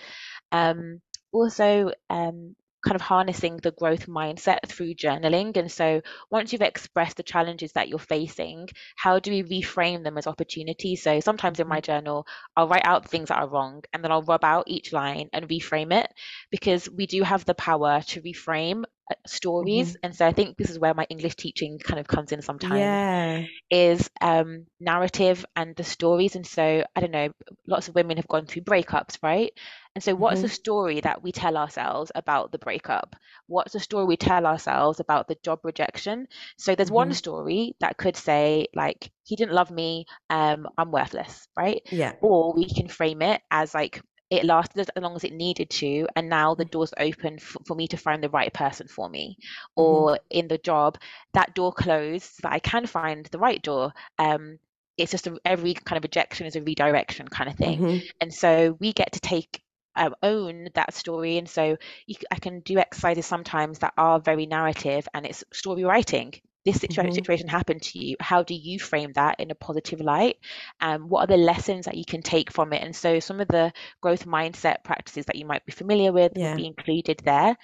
Um, 0.51 1.01
also, 1.31 1.91
um, 2.09 2.55
kind 2.87 2.95
of 2.95 3.01
harnessing 3.01 3.57
the 3.57 3.71
growth 3.71 4.07
mindset 4.07 4.65
through 4.65 4.93
journaling. 4.93 5.57
And 5.57 5.69
so 5.69 6.01
once 6.31 6.53
you've 6.53 6.61
expressed 6.61 7.17
the 7.17 7.23
challenges 7.23 7.73
that 7.73 7.89
you're 7.89 7.99
facing, 7.99 8.69
how 8.95 9.19
do 9.19 9.31
we 9.31 9.61
reframe 9.61 10.03
them 10.05 10.17
as 10.17 10.25
opportunities? 10.25 11.03
So 11.03 11.19
sometimes 11.19 11.59
in 11.59 11.67
my 11.67 11.81
journal, 11.81 12.25
I'll 12.55 12.69
write 12.69 12.85
out 12.85 13.09
things 13.09 13.27
that 13.27 13.39
are 13.39 13.49
wrong 13.49 13.83
and 13.91 14.01
then 14.01 14.11
I'll 14.11 14.23
rub 14.23 14.45
out 14.45 14.63
each 14.67 14.93
line 14.93 15.29
and 15.33 15.49
reframe 15.49 15.93
it 15.93 16.09
because 16.49 16.89
we 16.89 17.05
do 17.07 17.23
have 17.23 17.43
the 17.43 17.55
power 17.55 18.01
to 18.07 18.21
reframe 18.21 18.85
stories 19.25 19.89
mm-hmm. 19.89 19.99
and 20.03 20.15
so 20.15 20.25
i 20.25 20.31
think 20.31 20.57
this 20.57 20.69
is 20.69 20.79
where 20.79 20.93
my 20.93 21.05
english 21.09 21.35
teaching 21.35 21.79
kind 21.79 21.99
of 21.99 22.07
comes 22.07 22.31
in 22.31 22.41
sometimes 22.41 22.79
yeah. 22.79 23.43
is 23.69 24.09
um 24.21 24.65
narrative 24.79 25.45
and 25.55 25.75
the 25.75 25.83
stories 25.83 26.35
and 26.35 26.45
so 26.45 26.83
i 26.95 26.99
don't 26.99 27.11
know 27.11 27.29
lots 27.67 27.87
of 27.87 27.95
women 27.95 28.17
have 28.17 28.27
gone 28.27 28.45
through 28.45 28.61
breakups 28.61 29.17
right 29.23 29.53
and 29.95 30.03
so 30.03 30.13
what's 30.13 30.35
mm-hmm. 30.35 30.43
the 30.43 30.49
story 30.53 31.01
that 31.01 31.23
we 31.23 31.31
tell 31.31 31.57
ourselves 31.57 32.11
about 32.15 32.51
the 32.51 32.59
breakup 32.59 33.15
what's 33.47 33.73
the 33.73 33.79
story 33.79 34.05
we 34.05 34.17
tell 34.17 34.45
ourselves 34.45 34.99
about 34.99 35.27
the 35.27 35.37
job 35.43 35.59
rejection 35.63 36.27
so 36.57 36.75
there's 36.75 36.89
mm-hmm. 36.89 36.95
one 36.95 37.13
story 37.13 37.75
that 37.79 37.97
could 37.97 38.15
say 38.15 38.67
like 38.75 39.09
he 39.23 39.35
didn't 39.35 39.53
love 39.53 39.71
me 39.71 40.05
um 40.29 40.67
i'm 40.77 40.91
worthless 40.91 41.47
right 41.57 41.81
yeah 41.91 42.13
or 42.21 42.53
we 42.53 42.65
can 42.65 42.87
frame 42.87 43.21
it 43.21 43.41
as 43.51 43.73
like 43.73 44.01
it 44.29 44.43
lasted 44.45 44.79
as 44.79 45.01
long 45.01 45.15
as 45.15 45.23
it 45.23 45.33
needed 45.33 45.69
to 45.69 46.07
and 46.15 46.29
now 46.29 46.55
the 46.55 46.65
mm. 46.65 46.71
door's 46.71 46.93
open 46.99 47.35
f- 47.35 47.57
for 47.65 47.75
me 47.75 47.87
to 47.87 47.97
find 47.97 48.23
the 48.23 48.29
right 48.29 48.53
person 48.53 48.87
for 48.87 49.09
me 49.09 49.37
mm-hmm. 49.39 49.81
or 49.81 50.19
in 50.29 50.47
the 50.47 50.57
job 50.57 50.97
that 51.33 51.53
door 51.55 51.71
closed 51.71 52.23
so 52.23 52.39
that 52.43 52.53
i 52.53 52.59
can 52.59 52.85
find 52.85 53.25
the 53.27 53.39
right 53.39 53.61
door 53.61 53.93
um 54.19 54.57
it's 54.97 55.11
just 55.11 55.27
a, 55.27 55.37
every 55.45 55.73
kind 55.73 55.97
of 55.97 56.03
rejection 56.03 56.47
is 56.47 56.55
a 56.55 56.61
redirection 56.61 57.27
kind 57.27 57.49
of 57.49 57.55
thing 57.55 57.79
mm-hmm. 57.79 58.05
and 58.19 58.33
so 58.33 58.75
we 58.79 58.93
get 58.93 59.11
to 59.13 59.19
take 59.19 59.61
um, 59.95 60.13
own 60.21 60.67
that 60.75 60.93
story 60.93 61.37
and 61.37 61.49
so 61.49 61.75
you, 62.05 62.15
i 62.31 62.35
can 62.35 62.59
do 62.59 62.77
exercises 62.77 63.25
sometimes 63.25 63.79
that 63.79 63.93
are 63.97 64.19
very 64.19 64.45
narrative 64.45 65.07
and 65.13 65.25
it's 65.25 65.43
story 65.51 65.83
writing 65.83 66.33
this 66.67 66.81
situation, 66.81 67.11
mm-hmm. 67.11 67.15
situation 67.15 67.47
happened 67.47 67.81
to 67.81 67.97
you 67.97 68.15
how 68.19 68.43
do 68.43 68.53
you 68.53 68.77
frame 68.77 69.13
that 69.13 69.39
in 69.39 69.51
a 69.51 69.55
positive 69.55 70.01
light 70.01 70.37
um, 70.81 71.07
what 71.07 71.21
are 71.21 71.27
the 71.27 71.37
lessons 71.37 71.85
that 71.85 71.95
you 71.95 72.03
can 72.05 72.21
take 72.21 72.51
from 72.51 72.73
it 72.73 72.83
and 72.83 72.95
so 72.95 73.19
some 73.19 73.39
of 73.39 73.47
the 73.47 73.71
growth 74.01 74.25
mindset 74.25 74.83
practices 74.83 75.25
that 75.25 75.37
you 75.37 75.45
might 75.45 75.65
be 75.65 75.71
familiar 75.71 76.11
with 76.11 76.33
yeah. 76.35 76.49
will 76.49 76.57
be 76.57 76.67
included 76.67 77.21
there 77.23 77.55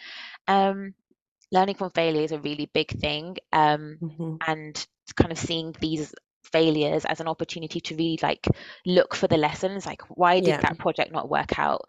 um, 0.48 0.94
learning 1.52 1.76
from 1.76 1.90
failure 1.92 2.22
is 2.22 2.32
a 2.32 2.40
really 2.40 2.70
big 2.74 2.90
thing 3.00 3.36
um, 3.52 3.98
mm-hmm. 4.02 4.36
and 4.48 4.88
kind 5.18 5.34
of 5.34 5.38
seeing 5.38 5.76
these 5.82 6.14
failures 6.44 7.04
as 7.06 7.20
an 7.20 7.28
opportunity 7.28 7.82
to 7.82 7.96
really 7.96 8.20
like 8.22 8.48
look 8.86 9.16
for 9.16 9.28
the 9.28 9.38
lessons 9.38 9.86
like 9.86 10.02
why 10.10 10.40
did 10.40 10.48
yeah. 10.48 10.62
that 10.62 10.78
project 10.78 11.12
not 11.12 11.30
work 11.30 11.60
out 11.60 11.82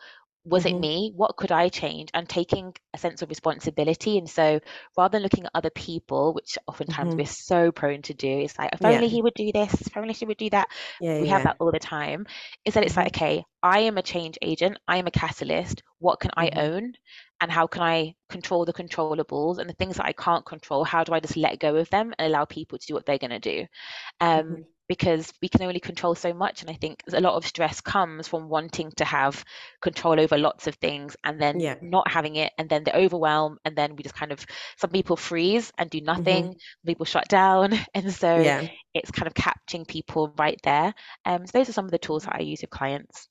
was 0.44 0.64
mm-hmm. 0.64 0.76
it 0.76 0.80
me 0.80 1.12
what 1.16 1.36
could 1.36 1.50
i 1.50 1.68
change 1.68 2.10
and 2.12 2.28
taking 2.28 2.74
a 2.92 2.98
sense 2.98 3.22
of 3.22 3.28
responsibility 3.28 4.18
and 4.18 4.28
so 4.28 4.60
rather 4.96 5.12
than 5.12 5.22
looking 5.22 5.44
at 5.44 5.50
other 5.54 5.70
people 5.70 6.34
which 6.34 6.58
oftentimes 6.66 7.10
mm-hmm. 7.10 7.18
we're 7.18 7.26
so 7.26 7.72
prone 7.72 8.02
to 8.02 8.14
do 8.14 8.28
it's 8.28 8.58
like 8.58 8.70
if 8.72 8.80
yeah. 8.80 8.88
only 8.88 9.08
he 9.08 9.22
would 9.22 9.34
do 9.34 9.50
this 9.52 9.72
if 9.80 9.96
only 9.96 10.12
she 10.12 10.26
would 10.26 10.36
do 10.36 10.50
that 10.50 10.68
yeah, 11.00 11.20
we 11.20 11.26
yeah. 11.26 11.32
have 11.32 11.44
that 11.44 11.56
all 11.60 11.72
the 11.72 11.78
time 11.78 12.26
is 12.64 12.74
that 12.74 12.84
it's 12.84 12.96
like 12.96 13.12
mm-hmm. 13.12 13.24
okay 13.24 13.44
i 13.62 13.80
am 13.80 13.96
a 13.96 14.02
change 14.02 14.38
agent 14.42 14.78
i 14.86 14.98
am 14.98 15.06
a 15.06 15.10
catalyst 15.10 15.82
what 15.98 16.20
can 16.20 16.30
i 16.36 16.46
mm-hmm. 16.46 16.58
own 16.58 16.92
and 17.40 17.50
how 17.50 17.66
can 17.66 17.82
i 17.82 18.14
control 18.28 18.64
the 18.64 18.72
controllables 18.72 19.58
and 19.58 19.68
the 19.68 19.74
things 19.74 19.96
that 19.96 20.06
i 20.06 20.12
can't 20.12 20.44
control 20.44 20.84
how 20.84 21.04
do 21.04 21.12
i 21.12 21.20
just 21.20 21.36
let 21.36 21.58
go 21.58 21.76
of 21.76 21.88
them 21.90 22.12
and 22.18 22.26
allow 22.26 22.44
people 22.44 22.78
to 22.78 22.86
do 22.86 22.94
what 22.94 23.06
they're 23.06 23.18
going 23.18 23.30
to 23.30 23.38
do 23.38 23.66
um, 24.20 24.44
mm-hmm. 24.44 24.62
Because 24.88 25.32
we 25.42 25.48
can 25.48 25.62
only 25.62 25.80
control 25.80 26.14
so 26.14 26.32
much. 26.32 26.62
And 26.62 26.70
I 26.70 26.74
think 26.74 27.02
a 27.12 27.20
lot 27.20 27.34
of 27.34 27.46
stress 27.46 27.80
comes 27.80 28.28
from 28.28 28.48
wanting 28.48 28.92
to 28.96 29.04
have 29.04 29.44
control 29.80 30.20
over 30.20 30.38
lots 30.38 30.66
of 30.66 30.74
things 30.76 31.16
and 31.24 31.40
then 31.40 31.62
Yeah. 31.62 31.76
not 31.80 32.10
having 32.10 32.36
it, 32.36 32.52
and 32.58 32.68
then 32.68 32.84
the 32.84 32.96
overwhelm, 32.96 33.58
and 33.64 33.76
then 33.76 33.96
we 33.96 34.02
just 34.02 34.14
kind 34.14 34.32
of 34.32 34.44
some 34.76 34.90
people 34.90 35.16
freeze 35.16 35.72
and 35.78 35.90
do 35.90 36.00
nothing, 36.00 36.52
some 36.52 36.86
people 36.86 37.06
shut 37.06 37.28
down, 37.28 37.72
and 37.94 38.12
so 38.12 38.34
Yeah. 38.42 38.68
it's 38.94 39.10
kind 39.10 39.26
of 39.26 39.34
catching 39.34 39.84
people 39.84 40.34
right 40.38 40.58
there. 40.62 40.94
Um, 41.24 41.46
so 41.46 41.58
those 41.58 41.68
are 41.68 41.72
some 41.72 41.84
of 41.84 41.90
the 41.90 41.98
tools 41.98 42.24
that 42.24 42.36
I 42.36 42.40
use 42.42 42.60
with 42.62 42.70
clients. 42.70 43.28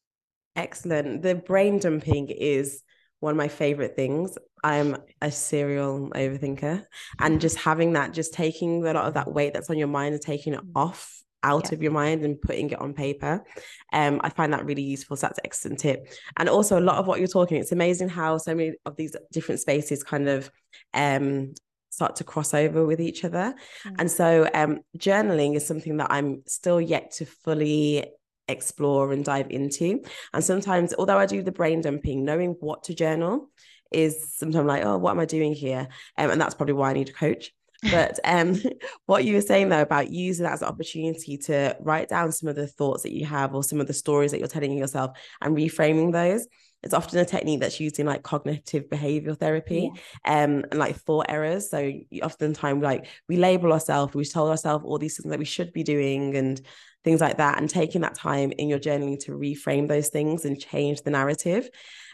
Excellent. 0.55 1.21
The 1.23 1.35
brain 1.35 1.79
dumping 1.79 2.29
is 2.29 2.83
one 3.19 3.31
of 3.31 3.37
my 3.37 3.47
favorite 3.47 3.95
things. 3.95 4.37
I'm 4.63 4.97
a 5.21 5.31
serial 5.31 6.09
overthinker, 6.11 6.85
and 7.19 7.41
just 7.41 7.57
having 7.57 7.93
that, 7.93 8.13
just 8.13 8.33
taking 8.33 8.85
a 8.85 8.93
lot 8.93 9.07
of 9.07 9.15
that 9.15 9.31
weight 9.31 9.53
that's 9.53 9.69
on 9.69 9.77
your 9.77 9.87
mind 9.87 10.13
and 10.13 10.21
taking 10.23 10.53
it 10.53 10.61
off 10.75 11.22
out 11.43 11.69
Yeah. 11.69 11.75
of 11.75 11.83
your 11.83 11.91
mind 11.91 12.23
and 12.23 12.41
putting 12.41 12.69
it 12.71 12.79
on 12.79 12.93
paper. 12.93 13.43
Um, 13.91 14.21
I 14.23 14.29
find 14.29 14.53
that 14.53 14.65
really 14.65 14.81
useful. 14.81 15.17
So 15.17 15.27
that's 15.27 15.39
an 15.39 15.45
excellent 15.45 15.79
tip. 15.79 16.07
And 16.37 16.49
also 16.49 16.79
a 16.79 16.81
lot 16.81 16.97
of 16.97 17.07
what 17.07 17.19
you're 17.19 17.27
talking, 17.27 17.57
it's 17.57 17.71
amazing 17.71 18.09
how 18.09 18.37
so 18.37 18.55
many 18.55 18.73
of 18.85 18.95
these 18.95 19.15
different 19.31 19.61
spaces 19.61 20.03
kind 20.03 20.27
of 20.29 20.49
um 20.93 21.53
start 21.89 22.15
to 22.15 22.23
cross 22.23 22.53
over 22.55 22.85
with 22.85 22.99
each 22.99 23.23
other. 23.23 23.53
Mm. 23.85 23.95
And 23.99 24.11
so 24.11 24.49
um 24.53 24.79
journaling 24.97 25.55
is 25.55 25.67
something 25.67 25.97
that 25.97 26.11
I'm 26.11 26.41
still 26.47 26.81
yet 26.81 27.11
to 27.17 27.25
fully 27.25 28.05
explore 28.47 29.13
and 29.13 29.23
dive 29.23 29.51
into. 29.51 30.01
And 30.33 30.43
sometimes, 30.43 30.93
although 30.97 31.17
I 31.17 31.25
do 31.25 31.41
the 31.43 31.51
brain 31.51 31.81
dumping, 31.81 32.25
knowing 32.25 32.55
what 32.59 32.83
to 32.85 32.93
journal 32.95 33.49
is 33.91 34.33
sometimes 34.35 34.65
like, 34.65 34.83
oh, 34.83 34.97
what 34.97 35.11
am 35.11 35.19
I 35.19 35.25
doing 35.25 35.53
here? 35.53 35.87
Um, 36.17 36.31
and 36.31 36.41
that's 36.41 36.55
probably 36.55 36.73
why 36.73 36.89
I 36.89 36.93
need 36.93 37.09
a 37.09 37.13
coach. 37.13 37.53
But 37.91 38.19
um, 38.23 38.55
what 39.05 39.25
you 39.25 39.35
were 39.35 39.41
saying 39.41 39.69
though 39.69 39.81
about 39.81 40.11
using 40.11 40.43
that 40.43 40.53
as 40.53 40.61
an 40.61 40.67
opportunity 40.69 41.37
to 41.37 41.75
write 41.79 42.09
down 42.09 42.31
some 42.31 42.49
of 42.49 42.55
the 42.55 42.67
thoughts 42.67 43.03
that 43.03 43.13
you 43.13 43.25
have 43.25 43.53
or 43.53 43.63
some 43.63 43.79
of 43.79 43.87
the 43.87 43.93
stories 43.93 44.31
that 44.31 44.39
you're 44.39 44.47
telling 44.47 44.77
yourself 44.77 45.17
and 45.41 45.55
reframing 45.55 46.11
those. 46.11 46.47
It's 46.81 46.93
often 46.93 47.19
a 47.19 47.25
technique 47.25 47.61
that's 47.61 47.79
used 47.79 47.97
in 47.99 48.05
like 48.07 48.23
cognitive 48.23 48.89
behavioral 48.89 49.39
therapy 49.39 49.89
Yeah. 50.25 50.43
um, 50.43 50.65
and 50.69 50.75
like 50.75 50.97
thought 50.97 51.27
errors. 51.29 51.69
So 51.69 51.93
oftentimes, 52.21 52.83
like 52.83 53.07
we 53.29 53.37
label 53.37 53.71
ourselves, 53.71 54.13
we 54.13 54.25
tell 54.25 54.49
ourselves 54.49 54.83
all 54.85 54.97
these 54.97 55.15
things 55.15 55.29
that 55.31 55.39
we 55.39 55.45
should 55.45 55.71
be 55.71 55.83
doing 55.83 56.35
and 56.35 56.59
things 57.05 57.21
like 57.21 57.37
that, 57.37 57.57
and 57.57 57.69
taking 57.69 58.01
that 58.01 58.15
time 58.15 58.51
in 58.57 58.67
your 58.67 58.79
journaling 58.79 59.17
to 59.25 59.31
reframe 59.31 59.87
those 59.87 60.09
things 60.09 60.43
and 60.43 60.59
change 60.59 61.01
the 61.03 61.11
narrative. 61.11 61.69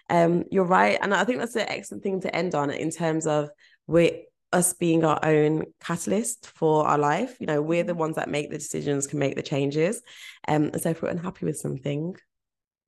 Um, 0.10 0.44
you're 0.52 0.64
right, 0.64 0.98
and 1.02 1.14
I 1.16 1.24
think 1.24 1.40
that's 1.40 1.56
an 1.56 1.68
excellent 1.68 2.04
thing 2.04 2.22
to 2.22 2.36
end 2.36 2.54
on 2.54 2.70
in 2.70 2.92
terms 2.92 3.26
of 3.28 3.50
we 3.88 4.28
us 4.52 4.74
being 4.74 5.04
our 5.04 5.20
own 5.24 5.64
catalyst 5.80 6.48
for 6.48 6.88
our 6.88 6.98
life. 6.98 7.38
You 7.40 7.48
know, 7.48 7.62
we're 7.62 7.84
the 7.84 7.94
Mhm. 7.94 7.98
ones 7.98 8.16
that 8.16 8.30
make 8.30 8.50
the 8.50 8.58
decisions, 8.58 9.08
can 9.08 9.20
make 9.20 9.36
the 9.36 9.44
changes. 9.44 10.02
Um, 10.48 10.66
and 10.74 10.82
so 10.82 10.90
if 10.90 11.02
we're 11.02 11.10
unhappy 11.10 11.46
with 11.46 11.58
something, 11.58 12.16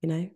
you 0.00 0.08
know, 0.08 0.28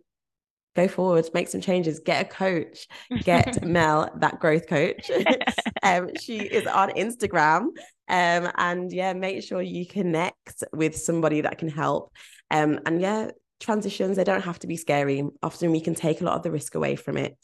go 0.75 0.87
forward, 0.87 1.29
make 1.33 1.47
some 1.47 1.61
changes, 1.61 1.99
get 1.99 2.25
a 2.25 2.29
coach, 2.29 2.87
get 3.23 3.61
Mel, 3.65 4.09
that 4.19 4.39
growth 4.39 4.67
coach. 4.67 5.09
um, 5.83 6.15
she 6.15 6.43
is 6.43 6.65
on 6.65 6.91
Instagram. 6.91 7.67
Um, 8.09 8.51
and 8.55 8.91
yeah, 8.93 9.13
make 9.13 9.43
sure 9.43 9.61
you 9.61 9.85
connect 9.85 10.63
with 10.71 10.95
somebody 10.95 11.41
that 11.41 11.57
can 11.57 11.67
help. 11.67 12.13
Um, 12.51 12.79
and 12.85 13.01
yeah, 13.01 13.31
transitions, 13.59 14.17
they 14.17 14.23
don't 14.23 14.43
have 14.43 14.59
to 14.59 14.67
be 14.67 14.77
scary. 14.77 15.23
Often 15.41 15.71
we 15.71 15.81
can 15.81 15.95
take 15.95 16.21
a 16.21 16.23
lot 16.23 16.35
of 16.35 16.43
the 16.43 16.51
risk 16.51 16.75
away 16.75 16.95
from 16.95 17.17
it. 17.17 17.37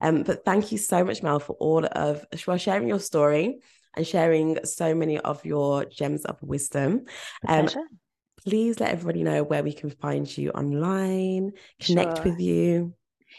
Um, 0.00 0.22
but 0.22 0.44
thank 0.44 0.72
you 0.72 0.78
so 0.78 1.04
much, 1.04 1.22
Mel, 1.22 1.38
for 1.38 1.54
all 1.54 1.84
of 1.84 2.24
for 2.38 2.58
sharing 2.58 2.88
your 2.88 3.00
story 3.00 3.60
and 3.94 4.06
sharing 4.06 4.64
so 4.64 4.94
many 4.94 5.18
of 5.18 5.44
your 5.44 5.84
gems 5.84 6.24
of 6.24 6.42
wisdom. 6.42 7.04
Um, 7.46 7.68
please 8.44 8.80
let 8.80 8.90
everybody 8.90 9.22
know 9.22 9.42
where 9.42 9.62
we 9.62 9.72
can 9.72 9.90
find 9.90 10.36
you 10.36 10.50
online, 10.50 11.52
connect 11.80 12.18
Sure. 12.18 12.24
with 12.24 12.40
you. 12.40 12.94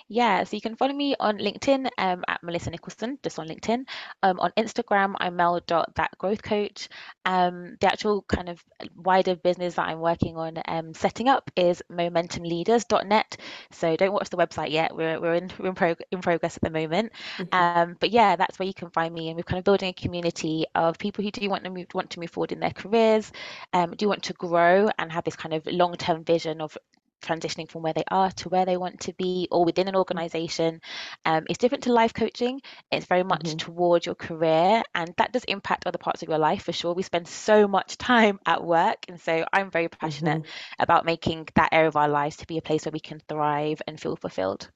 Yeah, 0.07 0.43
so 0.43 0.55
you 0.55 0.61
can 0.61 0.75
follow 0.75 0.93
me 0.93 1.15
on 1.19 1.37
LinkedIn 1.37 1.87
um, 1.97 2.23
at 2.27 2.43
Melissa 2.43 2.69
Nicholson, 2.69 3.17
just 3.23 3.39
on 3.39 3.47
LinkedIn. 3.47 3.85
Um, 4.21 4.39
on 4.39 4.51
Instagram, 4.57 5.15
I'm 5.19 5.35
mel.thatgrowthcoach. 5.35 6.87
Um, 7.25 7.77
the 7.79 7.87
actual 7.87 8.21
kind 8.23 8.49
of 8.49 8.63
wider 8.95 9.35
business 9.35 9.75
that 9.75 9.87
I'm 9.87 9.99
working 9.99 10.37
on 10.37 10.57
um, 10.67 10.93
setting 10.93 11.29
up 11.29 11.49
is 11.55 11.81
momentumleaders.net. 11.91 13.37
So 13.71 13.95
don't 13.95 14.13
watch 14.13 14.29
the 14.29 14.37
website 14.37 14.71
yet. 14.71 14.95
We're, 14.95 15.19
we're 15.19 15.35
in 15.35 15.51
we're 15.57 15.69
in, 15.69 15.75
prog- 15.75 16.03
in 16.11 16.21
progress 16.21 16.57
at 16.57 16.63
the 16.63 16.69
moment. 16.69 17.11
Mhm. 17.37 17.53
Um, 17.53 17.97
but 17.99 18.11
yeah, 18.11 18.35
that's 18.35 18.59
where 18.59 18.67
you 18.67 18.73
can 18.73 18.89
find 18.89 19.13
me. 19.13 19.29
And 19.29 19.37
we're 19.37 19.43
kind 19.43 19.59
of 19.59 19.63
building 19.63 19.89
a 19.89 19.93
community 19.93 20.65
of 20.75 20.97
people 20.97 21.23
who 21.23 21.31
do 21.31 21.49
want 21.49 21.63
to 21.63 21.69
move, 21.69 21.87
want 21.93 22.11
to 22.11 22.19
move 22.19 22.29
forward 22.31 22.51
in 22.51 22.59
their 22.59 22.71
careers, 22.71 23.31
um, 23.73 23.95
do 23.95 24.07
want 24.07 24.23
to 24.23 24.33
grow 24.33 24.89
and 24.97 25.11
have 25.11 25.23
this 25.23 25.35
kind 25.35 25.53
of 25.53 25.65
long-term 25.65 26.23
vision 26.23 26.61
of 26.61 26.77
transitioning 27.23 27.69
from 27.69 27.81
where 27.83 27.93
they 27.93 28.03
are 28.09 28.31
to 28.31 28.49
where 28.49 28.65
they 28.65 28.77
want 28.77 28.99
to 29.01 29.13
be 29.13 29.47
or 29.51 29.65
within 29.65 29.87
an 29.87 29.95
organization. 29.95 30.81
Um, 31.25 31.45
it's 31.49 31.57
different 31.59 31.85
to 31.85 31.93
life 31.93 32.13
coaching. 32.13 32.61
It's 32.91 33.05
very 33.07 33.23
much 33.23 33.55
Mhm. 33.55 33.57
toward 33.57 34.05
your 34.05 34.15
career 34.15 34.83
and 34.95 35.13
that 35.17 35.33
does 35.33 35.43
impact 35.45 35.87
other 35.87 35.97
parts 35.97 36.21
of 36.23 36.29
your 36.29 36.37
life 36.39 36.63
for 36.63 36.73
sure. 36.73 36.93
We 36.93 37.03
spend 37.03 37.27
so 37.27 37.67
much 37.67 37.97
time 37.97 38.39
at 38.45 38.63
work. 38.63 38.97
And 39.09 39.19
so 39.21 39.45
I'm 39.53 39.71
very 39.71 39.89
passionate 39.89 40.41
Mhm. 40.41 40.45
about 40.79 41.05
making 41.05 41.47
that 41.55 41.69
area 41.73 41.87
of 41.89 41.95
our 41.97 42.09
lives 42.09 42.37
to 42.37 42.47
be 42.47 42.57
a 42.57 42.61
place 42.61 42.85
where 42.85 42.91
we 42.93 42.99
can 42.99 43.19
thrive 43.27 43.81
and 43.87 43.99
feel 43.99 44.15
fulfilled. 44.15 44.69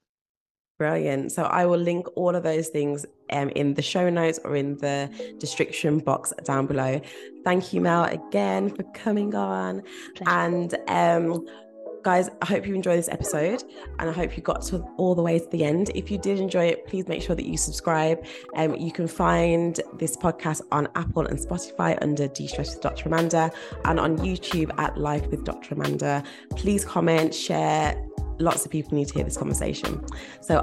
Brilliant. 0.78 1.32
So 1.32 1.43
I 1.43 1.66
will 1.66 1.80
link 1.80 2.08
all 2.16 2.36
of 2.36 2.43
those 2.43 2.70
things 2.70 3.06
um, 3.32 3.50
in 3.50 3.74
the 3.74 3.82
show 3.82 4.10
notes 4.10 4.39
or 4.45 4.56
in 4.56 4.78
the 4.78 5.10
description 5.39 6.00
box 6.00 6.34
down 6.43 6.68
below. 6.68 7.02
Thank 7.43 7.74
you, 7.74 7.82
Mel, 7.82 8.04
again 8.04 8.70
for 8.70 8.84
coming 8.93 9.34
on. 9.34 9.82
Pleasure. 10.16 10.32
And 10.32 10.76
um, 10.88 11.45
guys, 12.08 12.30
I 12.41 12.45
hope 12.45 12.66
you 12.66 12.74
enjoyed 12.74 12.97
this 12.97 13.10
episode 13.10 13.66
and 13.99 14.10
I 14.10 14.14
hope 14.14 14.38
you 14.38 14.41
got 14.41 14.62
to 14.68 14.78
all 14.95 15.14
the 15.14 15.22
way 15.22 15.39
to 15.39 15.49
the 15.49 15.66
end. 15.66 15.91
If 15.93 16.10
you 16.10 16.18
did 16.18 16.39
enjoy 16.39 16.68
it, 16.68 16.88
please 16.88 17.05
make 17.10 17.22
sure 17.22 17.36
that 17.36 17.45
you 17.45 17.58
subscribe. 17.58 18.26
Um, 18.55 18.76
you 18.76 18.93
can 18.93 19.10
find 19.10 19.78
this 19.99 20.16
podcast 20.16 20.62
on 20.72 20.88
Apple 20.95 21.26
and 21.28 21.38
Spotify 21.38 21.97
under 22.01 22.30
De-Stress 22.30 22.76
with 22.76 22.82
Dr. 22.82 23.10
Amanda 23.10 23.51
and 23.84 23.99
on 23.99 24.18
YouTube 24.20 24.72
at 24.80 24.97
Life 24.97 25.28
with 25.28 25.43
Dr. 25.43 25.76
Amanda. 25.76 26.24
Please 26.51 26.86
comment, 26.86 27.36
share. 27.36 28.01
Lots 28.39 28.64
of 28.66 28.72
people 28.72 28.95
need 28.95 29.10
to 29.10 29.16
hear 29.16 29.26
this 29.26 29.36
conversation. 29.36 30.01
So 30.39 30.60
I 30.60 30.62